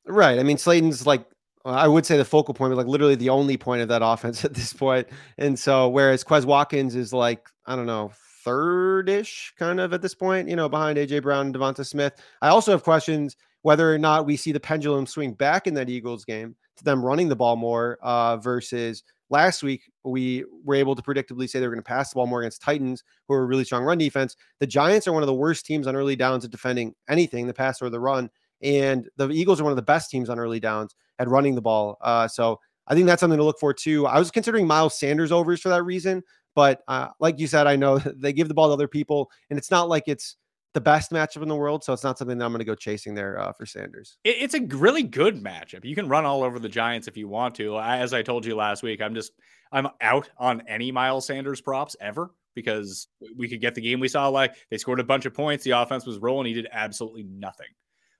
Right. 0.06 0.40
I 0.40 0.44
mean, 0.44 0.58
Slayton's 0.58 1.06
like 1.06 1.26
I 1.66 1.88
would 1.88 2.06
say 2.06 2.18
the 2.18 2.26
focal 2.26 2.54
point, 2.54 2.72
but 2.72 2.78
like 2.78 2.88
literally 2.88 3.16
the 3.16 3.30
only 3.30 3.58
point 3.58 3.82
of 3.82 3.90
that 3.90 4.02
offense 4.04 4.46
at 4.46 4.54
this 4.54 4.74
point. 4.74 5.08
And 5.38 5.58
so, 5.58 5.90
whereas 5.90 6.24
Quez 6.24 6.46
Watkins 6.46 6.96
is 6.96 7.14
like, 7.14 7.48
I 7.66 7.76
don't 7.76 7.86
know, 7.86 8.12
third-ish 8.44 9.54
kind 9.58 9.80
of 9.80 9.94
at 9.94 10.02
this 10.02 10.16
point, 10.16 10.48
you 10.48 10.56
know, 10.56 10.70
behind 10.70 10.98
AJ 10.98 11.24
Brown 11.24 11.48
and 11.48 11.56
Devonta 11.56 11.86
Smith. 11.86 12.14
I 12.42 12.50
also 12.50 12.72
have 12.72 12.84
questions 12.84 13.36
whether 13.62 13.94
or 13.94 13.98
not 13.98 14.26
we 14.26 14.38
see 14.38 14.54
the 14.54 14.60
pendulum 14.60 15.06
swing 15.06 15.34
back 15.34 15.68
in 15.68 15.74
that 15.74 15.90
Eagles 15.90 16.24
game 16.24 16.56
to 16.78 16.84
them 16.84 17.04
running 17.04 17.28
the 17.28 17.36
ball 17.36 17.58
more 17.58 17.98
uh, 18.02 18.38
versus 18.38 19.04
last 19.30 19.64
week 19.64 19.84
we 20.04 20.44
were 20.64 20.76
able 20.76 20.96
to 20.96 21.02
predictably 21.02 21.50
say 21.50 21.60
they 21.60 21.68
were 21.68 21.74
going 21.74 21.84
to 21.84 21.88
pass 21.88 22.10
the 22.10 22.16
ball 22.16 22.28
more 22.28 22.42
against 22.42 22.62
Titans, 22.62 23.04
who 23.28 23.34
are 23.34 23.44
a 23.44 23.46
really 23.46 23.64
strong 23.64 23.84
run 23.84 23.98
defense. 23.98 24.36
The 24.60 24.68
Giants 24.68 25.08
are 25.08 25.14
one 25.14 25.24
of 25.24 25.28
the 25.28 25.34
worst 25.34 25.66
teams 25.66 25.88
on 25.88 25.96
early 25.96 26.16
downs 26.16 26.46
at 26.46 26.52
defending 26.52 26.96
anything, 27.08 27.48
the 27.48 27.54
pass 27.54 27.82
or 27.82 27.90
the 27.90 28.00
run. 28.00 28.30
And 28.62 29.10
the 29.18 29.30
Eagles 29.30 29.62
are 29.62 29.64
one 29.64 29.72
of 29.72 29.78
the 29.78 29.82
best 29.82 30.10
teams 30.10 30.30
on 30.30 30.40
early 30.40 30.60
downs 30.60 30.96
at 31.20 31.28
running 31.28 31.56
the 31.56 31.62
ball. 31.62 31.98
Uh, 32.02 32.28
so 32.28 32.60
I 32.88 32.96
think 32.96 33.06
that's 33.06 33.20
something 33.20 33.38
to 33.38 33.44
look 33.44 33.60
for 33.60 33.74
too. 33.74 34.08
I 34.08 34.20
was 34.20 34.32
considering 34.32 34.68
Miles 34.68 35.00
Sanders 35.00 35.32
overs 35.32 35.62
for 35.62 35.70
that 35.70 35.84
reason, 35.84 36.24
but 36.56 36.82
uh, 36.88 37.10
like 37.20 37.40
you 37.40 37.48
said, 37.48 37.68
I 37.68 37.76
know 37.76 38.00
they 38.16 38.34
give 38.34 38.48
the 38.48 38.54
ball 38.54 38.68
to 38.68 38.74
other 38.74 38.88
people, 38.88 39.30
and 39.50 39.58
it's 39.58 39.72
not 39.72 39.88
like 39.90 40.04
it's 40.08 40.36
the 40.74 40.82
best 40.82 41.12
matchup 41.12 41.42
in 41.42 41.48
the 41.48 41.56
world. 41.56 41.84
So 41.84 41.94
it's 41.94 42.04
not 42.04 42.18
something 42.18 42.38
that 42.38 42.46
I'm 42.46 42.52
going 42.52 42.60
to 42.60 42.66
go 42.66 42.76
chasing 42.76 43.16
there 43.16 43.40
uh, 43.40 43.52
for 43.54 43.66
Sanders. 43.66 44.18
It's 44.24 44.54
a 44.54 44.62
really 44.62 45.04
good 45.04 45.44
matchup. 45.44 45.84
You 45.84 45.96
can 45.96 46.08
run 46.08 46.26
all 46.26 46.44
over 46.44 46.60
the 46.60 46.70
Giants 46.70 47.08
if 47.08 47.18
you 47.18 47.28
want 47.28 47.56
to. 47.56 47.80
As 47.80 48.14
I 48.14 48.22
told 48.22 48.46
you 48.46 48.56
last 48.56 48.84
week, 48.84 49.02
I'm 49.02 49.16
just 49.16 49.32
I'm 49.72 49.88
out 50.02 50.30
on 50.38 50.64
any 50.68 50.92
Miles 50.92 51.28
Sanders 51.28 51.62
props 51.62 51.96
ever 52.00 52.32
because 52.56 53.08
we 53.38 53.48
could 53.48 53.62
get 53.62 53.76
the 53.76 53.82
game 53.82 54.00
we 54.00 54.08
saw. 54.08 54.28
Like 54.28 54.56
they 54.70 54.78
scored 54.78 55.00
a 55.00 55.04
bunch 55.04 55.26
of 55.26 55.34
points, 55.34 55.64
the 55.64 55.72
offense 55.72 56.06
was 56.06 56.18
rolling, 56.18 56.48
he 56.48 56.54
did 56.54 56.68
absolutely 56.72 57.24
nothing 57.24 57.68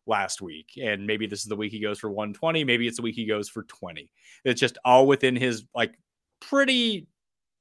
last 0.06 0.42
week. 0.42 0.72
And 0.82 1.06
maybe 1.06 1.28
this 1.28 1.40
is 1.40 1.46
the 1.46 1.56
week 1.56 1.72
he 1.72 1.80
goes 1.80 2.00
for 2.00 2.10
120. 2.10 2.64
Maybe 2.64 2.88
it's 2.88 2.98
the 2.98 3.04
week 3.04 3.16
he 3.16 3.26
goes 3.26 3.50
for 3.50 3.64
20. 3.64 4.12
It's 4.44 4.60
just 4.60 4.78
all 4.84 5.08
within 5.08 5.36
his 5.36 5.66
like 5.76 5.94
pretty 6.40 7.08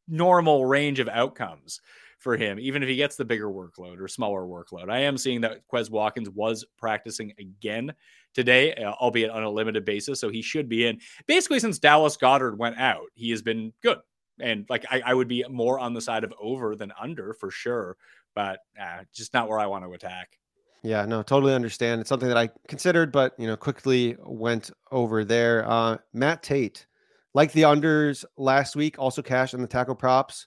normal 0.09 0.65
range 0.65 1.01
of 1.01 1.09
outcomes 1.09 1.81
for 2.19 2.37
him, 2.37 2.59
even 2.59 2.83
if 2.83 2.89
he 2.89 2.97
gets 2.97 3.17
the 3.17 3.25
bigger 3.25 3.49
workload 3.49 4.01
or 4.01 4.09
smaller 4.09 4.43
workload. 4.43 4.91
I 4.91 5.01
am 5.01 5.17
seeing 5.17 5.41
that 5.43 5.61
Quez 5.73 5.91
Watkins 5.91 6.29
was 6.29 6.65
practicing 6.77 7.33
again 7.39 7.95
today, 8.35 8.75
uh, 8.75 8.93
albeit 8.93 9.31
on 9.31 9.45
a 9.45 9.51
limited 9.51 9.85
basis. 9.85 10.21
So 10.21 10.29
he 10.29 10.43
should 10.43 10.69
be 10.69 10.87
in. 10.87 10.99
Basically, 11.27 11.61
since 11.61 11.79
Dallas 11.79 12.17
Goedert 12.17 12.57
went 12.57 12.79
out, 12.79 13.07
he 13.15 13.31
has 13.31 13.43
been 13.43 13.73
good. 13.83 13.99
And 14.41 14.67
like 14.69 14.85
I, 14.91 15.03
I 15.07 15.15
would 15.15 15.29
be 15.29 15.45
more 15.49 15.79
on 15.79 15.95
the 15.95 16.01
side 16.01 16.25
of 16.25 16.33
over 16.41 16.77
than 16.77 16.93
under 17.01 17.35
for 17.35 17.51
sure, 17.51 17.97
but 18.35 18.61
uh, 18.81 19.03
just 19.13 19.35
not 19.35 19.49
where 19.49 19.59
I 19.59 19.67
want 19.67 19.85
to 19.85 19.93
attack. 19.93 20.39
Yeah, 20.83 21.05
no, 21.07 21.23
totally 21.23 21.55
understand. 21.55 22.01
It's 22.01 22.09
something 22.09 22.29
that 22.29 22.37
I 22.37 22.51
considered, 22.69 23.11
but 23.11 23.35
you 23.39 23.49
know, 23.49 23.57
quickly 23.57 24.17
went 24.25 24.71
over 24.93 25.25
there. 25.25 25.69
Uh, 25.69 25.99
Matt 26.13 26.43
Tate, 26.43 26.87
like 27.35 27.51
the 27.53 27.63
unders 27.63 28.25
last 28.37 28.77
week, 28.77 28.97
also 28.99 29.23
cash 29.23 29.55
on 29.55 29.61
the 29.61 29.67
tackle 29.67 29.97
props. 29.97 30.47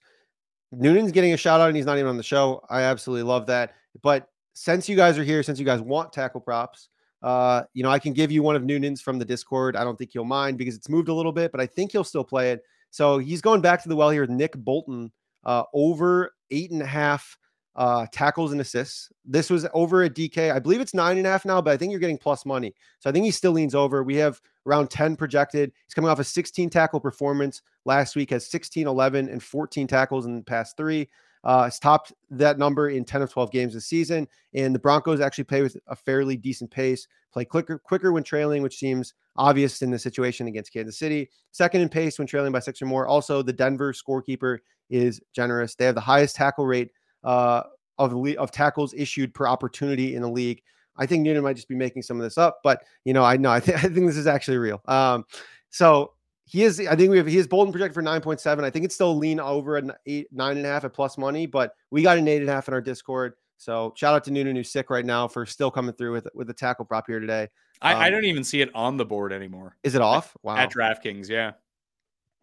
Noonan's 0.72 1.12
getting 1.12 1.34
a 1.34 1.38
shout 1.38 1.60
out 1.60 1.68
and 1.68 1.76
he's 1.76 1.86
not 1.86 1.98
even 1.98 2.10
on 2.10 2.18
the 2.18 2.24
show. 2.24 2.64
I 2.70 2.82
absolutely 2.82 3.24
love 3.24 3.46
that. 3.48 3.74
But 4.02 4.28
since 4.54 4.88
you 4.88 4.96
guys 4.96 5.18
are 5.18 5.24
here, 5.24 5.44
since 5.44 5.60
you 5.60 5.66
guys 5.66 5.82
want 5.82 6.14
tackle 6.14 6.42
props, 6.42 6.90
uh, 7.22 7.64
you 7.74 7.84
know, 7.84 7.90
I 7.90 8.00
can 8.00 8.14
give 8.14 8.32
you 8.32 8.42
one 8.42 8.56
of 8.56 8.64
Noonan's 8.64 9.02
from 9.02 9.20
the 9.20 9.26
Discord. 9.26 9.76
I 9.76 9.84
don't 9.84 9.98
think 9.98 10.12
he'll 10.12 10.24
mind 10.24 10.58
because 10.58 10.76
it's 10.76 10.90
moved 10.90 11.10
a 11.10 11.14
little 11.14 11.32
bit, 11.32 11.52
but 11.52 11.62
I 11.62 11.66
think 11.66 11.92
he'll 11.92 12.04
still 12.04 12.24
play 12.24 12.52
it. 12.52 12.64
So 12.90 13.18
he's 13.18 13.42
going 13.42 13.62
back 13.62 13.82
to 13.84 13.90
the 13.90 13.96
well 13.96 14.10
here 14.10 14.22
with 14.22 14.30
Nick 14.30 14.56
Bolton, 14.56 15.12
uh, 15.46 15.64
over 15.74 16.34
eight 16.50 16.72
and 16.72 16.82
a 16.82 16.86
half 16.86 17.38
uh, 17.76 18.06
tackles 18.12 18.52
and 18.52 18.62
assists. 18.62 19.10
This 19.26 19.50
was 19.50 19.66
over 19.74 20.04
at 20.04 20.14
DK. 20.14 20.52
I 20.52 20.60
believe 20.60 20.82
it's 20.82 20.94
nine 20.94 21.18
and 21.18 21.26
a 21.26 21.30
half 21.30 21.46
now, 21.46 21.62
but 21.62 21.72
I 21.72 21.78
think 21.78 21.92
you're 21.92 22.00
getting 22.00 22.18
plus 22.18 22.46
money. 22.46 22.74
So 23.00 23.10
I 23.10 23.14
think 23.14 23.26
he 23.26 23.32
still 23.32 23.54
leans 23.54 23.76
over. 23.76 24.04
We 24.04 24.16
have 24.16 24.42
around 24.66 24.90
10 24.90 25.16
projected. 25.16 25.72
He's 25.86 25.94
coming 25.94 26.10
off 26.10 26.20
a 26.20 26.24
16 26.24 26.70
tackle 26.70 27.00
performance 27.00 27.62
last 27.86 28.16
week, 28.16 28.32
has 28.32 28.48
16, 28.48 28.88
11, 28.88 29.30
and 29.30 29.42
14 29.42 29.88
tackles 29.88 30.26
in 30.26 30.36
the 30.36 30.44
past 30.44 30.76
three. 30.78 31.10
Uh, 31.44 31.64
has 31.64 31.80
topped 31.80 32.14
that 32.30 32.60
number 32.60 32.92
in 32.92 33.04
10 33.04 33.24
of 33.24 33.32
12 33.32 33.52
games 33.52 33.74
this 33.74 33.88
season. 33.88 34.28
And 34.54 34.76
the 34.76 34.80
Broncos 34.80 35.20
actually 35.20 35.46
play 35.46 35.64
with 35.64 35.76
a 35.88 35.96
fairly 35.96 36.38
decent 36.38 36.70
pace, 36.70 37.08
play 37.34 37.46
quicker, 37.46 37.80
quicker 37.80 38.12
when 38.12 38.22
trailing, 38.22 38.62
which 38.62 38.78
seems 38.78 39.16
obvious 39.38 39.82
in 39.82 39.90
the 39.90 39.98
situation 39.98 40.48
against 40.48 40.72
Kansas 40.72 41.00
City. 41.00 41.32
Second 41.52 41.82
in 41.82 41.90
pace 41.90 42.20
when 42.20 42.28
trailing 42.28 42.52
by 42.52 42.60
six 42.60 42.80
or 42.80 42.86
more. 42.86 43.08
Also, 43.08 43.42
the 43.42 43.54
Denver 43.54 43.92
scorekeeper 43.92 44.60
is 44.92 45.20
generous. 45.34 45.74
They 45.74 45.86
have 45.86 45.96
the 45.96 46.02
highest 46.02 46.36
tackle 46.36 46.68
rate 46.68 46.92
uh, 47.24 47.64
of 47.98 48.14
of 48.38 48.52
tackles 48.52 48.94
issued 48.94 49.34
per 49.34 49.48
opportunity 49.48 50.16
in 50.16 50.22
the 50.22 50.30
league. 50.30 50.62
I 50.98 51.06
think 51.06 51.24
Noonan 51.24 51.44
might 51.44 51.56
just 51.56 51.70
be 51.70 51.76
making 51.76 52.02
some 52.02 52.18
of 52.18 52.24
this 52.24 52.38
up, 52.38 52.60
but 52.64 52.84
you 53.06 53.14
know, 53.14 53.24
I 53.24 53.38
know 53.38 53.52
I, 53.52 53.60
th- 53.60 53.78
I 53.84 53.88
think 53.88 54.08
this 54.08 54.18
is 54.18 54.28
actually 54.28 54.58
real. 54.58 54.82
Um, 54.86 55.26
so 55.70 56.14
he 56.46 56.64
is. 56.64 56.80
I 56.80 56.96
think 56.96 57.10
we 57.12 57.18
have 57.18 57.28
he 57.28 57.38
is 57.38 57.48
Bolton 57.48 57.72
projected 57.72 57.94
for 57.94 58.02
nine 58.02 58.22
point 58.22 58.40
seven. 58.40 58.66
I 58.66 58.70
think 58.70 58.86
it's 58.86 58.96
still 58.96 59.16
lean 59.16 59.40
over 59.40 59.78
an 59.78 59.94
eight 60.06 60.28
nine 60.32 60.58
and 60.58 60.66
a 60.66 60.70
half 60.70 60.84
at 60.84 60.94
plus 60.94 61.18
money, 61.18 61.46
but 61.46 61.74
we 61.92 62.02
got 62.02 62.18
an 62.18 62.28
eight 62.28 62.42
and 62.42 62.50
a 62.50 62.54
half 62.54 62.68
in 62.68 62.74
our 62.74 62.82
Discord. 62.82 63.34
So 63.58 63.94
shout 63.96 64.16
out 64.16 64.24
to 64.24 64.32
Noonan 64.32 64.56
who's 64.56 64.72
sick 64.72 64.90
right 64.90 65.06
now 65.06 65.28
for 65.28 65.46
still 65.46 65.70
coming 65.72 65.94
through 65.94 66.14
with 66.14 66.28
with 66.34 66.48
the 66.48 66.54
tackle 66.54 66.84
prop 66.84 67.06
here 67.08 67.20
today. 67.20 67.44
Um, 67.84 67.96
I, 67.96 68.06
I, 68.06 68.08
um, 68.08 68.14
don't 68.14 68.26
even 68.26 68.44
see 68.44 68.62
it 68.62 68.70
on 68.76 68.98
the 68.98 69.06
board 69.06 69.32
anymore. 69.32 69.78
Is 69.84 69.96
it 69.96 70.02
off? 70.02 70.36
Wow. 70.44 70.58
At 70.58 70.72
DraftKings, 70.72 71.30
yeah. 71.30 71.54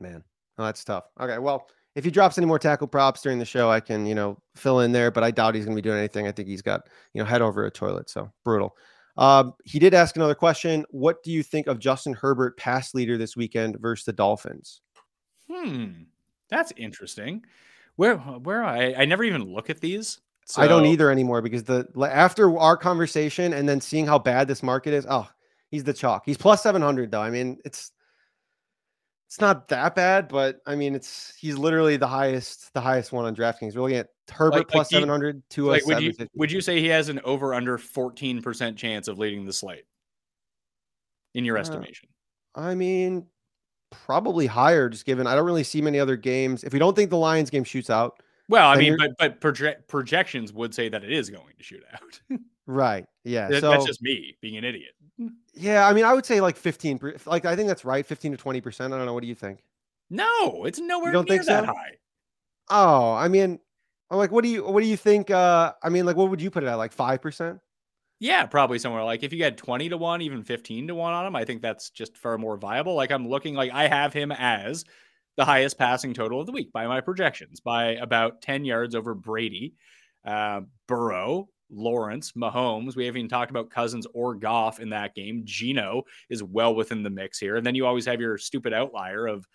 Man, 0.01 0.25
oh, 0.59 0.65
that's 0.65 0.85
tough. 0.85 1.05
Okay, 1.21 1.39
well, 1.39 1.69
if 1.99 2.05
he 2.05 2.13
drops 2.13 2.39
any 2.39 2.47
more 2.47 2.61
tackle 2.61 2.87
props 2.87 3.23
during 3.23 3.41
the 3.41 3.45
show, 3.45 3.73
I 3.73 3.81
can, 3.81 4.07
you 4.07 4.15
know, 4.15 4.39
fill 4.55 4.81
in 4.81 4.93
there, 4.93 5.11
but 5.11 5.25
I 5.25 5.33
doubt 5.33 5.57
he's 5.57 5.65
going 5.65 5.77
to 5.77 5.83
be 5.83 5.87
doing 5.87 5.99
anything. 5.99 6.29
I 6.29 6.33
think 6.33 6.47
he's 6.47 6.63
got, 6.63 6.89
you 7.13 7.21
know, 7.21 7.27
head 7.27 7.43
over 7.43 7.67
a 7.67 7.73
toilet. 7.73 8.09
So 8.09 8.31
brutal. 8.45 8.77
Um, 9.17 9.55
he 9.65 9.81
did 9.81 9.95
ask 9.95 10.15
another 10.15 10.37
question. 10.37 10.87
What 10.91 11.25
do 11.25 11.33
you 11.33 11.43
think 11.43 11.67
of 11.67 11.81
Justin 11.81 12.15
Herbert 12.15 12.57
pass 12.57 12.95
leader 12.95 13.19
this 13.19 13.37
weekend 13.37 13.81
versus 13.81 14.05
the 14.05 14.13
Dolphins? 14.13 14.81
Hmm. 15.51 15.87
That's 16.49 16.73
interesting. 16.77 17.45
Where 17.97 18.17
where 18.19 18.63
I 18.63 18.95
I 18.97 19.05
never 19.05 19.25
even 19.25 19.53
look 19.53 19.69
at 19.69 19.81
these. 19.81 20.21
So... 20.45 20.63
I 20.63 20.69
don't 20.69 20.87
either 20.87 21.11
anymore 21.11 21.43
because 21.43 21.65
the 21.65 21.85
after 22.01 22.57
our 22.59 22.77
conversation 22.77 23.53
and 23.53 23.69
then 23.69 23.81
seeing 23.81 24.07
how 24.07 24.21
bad 24.21 24.47
this 24.47 24.63
market 24.63 24.95
is, 24.95 25.05
oh, 25.11 25.29
he's 25.73 25.83
the 25.83 25.93
chalk. 25.93 26.23
He's 26.27 26.39
plus 26.39 26.63
700 26.63 27.11
though. 27.11 27.21
I 27.21 27.31
mean, 27.31 27.59
it's 27.65 27.91
it's 29.29 29.43
not 29.43 29.69
that 29.69 29.95
bad, 29.95 30.27
but 30.27 30.63
I 30.65 30.75
mean, 30.75 30.95
it's 30.95 31.35
he's 31.39 31.59
literally 31.59 31.99
the 31.99 32.07
highest 32.07 32.73
the 32.73 32.81
highest 32.81 33.13
one 33.13 33.27
on 33.27 33.37
DraftKings. 33.37 33.77
We're 33.77 33.83
looking 33.83 33.99
at 33.99 34.09
Herbert 34.31 34.57
like, 34.57 34.69
plus 34.69 34.91
like 34.91 35.03
700 35.03 35.43
to 35.51 35.67
like, 35.67 35.85
would 35.85 36.01
you 36.01 36.15
would 36.35 36.51
you 36.51 36.63
say 36.63 36.81
he 36.81 36.87
has 36.87 37.11
an 37.11 37.21
over 37.25 37.53
under 37.53 37.77
14% 37.77 38.77
chance 38.77 39.07
of 39.07 39.19
leading 39.19 39.45
the 39.45 39.53
slate 39.53 39.85
in 41.35 41.45
your 41.45 41.59
uh, 41.59 41.61
estimation? 41.61 42.09
I 42.55 42.75
mean, 42.75 43.27
probably 43.91 44.47
higher 44.47 44.89
just 44.89 45.05
given 45.05 45.27
I 45.27 45.35
don't 45.35 45.45
really 45.45 45.63
see 45.63 45.83
many 45.83 46.01
other 46.01 46.17
games. 46.17 46.65
If 46.65 46.73
we 46.73 46.79
don't 46.79 46.97
think 46.97 47.11
the 47.11 47.19
Lions 47.19 47.51
game 47.51 47.65
shoots 47.65 47.91
out, 47.91 48.23
well, 48.49 48.71
I 48.71 48.77
mean, 48.77 48.97
but 48.97 49.11
but 49.19 49.43
project, 49.43 49.89
projections 49.89 50.55
would 50.55 50.73
say 50.73 50.89
that 50.89 51.05
it 51.05 51.13
is 51.13 51.29
going 51.29 51.53
to 51.59 51.63
shoot 51.63 51.85
out. 51.93 52.21
right. 52.69 53.07
Yeah. 53.25 53.49
That, 53.49 53.61
so, 53.61 53.71
that's 53.71 53.87
just 53.87 54.01
me 54.03 54.37
being 54.41 54.57
an 54.57 54.65
idiot. 54.65 54.93
Yeah, 55.55 55.89
I 55.89 55.93
mean, 55.93 56.05
I 56.05 56.15
would 56.15 56.25
say 56.25 56.41
like 56.41 56.57
15 56.57 57.01
like 57.27 57.45
I 57.45 57.57
think 57.57 57.67
that's 57.67 57.85
right, 57.85 58.07
15 58.07 58.37
to 58.37 58.39
20%. 58.39 58.81
I 58.81 58.89
don't 58.89 59.07
know 59.07 59.15
what 59.15 59.23
do 59.23 59.27
you 59.27 59.35
think? 59.35 59.65
No, 60.11 60.65
it's 60.65 60.79
nowhere 60.79 61.09
you 61.09 61.13
don't 61.13 61.29
think 61.29 61.45
that 61.47 61.65
so? 61.65 61.67
high. 61.67 61.97
Oh, 62.71 63.15
I 63.15 63.29
mean, 63.29 63.59
I'm 64.11 64.19
like 64.19 64.31
what 64.31 64.45
do 64.45 64.51
you 64.51 64.65
what 64.65 64.81
do 64.81 64.87
you 64.87 64.97
think 64.97 65.31
uh 65.31 65.73
I 65.83 65.89
mean, 65.89 66.07
like 66.07 66.17
what 66.17 66.31
would 66.31 66.41
you 66.41 66.51
put 66.51 66.63
it 66.63 66.69
at 66.69 66.77
like 66.77 66.95
5%? 66.95 67.59
Yeah, 68.21 68.47
probably 68.47 68.79
somewhere 68.79 69.03
like 69.03 69.25
if 69.25 69.33
you 69.33 69.39
get 69.39 69.57
20 69.57 69.89
to 69.89 69.97
1, 69.97 70.23
even 70.23 70.45
15 70.45 70.89
to 70.89 70.95
1 70.95 71.13
on 71.13 71.27
him, 71.27 71.35
I 71.35 71.45
think 71.45 71.63
that's 71.63 71.91
just 71.91 72.17
far 72.17 72.39
more 72.39 72.57
viable. 72.57 72.95
Like 72.95 73.11
I'm 73.11 73.29
looking 73.29 73.55
like 73.55 73.73
I 73.73 73.89
have 73.89 74.13
him 74.13 74.31
as 74.31 74.85
the 75.37 75.45
highest 75.45 75.79
passing 75.79 76.15
total 76.15 76.41
of 76.41 76.47
the 76.47 76.53
week 76.53 76.73
by 76.73 76.87
my 76.87 77.01
projections 77.01 77.61
by 77.61 77.93
about 77.93 78.43
10 78.43 78.65
yards 78.65 78.95
over 78.95 79.15
Brady, 79.15 79.75
uh, 80.25 80.63
Burrow, 80.87 81.49
Lawrence, 81.71 82.33
Mahomes. 82.33 82.97
We 82.97 83.07
haven't 83.07 83.21
even 83.21 83.29
talked 83.29 83.51
about 83.51 83.71
Cousins 83.71 84.07
or 84.15 84.35
Goff 84.35 84.81
in 84.81 84.91
that 84.91 85.15
game. 85.15 85.43
Gino 85.45 86.05
is 86.29 86.43
well 86.43 86.75
within 86.75 87.03
the 87.03 87.11
mix 87.11 87.39
here. 87.39 87.57
And 87.57 87.67
then 87.67 87.75
you 87.75 87.87
always 87.87 88.07
have 88.07 88.21
your 88.21 88.39
stupid 88.39 88.73
outlier 88.73 89.27
of 89.27 89.47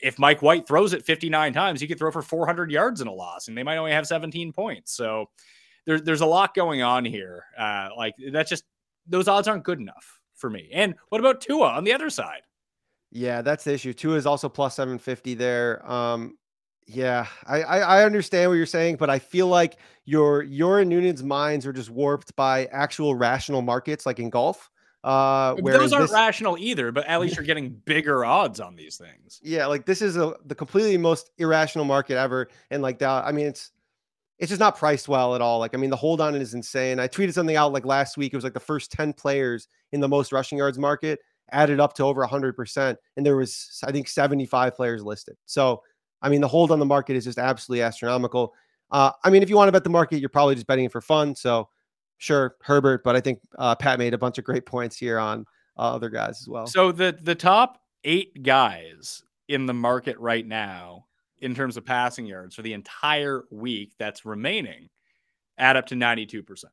if 0.00 0.18
Mike 0.18 0.42
White 0.42 0.66
throws 0.66 0.92
it 0.92 1.04
59 1.04 1.52
times, 1.52 1.80
he 1.80 1.86
could 1.86 1.98
throw 1.98 2.10
for 2.10 2.22
400 2.22 2.70
yards 2.70 3.00
in 3.00 3.08
a 3.08 3.12
loss, 3.12 3.48
and 3.48 3.56
they 3.56 3.62
might 3.62 3.76
only 3.76 3.92
have 3.92 4.06
17 4.06 4.52
points. 4.52 4.92
So 4.92 5.28
there's 5.86 6.02
there's 6.02 6.20
a 6.20 6.26
lot 6.26 6.54
going 6.54 6.82
on 6.82 7.04
here. 7.04 7.44
Uh, 7.58 7.88
like 7.96 8.14
that's 8.32 8.50
just 8.50 8.64
those 9.06 9.28
odds 9.28 9.48
aren't 9.48 9.64
good 9.64 9.80
enough 9.80 10.20
for 10.36 10.48
me. 10.48 10.70
And 10.72 10.94
what 11.08 11.20
about 11.20 11.40
Tua 11.40 11.68
on 11.68 11.84
the 11.84 11.92
other 11.92 12.10
side? 12.10 12.42
Yeah, 13.10 13.42
that's 13.42 13.64
the 13.64 13.74
issue. 13.74 13.92
Tua 13.92 14.16
is 14.16 14.26
also 14.26 14.48
plus 14.48 14.76
750 14.76 15.34
there. 15.34 15.90
Um, 15.90 16.38
yeah, 16.86 17.26
I, 17.46 17.62
I, 17.62 17.78
I 17.78 18.04
understand 18.04 18.50
what 18.50 18.56
you're 18.56 18.66
saying, 18.66 18.96
but 18.96 19.10
I 19.10 19.18
feel 19.18 19.46
like 19.46 19.78
your 20.04 20.42
your 20.42 20.80
and 20.80 20.90
Noonan's 20.90 21.22
minds 21.22 21.66
are 21.66 21.72
just 21.72 21.90
warped 21.90 22.34
by 22.36 22.66
actual 22.66 23.14
rational 23.14 23.62
markets, 23.62 24.06
like 24.06 24.18
in 24.18 24.30
golf. 24.30 24.70
Uh, 25.04 25.54
those 25.54 25.92
aren't 25.92 26.04
this, 26.04 26.12
rational 26.12 26.56
either, 26.58 26.92
but 26.92 27.06
at 27.06 27.20
least 27.20 27.34
you're 27.36 27.44
getting 27.44 27.70
bigger 27.70 28.24
odds 28.24 28.60
on 28.60 28.76
these 28.76 28.96
things. 28.96 29.40
Yeah, 29.42 29.66
like 29.66 29.86
this 29.86 30.02
is 30.02 30.16
a 30.16 30.34
the 30.46 30.54
completely 30.54 30.96
most 30.96 31.30
irrational 31.38 31.84
market 31.84 32.16
ever, 32.16 32.48
and 32.70 32.82
like 32.82 32.98
that. 32.98 33.24
I 33.24 33.32
mean, 33.32 33.46
it's 33.46 33.72
it's 34.42 34.50
just 34.50 34.60
not 34.60 34.76
priced 34.76 35.08
well 35.08 35.36
at 35.36 35.40
all. 35.40 35.60
Like, 35.60 35.72
I 35.72 35.78
mean, 35.78 35.90
the 35.90 35.96
hold 35.96 36.20
on 36.20 36.34
is 36.34 36.52
insane. 36.52 36.98
I 36.98 37.06
tweeted 37.06 37.32
something 37.32 37.54
out 37.54 37.72
like 37.72 37.84
last 37.84 38.16
week. 38.16 38.32
It 38.32 38.36
was 38.36 38.42
like 38.42 38.54
the 38.54 38.58
first 38.58 38.90
10 38.90 39.12
players 39.12 39.68
in 39.92 40.00
the 40.00 40.08
most 40.08 40.32
rushing 40.32 40.58
yards 40.58 40.80
market 40.80 41.20
added 41.52 41.78
up 41.78 41.92
to 41.94 42.02
over 42.02 42.26
100%. 42.26 42.96
And 43.16 43.24
there 43.24 43.36
was, 43.36 43.80
I 43.86 43.92
think, 43.92 44.08
75 44.08 44.74
players 44.74 45.04
listed. 45.04 45.36
So, 45.46 45.82
I 46.22 46.28
mean, 46.28 46.40
the 46.40 46.48
hold 46.48 46.70
on 46.70 46.78
the 46.78 46.86
market 46.86 47.16
is 47.16 47.24
just 47.24 47.38
absolutely 47.38 47.82
astronomical. 47.82 48.54
Uh, 48.90 49.10
I 49.24 49.30
mean, 49.30 49.42
if 49.42 49.50
you 49.50 49.56
want 49.56 49.68
to 49.68 49.72
bet 49.72 49.84
the 49.84 49.90
market, 49.90 50.20
you're 50.20 50.28
probably 50.28 50.54
just 50.54 50.66
betting 50.66 50.84
it 50.84 50.92
for 50.92 51.00
fun. 51.00 51.34
So, 51.34 51.68
sure, 52.18 52.56
Herbert, 52.62 53.02
but 53.04 53.16
I 53.16 53.20
think 53.20 53.40
uh, 53.58 53.74
Pat 53.74 53.98
made 53.98 54.14
a 54.14 54.18
bunch 54.18 54.38
of 54.38 54.44
great 54.44 54.66
points 54.66 54.96
here 54.96 55.18
on 55.18 55.46
uh, 55.76 55.94
other 55.94 56.10
guys 56.10 56.40
as 56.40 56.48
well. 56.48 56.66
So 56.66 56.92
the 56.92 57.16
the 57.20 57.34
top 57.34 57.80
eight 58.04 58.42
guys 58.42 59.22
in 59.48 59.66
the 59.66 59.74
market 59.74 60.18
right 60.18 60.46
now, 60.46 61.06
in 61.38 61.54
terms 61.54 61.76
of 61.76 61.84
passing 61.84 62.26
yards 62.26 62.54
for 62.54 62.62
the 62.62 62.72
entire 62.72 63.44
week 63.50 63.92
that's 63.98 64.24
remaining, 64.24 64.88
add 65.58 65.76
up 65.76 65.86
to 65.86 65.96
ninety 65.96 66.26
two 66.26 66.42
percent. 66.42 66.72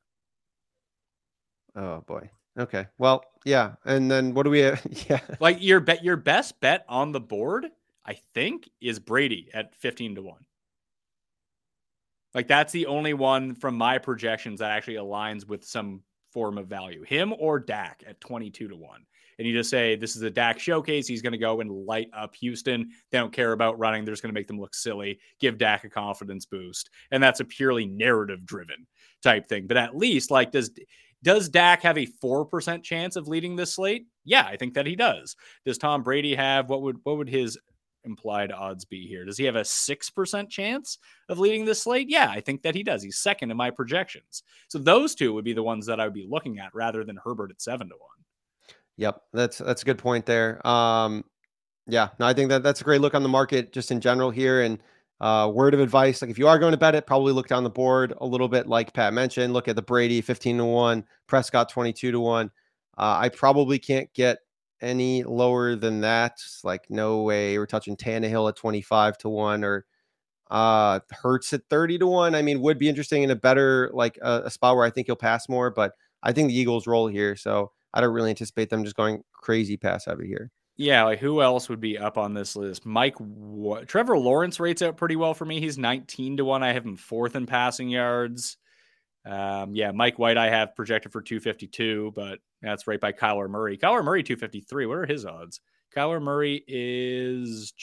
Oh 1.75 2.03
boy. 2.05 2.29
Okay. 2.57 2.88
Well, 2.97 3.23
yeah. 3.45 3.73
And 3.85 4.12
then 4.12 4.33
what 4.33 4.43
do 4.43 4.49
we? 4.49 4.62
yeah. 5.09 5.21
Like 5.39 5.57
your 5.62 5.79
bet, 5.79 6.03
your 6.03 6.17
best 6.17 6.59
bet 6.59 6.83
on 6.89 7.12
the 7.12 7.19
board, 7.19 7.67
I 8.10 8.19
think, 8.34 8.67
is 8.82 8.98
Brady 8.98 9.50
at 9.54 9.76
fifteen 9.76 10.15
to 10.15 10.24
one. 10.24 10.43
Like 12.34 12.48
that's 12.48 12.74
the 12.74 12.88
only 12.88 13.13
one 13.13 13.54
from 13.54 13.76
my 13.76 14.00
projections 14.00 14.60
that 14.60 14.72
actually 14.72 14.95
aligns 14.95 15.48
with 15.48 15.63
some 15.63 16.02
form 16.34 16.58
of 16.58 16.67
value. 16.67 17.04
Him 17.04 17.34
or 17.38 17.60
Dak 17.60 18.04
at 18.08 18.19
twenty 18.19 18.50
two 18.50 18.67
to 18.67 18.76
one. 18.76 19.06
And 19.38 19.48
you 19.48 19.54
just 19.54 19.69
say 19.69 19.95
this 19.95 20.15
is 20.15 20.24
a 20.24 20.30
Dak 20.30 20.60
showcase. 20.60 21.08
He's 21.08 21.22
going 21.22 21.34
to 21.34 21.38
go 21.38 21.62
and 21.62 21.72
light 21.72 22.10
up 22.12 22.36
Houston. 22.38 22.89
They 23.12 23.19
don't 23.19 23.32
care 23.32 23.54
about 23.54 23.78
running. 23.78 24.04
They're 24.04 24.13
just 24.13 24.24
going 24.24 24.34
to 24.34 24.39
make 24.39 24.48
them 24.48 24.60
look 24.60 24.74
silly. 24.74 25.19
Give 25.39 25.60
Dak 25.60 25.84
a 25.84 25.89
confidence 25.89 26.45
boost, 26.45 26.89
and 27.12 27.22
that's 27.22 27.41
a 27.41 27.45
purely 27.45 27.86
narrative 27.86 28.43
driven 28.43 28.88
type 29.22 29.48
thing. 29.48 29.67
But 29.67 29.78
at 29.78 29.95
least, 29.95 30.32
like, 30.32 30.52
does 30.52 30.72
does 31.22 31.50
Dak 31.50 31.82
have 31.84 31.98
a 31.98 32.08
4% 32.24 32.84
chance 32.84 33.15
of 33.15 33.28
leading 33.28 33.56
this 33.56 33.76
slate? 33.76 34.08
Yeah, 34.24 34.43
I 34.43 34.56
think 34.56 34.74
that 34.76 34.86
he 34.86 34.95
does. 34.95 35.36
Does 35.65 35.78
Tom 35.78 36.04
Brady 36.04 36.36
have 36.36 36.69
what 36.69 36.82
would 36.82 36.98
what 37.04 37.17
would 37.17 37.30
his 37.30 37.58
implied 38.03 38.51
odds 38.51 38.85
be 38.85 39.07
here? 39.07 39.25
Does 39.25 39.38
he 39.38 39.45
have 39.45 39.55
a 39.55 39.62
6% 39.62 40.49
chance 40.49 40.97
of 41.29 41.39
leading 41.39 41.65
this 41.65 41.83
slate? 41.83 42.09
Yeah, 42.09 42.29
I 42.29 42.41
think 42.41 42.62
that 42.63 42.75
he 42.75 42.83
does. 42.83 43.03
He's 43.03 43.19
second 43.19 43.51
in 43.51 43.57
my 43.57 43.71
projections. 43.71 44.43
So 44.67 44.77
those 44.79 45.15
two 45.15 45.33
would 45.33 45.45
be 45.45 45.53
the 45.53 45.63
ones 45.63 45.85
that 45.85 45.99
I 45.99 46.05
would 46.05 46.13
be 46.13 46.27
looking 46.29 46.59
at 46.59 46.73
rather 46.73 47.03
than 47.03 47.19
Herbert 47.23 47.51
at 47.51 47.62
7 47.62 47.88
to 47.88 47.95
1. 47.95 48.01
Yep, 48.97 49.21
that's 49.31 49.57
that's 49.59 49.81
a 49.81 49.85
good 49.85 49.97
point 49.97 50.25
there. 50.25 50.65
Um 50.67 51.23
yeah, 51.88 52.09
no, 52.19 52.27
I 52.27 52.33
think 52.33 52.49
that 52.49 52.63
that's 52.63 52.81
a 52.81 52.83
great 52.83 53.01
look 53.01 53.15
on 53.15 53.23
the 53.23 53.29
market 53.29 53.71
just 53.71 53.91
in 53.91 53.99
general 53.99 54.29
here 54.29 54.62
and 54.62 54.79
uh, 55.21 55.51
word 55.53 55.73
of 55.73 55.79
advice: 55.79 56.21
like 56.21 56.31
if 56.31 56.38
you 56.38 56.47
are 56.47 56.59
going 56.59 56.71
to 56.71 56.77
bet 56.77 56.95
it, 56.95 57.05
probably 57.05 57.33
look 57.33 57.47
down 57.47 57.63
the 57.63 57.69
board 57.69 58.13
a 58.21 58.25
little 58.25 58.47
bit, 58.47 58.67
like 58.67 58.93
Pat 58.93 59.13
mentioned. 59.13 59.53
Look 59.53 59.67
at 59.67 59.75
the 59.75 59.81
Brady 59.81 60.21
fifteen 60.21 60.57
to 60.57 60.65
one, 60.65 61.03
Prescott 61.27 61.69
twenty 61.69 61.91
two 61.91 62.12
to 62.12 62.19
one. 62.19 62.51
Uh, 62.97 63.17
I 63.19 63.29
probably 63.29 63.79
can't 63.79 64.12
get 64.13 64.39
any 64.81 65.23
lower 65.23 65.75
than 65.75 66.01
that. 66.01 66.39
Like 66.63 66.89
no 66.89 67.21
way 67.23 67.57
we're 67.57 67.65
touching 67.65 67.97
Tannehill 67.97 68.49
at 68.49 68.55
twenty 68.55 68.81
five 68.81 69.17
to 69.19 69.29
one 69.29 69.63
or 69.63 69.85
uh 70.49 70.99
Hurts 71.11 71.53
at 71.53 71.61
thirty 71.69 71.97
to 71.97 72.07
one. 72.07 72.35
I 72.35 72.41
mean, 72.41 72.61
would 72.61 72.79
be 72.79 72.89
interesting 72.89 73.23
in 73.23 73.31
a 73.31 73.35
better 73.35 73.89
like 73.93 74.17
a, 74.21 74.43
a 74.45 74.49
spot 74.49 74.75
where 74.75 74.85
I 74.85 74.89
think 74.89 75.07
he'll 75.07 75.15
pass 75.15 75.49
more, 75.49 75.69
but 75.69 75.93
I 76.23 76.31
think 76.31 76.49
the 76.49 76.57
Eagles 76.57 76.87
roll 76.87 77.07
here, 77.07 77.35
so 77.35 77.71
I 77.93 78.01
don't 78.01 78.13
really 78.13 78.31
anticipate 78.31 78.69
them 78.69 78.83
just 78.83 78.95
going 78.95 79.23
crazy 79.33 79.77
pass 79.77 80.05
heavy 80.05 80.27
here. 80.27 80.51
Yeah, 80.77 81.03
like 81.03 81.19
who 81.19 81.41
else 81.41 81.67
would 81.67 81.81
be 81.81 81.97
up 81.97 82.17
on 82.17 82.33
this 82.33 82.55
list? 82.55 82.85
Mike, 82.85 83.17
Trevor 83.85 84.17
Lawrence 84.17 84.61
rates 84.61 84.81
out 84.81 84.95
pretty 84.95 85.17
well 85.17 85.33
for 85.33 85.43
me. 85.43 85.59
He's 85.59 85.77
19 85.77 86.37
to 86.37 86.45
1. 86.45 86.63
I 86.63 86.71
have 86.71 86.85
him 86.85 86.95
fourth 86.95 87.35
in 87.35 87.45
passing 87.45 87.89
yards. 87.89 88.55
Um, 89.25 89.73
yeah, 89.73 89.91
Mike 89.91 90.17
White, 90.17 90.38
I 90.38 90.49
have 90.49 90.75
projected 90.75 91.12
for 91.12 91.21
252, 91.21 92.13
but 92.15 92.39
that's 92.62 92.88
right 92.88 92.99
by 92.99 93.12
Kyler 93.12 93.49
Murray. 93.49 93.77
Kyler 93.77 94.03
Murray, 94.03 94.23
253. 94.23 94.86
What 94.86 94.97
are 94.97 95.05
his 95.05 95.25
odds? 95.25 95.62
Kyler 95.95 96.21
Murray 96.21 96.63
is, 96.67 97.73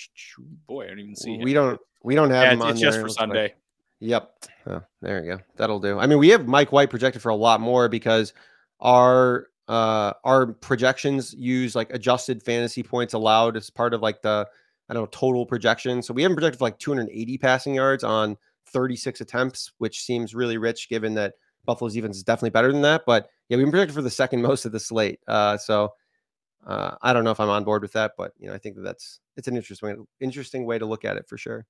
boy, 0.66 0.84
I 0.84 0.88
don't 0.88 1.00
even 1.00 1.16
see 1.16 1.38
We 1.38 1.50
him. 1.50 1.54
don't, 1.54 1.80
we 2.02 2.14
don't 2.14 2.30
have 2.30 2.44
yeah, 2.44 2.52
him 2.52 2.62
it's, 2.62 2.70
it's 2.72 2.80
just 2.80 3.00
for 3.00 3.08
Sunday. 3.08 3.42
Like, 3.42 3.56
yep. 4.00 4.32
Oh, 4.66 4.82
there 5.02 5.24
you 5.24 5.36
go. 5.36 5.42
That'll 5.56 5.80
do. 5.80 5.98
I 5.98 6.06
mean, 6.06 6.18
we 6.18 6.28
have 6.28 6.46
Mike 6.46 6.72
White 6.72 6.90
projected 6.90 7.20
for 7.20 7.30
a 7.30 7.36
lot 7.36 7.60
more 7.60 7.88
because 7.88 8.32
our 8.80 9.48
uh 9.68 10.12
our 10.22 10.46
projections 10.46 11.34
use 11.34 11.74
like 11.74 11.92
adjusted 11.92 12.40
fantasy 12.40 12.84
points 12.84 13.14
allowed 13.14 13.56
as 13.56 13.68
part 13.68 13.94
of 13.94 14.02
like 14.02 14.22
the 14.22 14.46
I 14.88 14.94
don't 14.94 15.02
know 15.02 15.08
total 15.10 15.44
projection. 15.44 16.02
So 16.02 16.14
we 16.14 16.22
haven't 16.22 16.36
projected 16.36 16.58
for 16.58 16.66
like 16.66 16.78
280 16.78 17.38
passing 17.38 17.74
yards 17.74 18.04
on 18.04 18.36
36 18.66 19.20
attempts, 19.20 19.72
which 19.78 20.02
seems 20.02 20.34
really 20.34 20.58
rich 20.58 20.88
given 20.88 21.14
that 21.14 21.34
Buffalo's 21.64 21.94
defense 21.94 22.16
is 22.16 22.22
definitely 22.22 22.50
better 22.50 22.72
than 22.72 22.82
that. 22.82 23.02
But 23.06 23.28
yeah, 23.48 23.56
we've 23.56 23.66
been 23.66 23.72
projected 23.72 23.94
for 23.94 24.02
the 24.02 24.10
second 24.10 24.42
most 24.42 24.64
of 24.64 24.72
the 24.72 24.80
slate. 24.80 25.20
Uh, 25.26 25.56
so 25.56 25.92
uh, 26.66 26.96
I 27.02 27.12
don't 27.12 27.24
know 27.24 27.30
if 27.30 27.40
I'm 27.40 27.48
on 27.48 27.64
board 27.64 27.82
with 27.82 27.92
that, 27.92 28.12
but 28.16 28.32
you 28.38 28.48
know 28.48 28.54
I 28.54 28.58
think 28.58 28.76
that 28.76 28.82
that's 28.82 29.20
it's 29.36 29.48
an 29.48 29.56
interesting 29.56 30.06
interesting 30.20 30.64
way 30.64 30.78
to 30.78 30.86
look 30.86 31.04
at 31.04 31.16
it 31.16 31.28
for 31.28 31.36
sure. 31.38 31.66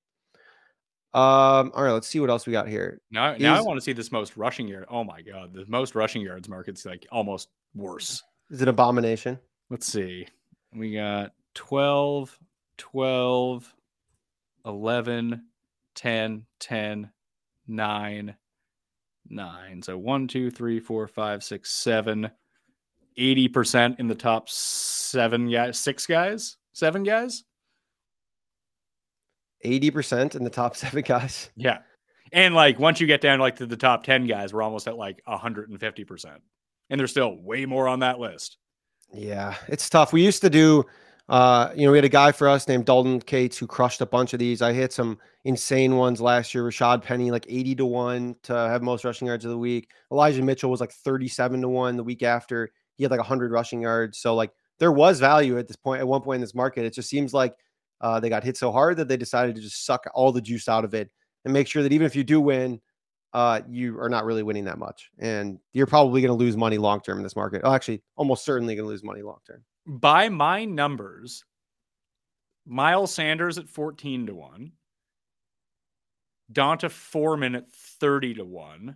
Um, 1.13 1.71
all 1.73 1.83
right, 1.83 1.93
let's 1.93 2.07
see 2.07 2.19
what 2.19 2.29
else 2.29 2.45
we 2.45 2.51
got 2.51 2.67
here. 2.67 3.01
Now, 3.11 3.35
now 3.37 3.55
I 3.55 3.61
want 3.61 3.77
to 3.77 3.81
see 3.81 3.93
this 3.93 4.11
most 4.11 4.37
rushing 4.37 4.67
yard. 4.67 4.85
Oh 4.89 5.03
my 5.03 5.21
god, 5.21 5.53
the 5.53 5.65
most 5.67 5.95
rushing 5.95 6.21
yards 6.21 6.49
market's 6.49 6.85
like 6.85 7.07
almost 7.11 7.49
worse. 7.73 8.23
Is 8.49 8.61
it 8.61 8.67
abomination? 8.67 9.39
Let's 9.69 9.87
see. 9.87 10.27
We 10.73 10.93
got 10.93 11.31
12, 11.55 12.37
12, 12.77 13.73
11, 14.65 15.43
10, 15.97 16.45
10, 16.59 17.11
9, 17.67 18.35
9. 19.29 19.81
So 19.81 19.97
1, 19.97 20.27
2, 20.27 20.51
3, 20.51 20.79
4, 20.79 21.07
5, 21.07 21.43
6, 21.43 21.71
7. 21.71 22.31
80% 23.17 23.99
in 23.99 24.07
the 24.07 24.15
top 24.15 24.47
seven 24.47 25.49
guys, 25.49 25.79
six 25.79 26.05
guys, 26.05 26.57
seven 26.73 27.03
guys. 27.03 27.43
80% 29.65 30.35
in 30.35 30.43
the 30.43 30.49
top 30.49 30.75
seven 30.75 31.01
guys. 31.01 31.49
Yeah. 31.55 31.79
And 32.31 32.53
like 32.53 32.77
once 32.79 33.01
you 33.01 33.07
get 33.07 33.21
down 33.21 33.39
like 33.39 33.55
to 33.57 33.65
the 33.65 33.77
top 33.77 34.03
10 34.03 34.27
guys, 34.27 34.53
we're 34.53 34.61
almost 34.61 34.87
at 34.87 34.97
like 34.97 35.21
150%. 35.27 36.25
And 36.89 36.99
there's 36.99 37.11
still 37.11 37.41
way 37.41 37.65
more 37.65 37.87
on 37.87 37.99
that 37.99 38.19
list. 38.19 38.57
Yeah, 39.13 39.55
it's 39.67 39.89
tough. 39.89 40.13
We 40.13 40.23
used 40.23 40.41
to 40.41 40.49
do 40.49 40.85
uh, 41.29 41.71
you 41.75 41.85
know, 41.85 41.91
we 41.91 41.97
had 41.97 42.05
a 42.05 42.09
guy 42.09 42.31
for 42.31 42.47
us 42.47 42.67
named 42.67 42.85
Dalton 42.85 43.19
Cates 43.19 43.57
who 43.57 43.67
crushed 43.67 43.99
a 43.99 44.05
bunch 44.05 44.31
of 44.31 44.39
these. 44.39 44.61
I 44.61 44.71
hit 44.71 44.93
some 44.93 45.19
insane 45.43 45.97
ones 45.97 46.21
last 46.21 46.53
year. 46.53 46.63
Rashaad 46.63 47.03
Penny, 47.03 47.31
like 47.31 47.45
80 47.49 47.75
to 47.75 47.85
1 47.85 48.35
to 48.43 48.53
have 48.53 48.81
most 48.81 49.03
rushing 49.03 49.27
yards 49.27 49.43
of 49.43 49.51
the 49.51 49.57
week. 49.57 49.89
Elijah 50.11 50.41
Mitchell 50.41 50.71
was 50.71 50.79
like 50.79 50.91
37 50.91 51.61
to 51.61 51.69
1 51.69 51.97
the 51.97 52.03
week 52.03 52.23
after. 52.23 52.71
He 52.95 53.03
had 53.03 53.11
like 53.11 53.19
100 53.19 53.51
rushing 53.51 53.81
yards. 53.81 54.19
So, 54.19 54.35
like, 54.35 54.51
there 54.79 54.91
was 54.91 55.19
value 55.19 55.57
at 55.57 55.67
this 55.67 55.75
point, 55.75 55.99
at 55.99 56.07
one 56.07 56.21
point 56.21 56.35
in 56.35 56.41
this 56.41 56.55
market. 56.55 56.85
It 56.85 56.93
just 56.93 57.09
seems 57.09 57.33
like 57.33 57.55
uh, 57.99 58.21
they 58.21 58.29
got 58.29 58.43
hit 58.43 58.55
so 58.55 58.71
hard 58.71 58.95
that 58.97 59.09
they 59.09 59.17
decided 59.17 59.55
to 59.55 59.61
just 59.61 59.85
suck 59.85 60.05
all 60.13 60.31
the 60.31 60.41
juice 60.41 60.69
out 60.69 60.85
of 60.85 60.93
it 60.93 61.11
and 61.43 61.53
make 61.53 61.67
sure 61.67 61.83
that 61.83 61.91
even 61.91 62.07
if 62.07 62.15
you 62.15 62.23
do 62.23 62.39
win, 62.39 62.79
uh, 63.33 63.59
you 63.67 63.99
are 63.99 64.09
not 64.09 64.23
really 64.23 64.43
winning 64.43 64.63
that 64.65 64.77
much. 64.77 65.09
And 65.19 65.59
you're 65.73 65.87
probably 65.87 66.21
going 66.21 66.29
to 66.29 66.41
lose 66.41 66.55
money 66.55 66.77
long 66.77 67.01
term 67.01 67.17
in 67.17 67.23
this 67.23 67.35
market. 67.35 67.61
Oh, 67.65 67.73
actually, 67.73 68.01
almost 68.15 68.45
certainly 68.45 68.75
going 68.75 68.85
to 68.85 68.89
lose 68.89 69.03
money 69.03 69.21
long 69.23 69.39
term 69.45 69.63
by 69.87 70.27
my 70.27 70.65
numbers, 70.65 71.45
Miles 72.65 73.13
Sanders 73.13 73.57
at 73.57 73.69
14 73.69 74.27
to 74.27 74.35
1, 74.35 74.71
D'Onta 76.51 76.91
Foreman 76.91 77.55
at 77.55 77.71
30 77.71 78.35
to 78.35 78.45
1. 78.45 78.95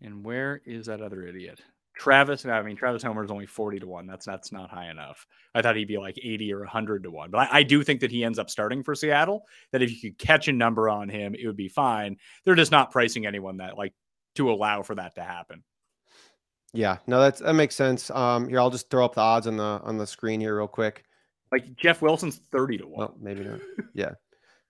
And 0.00 0.24
where 0.24 0.60
is 0.66 0.86
that 0.86 1.00
other 1.00 1.22
idiot? 1.22 1.60
Travis, 1.96 2.46
I 2.46 2.62
mean, 2.62 2.76
Travis 2.76 3.02
Homer 3.02 3.24
is 3.24 3.30
only 3.30 3.46
40 3.46 3.80
to 3.80 3.86
1. 3.86 4.06
That's 4.06 4.24
that's 4.24 4.52
not 4.52 4.70
high 4.70 4.88
enough. 4.88 5.26
I 5.54 5.62
thought 5.62 5.74
he'd 5.74 5.88
be 5.88 5.98
like 5.98 6.16
80 6.22 6.52
or 6.52 6.60
100 6.60 7.02
to 7.02 7.10
1. 7.10 7.30
But 7.32 7.38
I, 7.38 7.58
I, 7.58 7.62
do 7.64 7.82
think 7.82 8.00
that 8.00 8.12
he 8.12 8.22
ends 8.22 8.38
up 8.38 8.48
starting 8.48 8.84
for 8.84 8.94
Seattle. 8.94 9.42
That 9.72 9.82
if 9.82 9.90
you 9.90 10.10
could 10.10 10.18
catch 10.18 10.46
a 10.46 10.52
number 10.52 10.88
on 10.88 11.08
him, 11.08 11.34
it 11.34 11.44
would 11.48 11.56
be 11.56 11.68
fine. 11.68 12.16
They're 12.44 12.54
just 12.54 12.70
not 12.70 12.92
pricing 12.92 13.26
anyone 13.26 13.56
that 13.56 13.76
like 13.76 13.94
to 14.36 14.52
allow 14.52 14.82
for 14.82 14.94
that 14.94 15.16
to 15.16 15.24
happen. 15.24 15.64
Yeah, 16.72 16.98
no, 17.06 17.20
that's 17.20 17.40
that 17.40 17.54
makes 17.54 17.74
sense. 17.74 18.10
Um, 18.10 18.48
here 18.48 18.60
I'll 18.60 18.70
just 18.70 18.90
throw 18.90 19.04
up 19.04 19.14
the 19.14 19.20
odds 19.20 19.46
on 19.46 19.56
the 19.56 19.80
on 19.82 19.96
the 19.96 20.06
screen 20.06 20.40
here 20.40 20.56
real 20.56 20.68
quick. 20.68 21.04
Like 21.50 21.74
Jeff 21.76 22.02
Wilson's 22.02 22.36
thirty 22.36 22.76
to 22.78 22.86
one. 22.86 22.98
Well, 22.98 23.16
maybe 23.20 23.44
not. 23.44 23.60
yeah, 23.94 24.12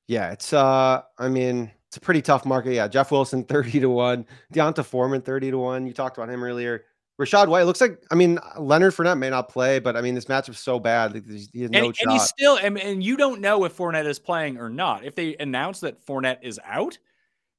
yeah. 0.06 0.30
It's 0.30 0.52
uh, 0.52 1.02
I 1.18 1.28
mean, 1.28 1.70
it's 1.88 1.96
a 1.96 2.00
pretty 2.00 2.22
tough 2.22 2.46
market. 2.46 2.74
Yeah, 2.74 2.86
Jeff 2.86 3.10
Wilson 3.10 3.44
thirty 3.48 3.80
to 3.80 3.88
one, 3.88 4.26
D'Onta 4.52 4.84
Foreman 4.84 5.22
thirty 5.22 5.50
to 5.50 5.58
one. 5.58 5.86
You 5.86 5.92
talked 5.92 6.16
about 6.16 6.30
him 6.30 6.44
earlier. 6.44 6.84
Rachaad 7.20 7.48
White 7.48 7.64
looks 7.64 7.80
like 7.80 8.00
I 8.12 8.14
mean 8.14 8.38
Leonard 8.58 8.94
Fournette 8.94 9.18
may 9.18 9.28
not 9.28 9.48
play, 9.48 9.80
but 9.80 9.96
I 9.96 10.00
mean 10.00 10.14
this 10.14 10.26
matchup's 10.26 10.60
so 10.60 10.78
bad. 10.78 11.20
He 11.52 11.62
has 11.62 11.70
no 11.70 11.86
and, 11.86 11.96
shot. 11.96 12.04
And 12.04 12.12
he's 12.12 12.22
still 12.22 12.56
and, 12.56 12.78
and 12.78 13.02
you 13.02 13.16
don't 13.16 13.40
know 13.40 13.64
if 13.64 13.76
Fournette 13.76 14.06
is 14.06 14.20
playing 14.20 14.58
or 14.58 14.68
not. 14.68 15.04
If 15.04 15.16
they 15.16 15.34
announce 15.40 15.80
that 15.80 16.04
Fournette 16.06 16.38
is 16.42 16.60
out, 16.64 16.96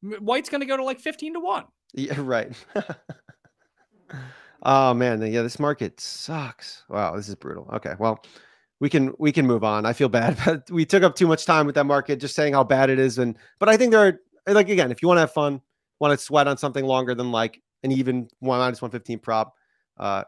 White's 0.01 0.49
going 0.49 0.61
to 0.61 0.67
go 0.67 0.77
to 0.77 0.83
like 0.83 1.01
fifteen 1.01 1.33
to 1.33 1.41
one. 1.41 1.65
Yeah, 1.93 2.15
right. 2.19 2.53
oh 4.63 4.93
man, 4.93 5.21
yeah, 5.31 5.41
this 5.41 5.59
market 5.59 5.99
sucks. 5.99 6.83
Wow, 6.89 7.15
this 7.15 7.29
is 7.29 7.35
brutal. 7.35 7.69
Okay, 7.73 7.95
well, 7.99 8.23
we 8.79 8.89
can 8.89 9.13
we 9.19 9.31
can 9.31 9.45
move 9.45 9.63
on. 9.63 9.85
I 9.85 9.93
feel 9.93 10.09
bad, 10.09 10.37
but 10.45 10.69
we 10.71 10.85
took 10.85 11.03
up 11.03 11.15
too 11.15 11.27
much 11.27 11.45
time 11.45 11.65
with 11.65 11.75
that 11.75 11.85
market, 11.85 12.19
just 12.19 12.35
saying 12.35 12.53
how 12.53 12.63
bad 12.63 12.89
it 12.89 12.99
is. 12.99 13.17
And 13.17 13.37
but 13.59 13.69
I 13.69 13.77
think 13.77 13.91
there 13.91 14.07
are 14.47 14.53
like 14.53 14.69
again, 14.69 14.91
if 14.91 15.01
you 15.01 15.07
want 15.07 15.17
to 15.17 15.21
have 15.21 15.33
fun, 15.33 15.61
want 15.99 16.17
to 16.17 16.23
sweat 16.23 16.47
on 16.47 16.57
something 16.57 16.85
longer 16.85 17.13
than 17.15 17.31
like 17.31 17.61
an 17.83 17.91
even 17.91 18.29
one 18.39 18.59
minus 18.59 18.81
one 18.81 18.91
fifteen 18.91 19.19
prop, 19.19 19.53
uh, 19.97 20.23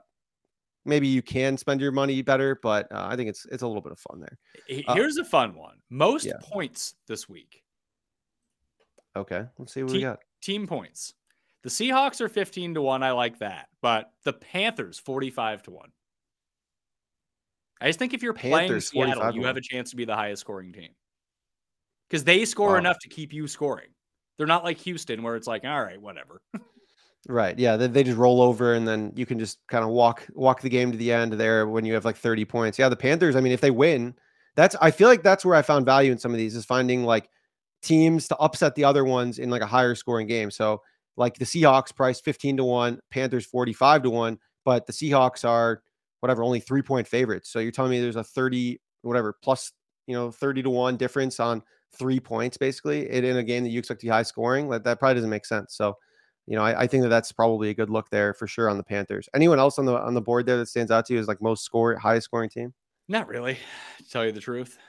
maybe 0.86 1.08
you 1.08 1.22
can 1.22 1.58
spend 1.58 1.82
your 1.82 1.92
money 1.92 2.22
better. 2.22 2.60
But 2.62 2.92
uh, 2.92 3.08
I 3.10 3.16
think 3.16 3.30
it's 3.30 3.46
it's 3.52 3.64
a 3.64 3.68
little 3.68 3.82
bit 3.82 3.92
of 3.92 4.00
fun 4.00 4.20
there. 4.22 4.86
Uh 4.88 4.94
Here's 4.94 5.18
uh, 5.18 5.22
a 5.22 5.26
fun 5.26 5.56
one: 5.56 5.78
most 5.90 6.26
yeah. 6.26 6.34
points 6.42 6.96
this 7.08 7.28
week. 7.28 7.64
Okay, 9.16 9.44
let's 9.58 9.74
see 9.74 9.84
what 9.84 9.92
we 9.92 10.02
got. 10.02 10.20
Team 10.42 10.68
points. 10.68 11.14
The 11.64 11.70
Seahawks 11.70 12.22
are 12.22 12.30
15 12.30 12.76
to 12.76 12.82
1. 12.82 13.04
I 13.04 13.12
like 13.12 13.40
that. 13.40 13.68
But 13.82 14.12
the 14.24 14.34
Panthers 14.34 15.00
45 15.00 15.64
to 15.64 15.72
1. 15.72 15.90
I 17.80 17.88
just 17.88 18.00
think 18.00 18.14
if 18.14 18.22
you're 18.22 18.34
Panthers, 18.34 18.92
playing 18.92 19.14
Seattle, 19.14 19.36
you 19.36 19.44
have 19.44 19.58
a 19.58 19.62
chance 19.62 19.90
to 19.92 19.96
be 19.96 20.06
the 20.06 20.16
highest 20.16 20.42
scoring 20.42 20.72
team. 20.72 20.90
Because 22.10 22.24
they 22.24 22.46
score 22.46 22.74
wow. 22.74 22.78
enough 22.78 23.00
to 23.00 23.10
keep 23.10 23.34
you 23.34 23.48
scoring. 23.48 23.90
They're 24.38 24.48
not 24.48 24.64
like 24.64 24.78
Houston 24.80 25.24
where 25.24 25.36
it's 25.36 25.48
like, 25.48 25.64
all 25.66 25.84
right, 25.84 26.00
whatever. 26.00 26.42
right. 27.28 27.58
Yeah. 27.58 27.78
They, 27.78 27.88
they 27.88 28.04
just 28.04 28.18
roll 28.18 28.42
over 28.42 28.74
and 28.74 28.88
then 28.88 29.14
you 29.16 29.26
can 29.26 29.40
just 29.40 29.60
kind 29.68 29.84
of 29.84 29.92
walk 29.92 30.28
walk 30.34 30.62
the 30.62 30.70
game 30.70 30.92
to 30.92 30.98
the 30.98 31.12
end 31.12 31.34
there 31.34 31.68
when 31.68 31.86
you 31.86 31.94
have 31.94 32.06
like 32.06 32.18
30 32.18 32.46
points. 32.46 32.78
Yeah, 32.78 32.90
the 32.90 32.96
Panthers, 32.96 33.36
I 33.36 33.42
mean, 33.42 33.54
if 33.54 33.62
they 33.62 33.72
win, 33.72 34.16
that's 34.56 34.76
I 34.82 34.92
feel 34.92 35.08
like 35.08 35.24
that's 35.24 35.46
where 35.46 35.56
I 35.56 35.62
found 35.62 35.86
value 35.86 36.12
in 36.12 36.18
some 36.18 36.32
of 36.32 36.38
these 36.38 36.56
is 36.56 36.66
finding 36.66 37.04
like 37.04 37.30
teams 37.82 38.28
to 38.28 38.38
upset 38.38 38.76
the 38.76 38.84
other 38.84 39.06
ones 39.06 39.40
in 39.40 39.50
like 39.50 39.62
a 39.62 39.68
higher 39.68 39.96
scoring 39.96 40.28
game. 40.28 40.52
So 40.52 40.82
like 41.22 41.38
the 41.38 41.46
Seahawks 41.46 41.96
price 41.96 42.20
15 42.20 42.58
to 42.58 42.64
1, 42.64 43.00
Panthers 43.12 43.46
45 43.46 44.04
to 44.04 44.10
1, 44.10 44.40
but 44.66 44.88
the 44.88 44.92
Seahawks 44.92 45.48
are 45.48 45.84
whatever, 46.20 46.44
only 46.44 46.60
three 46.60 46.82
point 46.82 47.08
favorites. 47.08 47.52
So 47.52 47.60
you're 47.60 47.72
telling 47.72 47.92
me 47.92 48.02
there's 48.02 48.16
a 48.16 48.24
30, 48.24 48.82
whatever, 49.04 49.38
plus, 49.44 49.72
you 50.08 50.16
know, 50.16 50.32
30 50.32 50.64
to 50.64 50.70
1 50.72 50.98
difference 50.98 51.40
on 51.40 51.62
three 51.94 52.20
points 52.20 52.58
basically 52.58 53.08
in 53.10 53.38
a 53.38 53.44
game 53.44 53.64
that 53.64 53.70
you 53.70 53.78
expect 53.78 54.02
to 54.02 54.08
be 54.08 54.10
high 54.10 54.24
scoring. 54.24 54.68
Like 54.68 54.84
that 54.84 55.00
probably 55.00 55.16
doesn't 55.16 55.30
make 55.30 55.46
sense. 55.46 55.76
So, 55.76 55.96
you 56.48 56.56
know, 56.56 56.64
I, 56.64 56.82
I, 56.82 56.88
think 56.88 57.04
that 57.04 57.10
that's 57.10 57.32
probably 57.32 57.70
a 57.70 57.74
good 57.74 57.92
look 57.92 58.10
there 58.10 58.34
for 58.34 58.48
sure 58.48 58.68
on 58.68 58.78
the 58.78 58.84
Panthers. 58.84 59.30
Anyone 59.36 59.60
else 59.60 59.78
on 59.78 59.86
the 59.86 59.96
on 59.96 60.16
the 60.16 60.22
board 60.22 60.48
there 60.48 60.58
that 60.58 60.66
stands 60.66 60.90
out 60.90 61.06
to 61.06 61.14
you 61.14 61.20
as 61.20 61.28
like 61.28 61.40
most 61.40 61.64
score 61.64 61.96
highest 61.98 62.26
scoring 62.26 62.50
team? 62.50 62.74
Not 63.08 63.28
really, 63.28 63.60
to 64.00 64.10
tell 64.10 64.26
you 64.26 64.32
the 64.32 64.40
truth. 64.40 64.80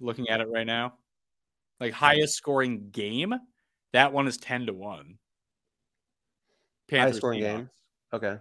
Looking 0.00 0.28
at 0.28 0.40
it 0.40 0.48
right 0.48 0.66
now, 0.66 0.94
like 1.80 1.92
highest 1.92 2.34
scoring 2.34 2.90
game, 2.92 3.34
that 3.92 4.12
one 4.12 4.28
is 4.28 4.36
ten 4.36 4.66
to 4.66 4.72
one. 4.72 5.18
Panthers 6.90 7.16
High 7.16 7.18
scoring 7.18 7.40
game. 7.40 7.70
Okay. 8.12 8.36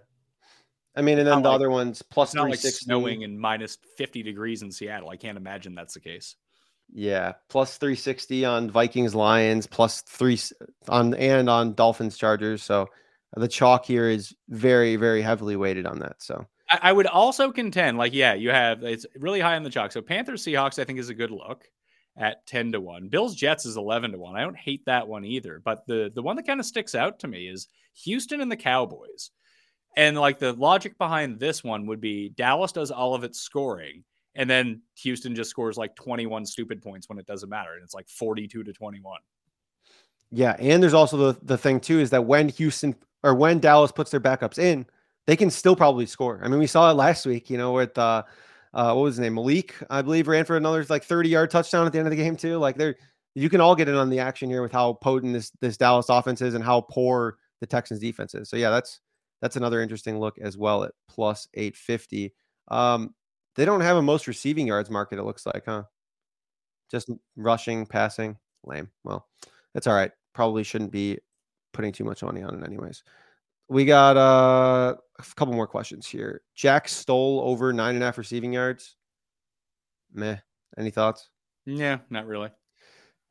I 0.95 1.01
mean, 1.01 1.19
and 1.19 1.27
then 1.27 1.35
not 1.35 1.43
the 1.43 1.49
like, 1.49 1.55
other 1.55 1.69
ones 1.69 2.01
plus 2.01 2.33
three 2.33 2.55
sixty. 2.55 2.67
Like 2.67 2.73
snowing 2.73 3.23
and 3.23 3.39
minus 3.39 3.77
fifty 3.95 4.23
degrees 4.23 4.63
in 4.63 4.71
Seattle. 4.71 5.09
I 5.09 5.15
can't 5.15 5.37
imagine 5.37 5.75
that's 5.75 5.93
the 5.93 5.99
case. 6.01 6.35
Yeah, 6.91 7.33
plus 7.49 7.77
three 7.77 7.95
sixty 7.95 8.43
on 8.45 8.71
Vikings 8.71 9.13
Lions, 9.13 9.67
plus 9.67 10.01
three 10.01 10.39
on 10.87 11.13
and 11.13 11.47
on 11.47 11.75
Dolphins 11.75 12.17
Chargers. 12.17 12.63
So 12.63 12.87
the 13.35 13.47
chalk 13.47 13.85
here 13.85 14.09
is 14.09 14.35
very 14.49 14.95
very 14.95 15.21
heavily 15.21 15.55
weighted 15.55 15.85
on 15.85 15.99
that. 15.99 16.15
So 16.17 16.47
I, 16.67 16.79
I 16.81 16.91
would 16.91 17.05
also 17.05 17.51
contend, 17.51 17.99
like, 17.99 18.13
yeah, 18.15 18.33
you 18.33 18.49
have 18.49 18.83
it's 18.83 19.05
really 19.15 19.39
high 19.39 19.55
on 19.55 19.63
the 19.63 19.69
chalk. 19.69 19.91
So 19.91 20.01
Panthers 20.01 20.43
Seahawks, 20.43 20.79
I 20.79 20.83
think, 20.83 20.97
is 20.97 21.09
a 21.09 21.13
good 21.13 21.31
look 21.31 21.69
at 22.19 22.45
10 22.45 22.73
to 22.73 22.81
1. 22.81 23.07
Bills 23.07 23.33
Jets 23.33 23.65
is 23.65 23.77
11 23.77 24.11
to 24.11 24.19
1. 24.19 24.35
I 24.35 24.41
don't 24.41 24.55
hate 24.55 24.85
that 24.85 25.07
one 25.07 25.25
either, 25.25 25.59
but 25.63 25.87
the 25.87 26.11
the 26.13 26.21
one 26.21 26.35
that 26.35 26.45
kind 26.45 26.59
of 26.59 26.65
sticks 26.65 26.93
out 26.93 27.19
to 27.19 27.27
me 27.27 27.47
is 27.47 27.67
Houston 28.03 28.41
and 28.41 28.51
the 28.51 28.57
Cowboys. 28.57 29.31
And 29.97 30.17
like 30.17 30.37
the 30.37 30.53
logic 30.53 30.97
behind 30.97 31.39
this 31.39 31.63
one 31.63 31.87
would 31.87 31.99
be 31.99 32.29
Dallas 32.29 32.71
does 32.71 32.91
all 32.91 33.15
of 33.15 33.23
its 33.23 33.39
scoring 33.39 34.03
and 34.35 34.49
then 34.49 34.81
Houston 34.95 35.35
just 35.35 35.49
scores 35.49 35.77
like 35.77 35.95
21 35.95 36.45
stupid 36.45 36.81
points 36.81 37.09
when 37.09 37.17
it 37.17 37.25
doesn't 37.25 37.49
matter 37.49 37.73
and 37.73 37.83
it's 37.83 37.93
like 37.93 38.07
42 38.07 38.63
to 38.63 38.73
21. 38.73 39.19
Yeah, 40.31 40.55
and 40.59 40.81
there's 40.81 40.93
also 40.93 41.17
the 41.17 41.39
the 41.41 41.57
thing 41.57 41.79
too 41.79 41.99
is 41.99 42.11
that 42.11 42.25
when 42.25 42.49
Houston 42.49 42.95
or 43.23 43.33
when 43.33 43.59
Dallas 43.59 43.91
puts 43.91 44.11
their 44.11 44.19
backups 44.19 44.59
in, 44.59 44.85
they 45.25 45.35
can 45.35 45.49
still 45.49 45.75
probably 45.75 46.05
score. 46.05 46.39
I 46.43 46.47
mean, 46.47 46.59
we 46.59 46.67
saw 46.67 46.91
it 46.91 46.93
last 46.93 47.25
week, 47.25 47.49
you 47.49 47.57
know, 47.57 47.73
with 47.73 47.97
uh 47.97 48.23
uh, 48.73 48.93
what 48.93 49.03
was 49.03 49.15
his 49.15 49.21
name? 49.21 49.35
Malik, 49.35 49.75
I 49.89 50.01
believe, 50.01 50.27
ran 50.27 50.45
for 50.45 50.57
another 50.57 50.85
like 50.89 51.03
30 51.03 51.29
yard 51.29 51.51
touchdown 51.51 51.85
at 51.85 51.91
the 51.91 51.99
end 51.99 52.07
of 52.07 52.11
the 52.11 52.17
game 52.17 52.35
too. 52.35 52.57
Like 52.57 52.77
there, 52.77 52.95
you 53.35 53.49
can 53.49 53.61
all 53.61 53.75
get 53.75 53.89
in 53.89 53.95
on 53.95 54.09
the 54.09 54.19
action 54.19 54.49
here 54.49 54.61
with 54.61 54.71
how 54.71 54.93
potent 54.93 55.33
this 55.33 55.51
this 55.61 55.77
Dallas 55.77 56.09
offense 56.09 56.41
is 56.41 56.53
and 56.53 56.63
how 56.63 56.81
poor 56.81 57.37
the 57.61 57.67
Texans 57.67 57.99
defense 57.99 58.35
is. 58.35 58.49
So 58.49 58.57
yeah, 58.57 58.69
that's 58.69 58.99
that's 59.41 59.55
another 59.55 59.81
interesting 59.81 60.19
look 60.19 60.37
as 60.39 60.57
well 60.57 60.83
at 60.83 60.91
plus 61.07 61.47
850. 61.53 62.33
Um, 62.67 63.15
they 63.55 63.65
don't 63.65 63.81
have 63.81 63.97
a 63.97 64.01
most 64.01 64.27
receiving 64.27 64.67
yards 64.67 64.89
market. 64.89 65.19
It 65.19 65.23
looks 65.23 65.45
like, 65.45 65.63
huh? 65.65 65.83
Just 66.91 67.09
rushing, 67.35 67.85
passing, 67.85 68.37
lame. 68.63 68.89
Well, 69.03 69.27
that's 69.73 69.87
all 69.87 69.95
right. 69.95 70.11
Probably 70.33 70.63
shouldn't 70.63 70.91
be 70.91 71.19
putting 71.73 71.91
too 71.91 72.03
much 72.03 72.23
money 72.23 72.41
on 72.41 72.55
it, 72.55 72.65
anyways. 72.65 73.03
We 73.67 73.85
got 73.85 74.17
uh, 74.17 74.95
a 75.19 75.35
couple 75.35 75.53
more 75.53 75.67
questions 75.67 76.07
here. 76.07 76.41
Jack 76.55 76.87
Stoll 76.87 77.41
over 77.43 77.73
nine 77.73 77.95
and 77.95 78.03
a 78.03 78.07
half 78.07 78.17
receiving 78.17 78.53
yards. 78.53 78.95
Meh. 80.13 80.37
Any 80.77 80.91
thoughts? 80.91 81.29
Yeah, 81.65 81.99
not 82.09 82.25
really. 82.25 82.49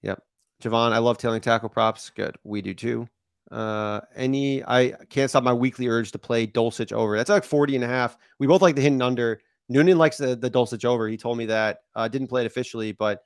Yep. 0.03 0.23
Javon, 0.63 0.93
I 0.93 0.99
love 0.99 1.19
tailing 1.19 1.41
tackle 1.41 1.69
props. 1.69 2.11
Good. 2.11 2.37
We 2.45 2.63
do 2.63 2.75
too. 2.75 3.09
Uh, 3.51 4.01
any, 4.15 4.63
I 4.65 4.95
can't 5.09 5.31
stop 5.31 5.43
my 5.43 5.53
weekly 5.53 5.89
urge 5.89 6.13
to 6.13 6.19
play 6.19 6.47
Dulcich 6.47 6.93
over. 6.93 7.17
That's 7.17 7.31
like 7.31 7.45
40 7.45 7.77
and 7.77 7.85
a 7.85 7.89
half. 7.89 8.17
We 8.39 8.47
both 8.47 8.63
like 8.63 8.75
the 8.75 8.83
Hinton 8.83 9.03
under. 9.03 9.41
Noonan 9.69 9.99
likes 9.99 10.19
the, 10.19 10.37
the 10.37 10.51
Dulcich 10.51 10.85
over. 10.85 11.09
He 11.09 11.17
told 11.17 11.39
me 11.39 11.47
that. 11.47 11.79
Uh, 11.95 12.09
didn't 12.09 12.29
play 12.29 12.43
it 12.43 12.47
officially, 12.47 12.93
but 12.93 13.23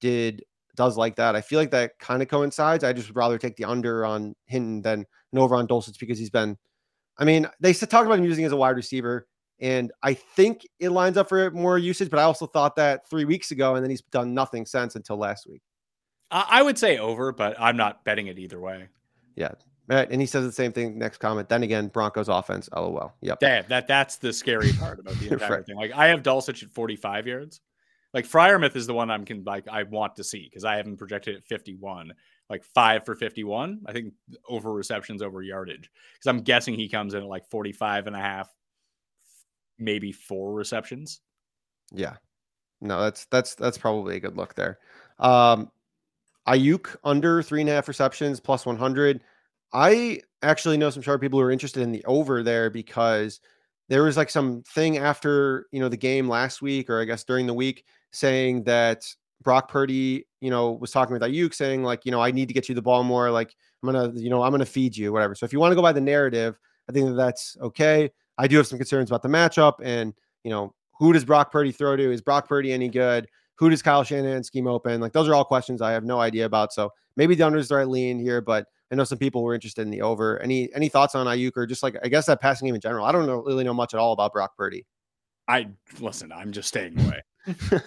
did 0.00 0.44
does 0.76 0.96
like 0.96 1.16
that. 1.16 1.36
I 1.36 1.40
feel 1.40 1.58
like 1.58 1.70
that 1.70 1.98
kind 1.98 2.22
of 2.22 2.28
coincides. 2.28 2.84
I 2.84 2.92
just 2.92 3.08
would 3.08 3.16
rather 3.16 3.38
take 3.38 3.56
the 3.56 3.64
under 3.64 4.04
on 4.04 4.34
Hinton 4.46 4.82
than 4.82 5.06
an 5.32 5.38
over 5.38 5.54
on 5.54 5.66
Dulcich 5.66 5.98
because 5.98 6.18
he's 6.18 6.30
been. 6.30 6.56
I 7.18 7.24
mean, 7.24 7.48
they 7.60 7.72
talked 7.72 8.06
about 8.06 8.18
him 8.18 8.24
using 8.24 8.44
as 8.44 8.52
a 8.52 8.56
wide 8.56 8.76
receiver, 8.76 9.26
and 9.60 9.92
I 10.02 10.14
think 10.14 10.66
it 10.80 10.90
lines 10.90 11.16
up 11.16 11.28
for 11.28 11.50
more 11.52 11.78
usage. 11.78 12.10
But 12.10 12.18
I 12.18 12.24
also 12.24 12.46
thought 12.46 12.76
that 12.76 13.08
three 13.08 13.24
weeks 13.24 13.50
ago, 13.50 13.76
and 13.76 13.84
then 13.84 13.90
he's 13.90 14.02
done 14.02 14.34
nothing 14.34 14.66
since 14.66 14.96
until 14.96 15.16
last 15.16 15.46
week. 15.48 15.62
I 16.30 16.62
would 16.62 16.76
say 16.76 16.98
over, 16.98 17.32
but 17.32 17.54
I'm 17.60 17.76
not 17.76 18.04
betting 18.04 18.26
it 18.26 18.38
either 18.38 18.58
way. 18.58 18.88
Yeah. 19.36 19.52
Right. 19.86 20.10
And 20.10 20.20
he 20.20 20.26
says 20.26 20.44
the 20.44 20.52
same 20.52 20.72
thing. 20.72 20.98
Next 20.98 21.18
comment. 21.18 21.48
Then 21.48 21.62
again, 21.62 21.88
Broncos 21.88 22.28
offense. 22.28 22.68
LOL. 22.74 23.12
Yep. 23.20 23.38
Damn, 23.40 23.64
that 23.68 23.86
that's 23.86 24.16
the 24.16 24.32
scary 24.32 24.72
part 24.72 24.98
about 24.98 25.14
the 25.16 25.28
entire 25.32 25.56
right. 25.56 25.66
thing. 25.66 25.76
Like 25.76 25.92
I 25.92 26.08
have 26.08 26.22
Dulcich 26.22 26.62
at 26.62 26.70
45 26.70 27.26
yards. 27.26 27.60
Like 28.14 28.26
Freiermuth 28.26 28.76
is 28.76 28.86
the 28.86 28.94
one 28.94 29.10
I'm 29.10 29.24
can 29.24 29.44
like 29.44 29.68
I 29.68 29.82
want 29.82 30.16
to 30.16 30.24
see 30.24 30.48
because 30.48 30.64
I 30.64 30.76
haven't 30.76 30.96
projected 30.96 31.36
at 31.36 31.44
51. 31.44 32.12
Like 32.50 32.64
five 32.64 33.04
for 33.04 33.14
51. 33.14 33.80
I 33.86 33.92
think 33.92 34.12
over 34.48 34.72
receptions 34.72 35.22
over 35.22 35.42
yardage. 35.42 35.90
Because 36.14 36.26
I'm 36.26 36.42
guessing 36.42 36.74
he 36.74 36.88
comes 36.88 37.14
in 37.14 37.22
at 37.22 37.28
like 37.28 37.48
45 37.50 38.06
and 38.06 38.16
a 38.16 38.20
half, 38.20 38.48
maybe 39.78 40.12
four 40.12 40.52
receptions. 40.52 41.20
Yeah. 41.92 42.16
No, 42.80 43.00
that's 43.00 43.24
that's 43.26 43.54
that's 43.54 43.78
probably 43.78 44.16
a 44.16 44.20
good 44.20 44.36
look 44.36 44.54
there. 44.54 44.78
Um 45.18 45.70
Aiyuk 46.46 46.96
under 47.04 47.42
three 47.42 47.62
and 47.62 47.70
a 47.70 47.72
half 47.72 47.88
receptions 47.88 48.40
plus 48.40 48.66
100. 48.66 49.22
I 49.72 50.20
actually 50.42 50.76
know 50.76 50.90
some 50.90 51.02
sharp 51.02 51.20
people 51.20 51.38
who 51.38 51.44
are 51.46 51.50
interested 51.50 51.82
in 51.82 51.92
the 51.92 52.04
over 52.04 52.42
there 52.42 52.68
because 52.70 53.40
there 53.88 54.02
was 54.02 54.16
like 54.16 54.30
some 54.30 54.62
thing 54.62 54.98
after 54.98 55.66
you 55.72 55.80
know 55.80 55.88
the 55.88 55.96
game 55.96 56.28
last 56.28 56.62
week, 56.62 56.88
or 56.88 57.00
I 57.00 57.04
guess 57.04 57.24
during 57.24 57.46
the 57.46 57.54
week, 57.54 57.84
saying 58.12 58.64
that 58.64 59.06
Brock 59.42 59.68
Purdy, 59.68 60.26
you 60.40 60.50
know, 60.50 60.72
was 60.72 60.90
talking 60.90 61.12
with 61.12 61.22
Aiyuk 61.22 61.54
saying 61.54 61.82
like, 61.82 62.04
you 62.04 62.12
know, 62.12 62.20
I 62.20 62.30
need 62.30 62.48
to 62.48 62.54
get 62.54 62.68
you 62.68 62.74
the 62.74 62.82
ball 62.82 63.04
more. 63.04 63.30
Like 63.30 63.54
I'm 63.82 63.92
gonna, 63.92 64.12
you 64.14 64.30
know, 64.30 64.42
I'm 64.42 64.50
gonna 64.50 64.66
feed 64.66 64.96
you, 64.96 65.12
whatever. 65.12 65.34
So 65.34 65.44
if 65.44 65.52
you 65.52 65.60
want 65.60 65.72
to 65.72 65.76
go 65.76 65.82
by 65.82 65.92
the 65.92 66.00
narrative, 66.00 66.58
I 66.88 66.92
think 66.92 67.08
that 67.08 67.14
that's 67.14 67.56
okay. 67.60 68.10
I 68.38 68.46
do 68.46 68.56
have 68.56 68.66
some 68.66 68.78
concerns 68.78 69.10
about 69.10 69.22
the 69.22 69.28
matchup, 69.28 69.74
and 69.82 70.12
you 70.42 70.50
know, 70.50 70.74
who 70.98 71.12
does 71.12 71.24
Brock 71.24 71.52
Purdy 71.52 71.72
throw 71.72 71.96
to? 71.96 72.12
Is 72.12 72.20
Brock 72.20 72.48
Purdy 72.48 72.72
any 72.72 72.88
good? 72.88 73.28
Who 73.56 73.70
does 73.70 73.82
Kyle 73.82 74.02
Shanahan 74.02 74.42
scheme 74.42 74.66
open? 74.66 75.00
Like 75.00 75.12
those 75.12 75.28
are 75.28 75.34
all 75.34 75.44
questions 75.44 75.80
I 75.80 75.92
have 75.92 76.04
no 76.04 76.20
idea 76.20 76.46
about. 76.46 76.72
So 76.72 76.90
maybe 77.16 77.34
the 77.34 77.46
under 77.46 77.58
is 77.58 77.68
the 77.68 77.76
right 77.76 77.88
lean 77.88 78.18
here, 78.18 78.40
but 78.40 78.66
I 78.90 78.96
know 78.96 79.04
some 79.04 79.18
people 79.18 79.42
were 79.42 79.54
interested 79.54 79.82
in 79.82 79.90
the 79.90 80.02
over. 80.02 80.40
Any 80.40 80.72
any 80.74 80.88
thoughts 80.88 81.14
on 81.14 81.26
Aiyuk 81.26 81.52
or 81.56 81.66
just 81.66 81.82
like 81.82 81.96
I 82.02 82.08
guess 82.08 82.26
that 82.26 82.40
passing 82.40 82.66
game 82.66 82.74
in 82.74 82.80
general? 82.80 83.04
I 83.04 83.12
don't 83.12 83.26
know, 83.26 83.42
really 83.42 83.64
know 83.64 83.74
much 83.74 83.94
at 83.94 84.00
all 84.00 84.12
about 84.12 84.32
Brock 84.32 84.56
Purdy. 84.56 84.86
I 85.48 85.68
listen. 86.00 86.32
I'm 86.32 86.52
just 86.52 86.68
staying 86.68 86.98
away. 87.00 87.22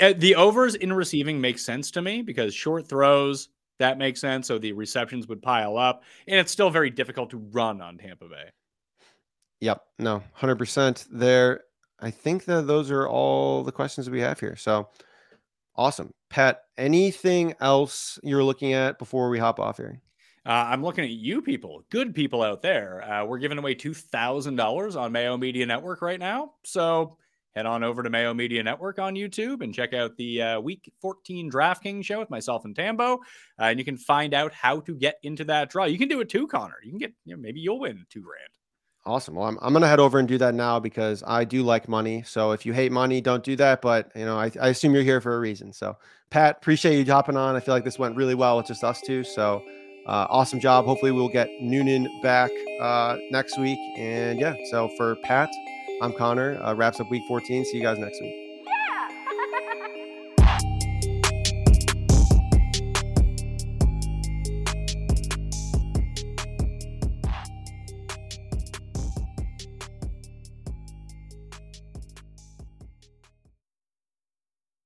Uh, 0.00 0.14
the 0.16 0.34
overs 0.34 0.74
in 0.74 0.92
receiving 0.92 1.40
makes 1.40 1.64
sense 1.64 1.90
to 1.92 2.02
me 2.02 2.22
because 2.22 2.54
short 2.54 2.88
throws 2.88 3.48
that 3.78 3.98
makes 3.98 4.20
sense. 4.20 4.46
So 4.46 4.58
the 4.58 4.72
receptions 4.72 5.28
would 5.28 5.42
pile 5.42 5.76
up, 5.76 6.02
and 6.26 6.38
it's 6.38 6.52
still 6.52 6.70
very 6.70 6.90
difficult 6.90 7.30
to 7.30 7.38
run 7.38 7.80
on 7.80 7.98
Tampa 7.98 8.26
Bay. 8.28 8.50
Yep. 9.60 9.82
No, 9.98 10.22
hundred 10.32 10.56
percent. 10.56 11.06
There. 11.10 11.62
I 11.98 12.10
think 12.10 12.44
that 12.44 12.66
those 12.66 12.90
are 12.90 13.08
all 13.08 13.64
the 13.64 13.72
questions 13.72 14.10
we 14.10 14.20
have 14.20 14.38
here. 14.38 14.56
So 14.56 14.88
awesome. 15.76 16.12
Pat, 16.28 16.62
anything 16.76 17.54
else 17.60 18.18
you're 18.22 18.44
looking 18.44 18.74
at 18.74 18.98
before 18.98 19.30
we 19.30 19.38
hop 19.38 19.58
off 19.58 19.78
here? 19.78 20.00
Uh, 20.44 20.66
I'm 20.68 20.82
looking 20.82 21.04
at 21.04 21.10
you 21.10 21.40
people, 21.40 21.84
good 21.90 22.14
people 22.14 22.42
out 22.42 22.60
there. 22.60 23.02
Uh, 23.02 23.24
we're 23.24 23.38
giving 23.38 23.58
away 23.58 23.74
$2,000 23.74 25.00
on 25.00 25.10
Mayo 25.10 25.36
Media 25.36 25.66
Network 25.66 26.02
right 26.02 26.20
now. 26.20 26.52
So 26.64 27.16
head 27.56 27.66
on 27.66 27.82
over 27.82 28.02
to 28.02 28.10
Mayo 28.10 28.34
Media 28.34 28.62
Network 28.62 28.98
on 28.98 29.14
YouTube 29.14 29.62
and 29.62 29.74
check 29.74 29.94
out 29.94 30.14
the 30.18 30.42
uh, 30.42 30.60
Week 30.60 30.92
14 31.00 31.50
DraftKings 31.50 32.04
show 32.04 32.20
with 32.20 32.28
myself 32.28 32.66
and 32.66 32.76
Tambo. 32.76 33.14
Uh, 33.58 33.64
and 33.64 33.78
you 33.78 33.84
can 33.84 33.96
find 33.96 34.34
out 34.34 34.52
how 34.52 34.80
to 34.80 34.94
get 34.94 35.18
into 35.22 35.42
that 35.44 35.70
draw. 35.70 35.86
You 35.86 35.98
can 35.98 36.08
do 36.08 36.20
it 36.20 36.28
too, 36.28 36.46
Connor. 36.46 36.76
You 36.84 36.90
can 36.90 36.98
get, 36.98 37.14
you 37.24 37.34
know, 37.34 37.40
maybe 37.40 37.60
you'll 37.60 37.80
win 37.80 38.04
two 38.10 38.20
grand. 38.20 38.50
Awesome. 39.06 39.36
Well, 39.36 39.46
I'm, 39.46 39.58
I'm 39.62 39.72
going 39.72 39.82
to 39.82 39.88
head 39.88 40.00
over 40.00 40.18
and 40.18 40.28
do 40.28 40.36
that 40.38 40.54
now 40.54 40.78
because 40.78 41.22
I 41.26 41.44
do 41.44 41.62
like 41.62 41.88
money. 41.88 42.24
So 42.26 42.52
if 42.52 42.66
you 42.66 42.74
hate 42.74 42.92
money, 42.92 43.22
don't 43.22 43.42
do 43.42 43.56
that. 43.56 43.80
But, 43.80 44.10
you 44.14 44.26
know, 44.26 44.36
I, 44.36 44.50
I 44.60 44.68
assume 44.68 44.92
you're 44.92 45.02
here 45.02 45.22
for 45.22 45.34
a 45.34 45.40
reason. 45.40 45.72
So, 45.72 45.96
Pat, 46.28 46.58
appreciate 46.58 46.98
you 46.98 47.10
hopping 47.10 47.36
on. 47.36 47.56
I 47.56 47.60
feel 47.60 47.72
like 47.72 47.84
this 47.84 47.98
went 47.98 48.16
really 48.16 48.34
well 48.34 48.58
with 48.58 48.66
just 48.66 48.84
us 48.84 49.00
two. 49.00 49.24
So, 49.24 49.64
uh, 50.06 50.26
awesome 50.28 50.60
job. 50.60 50.84
Hopefully, 50.84 51.12
we'll 51.12 51.28
get 51.28 51.48
Noonan 51.60 52.20
back 52.20 52.50
uh, 52.80 53.16
next 53.30 53.58
week. 53.58 53.78
And 53.96 54.38
yeah, 54.38 54.54
so 54.70 54.88
for 54.96 55.16
Pat, 55.22 55.48
I'm 56.02 56.12
Connor. 56.12 56.60
Uh, 56.62 56.74
wraps 56.74 57.00
up 57.00 57.10
week 57.10 57.22
14. 57.26 57.64
See 57.64 57.78
you 57.78 57.82
guys 57.82 57.98
next 57.98 58.20
week. 58.20 58.45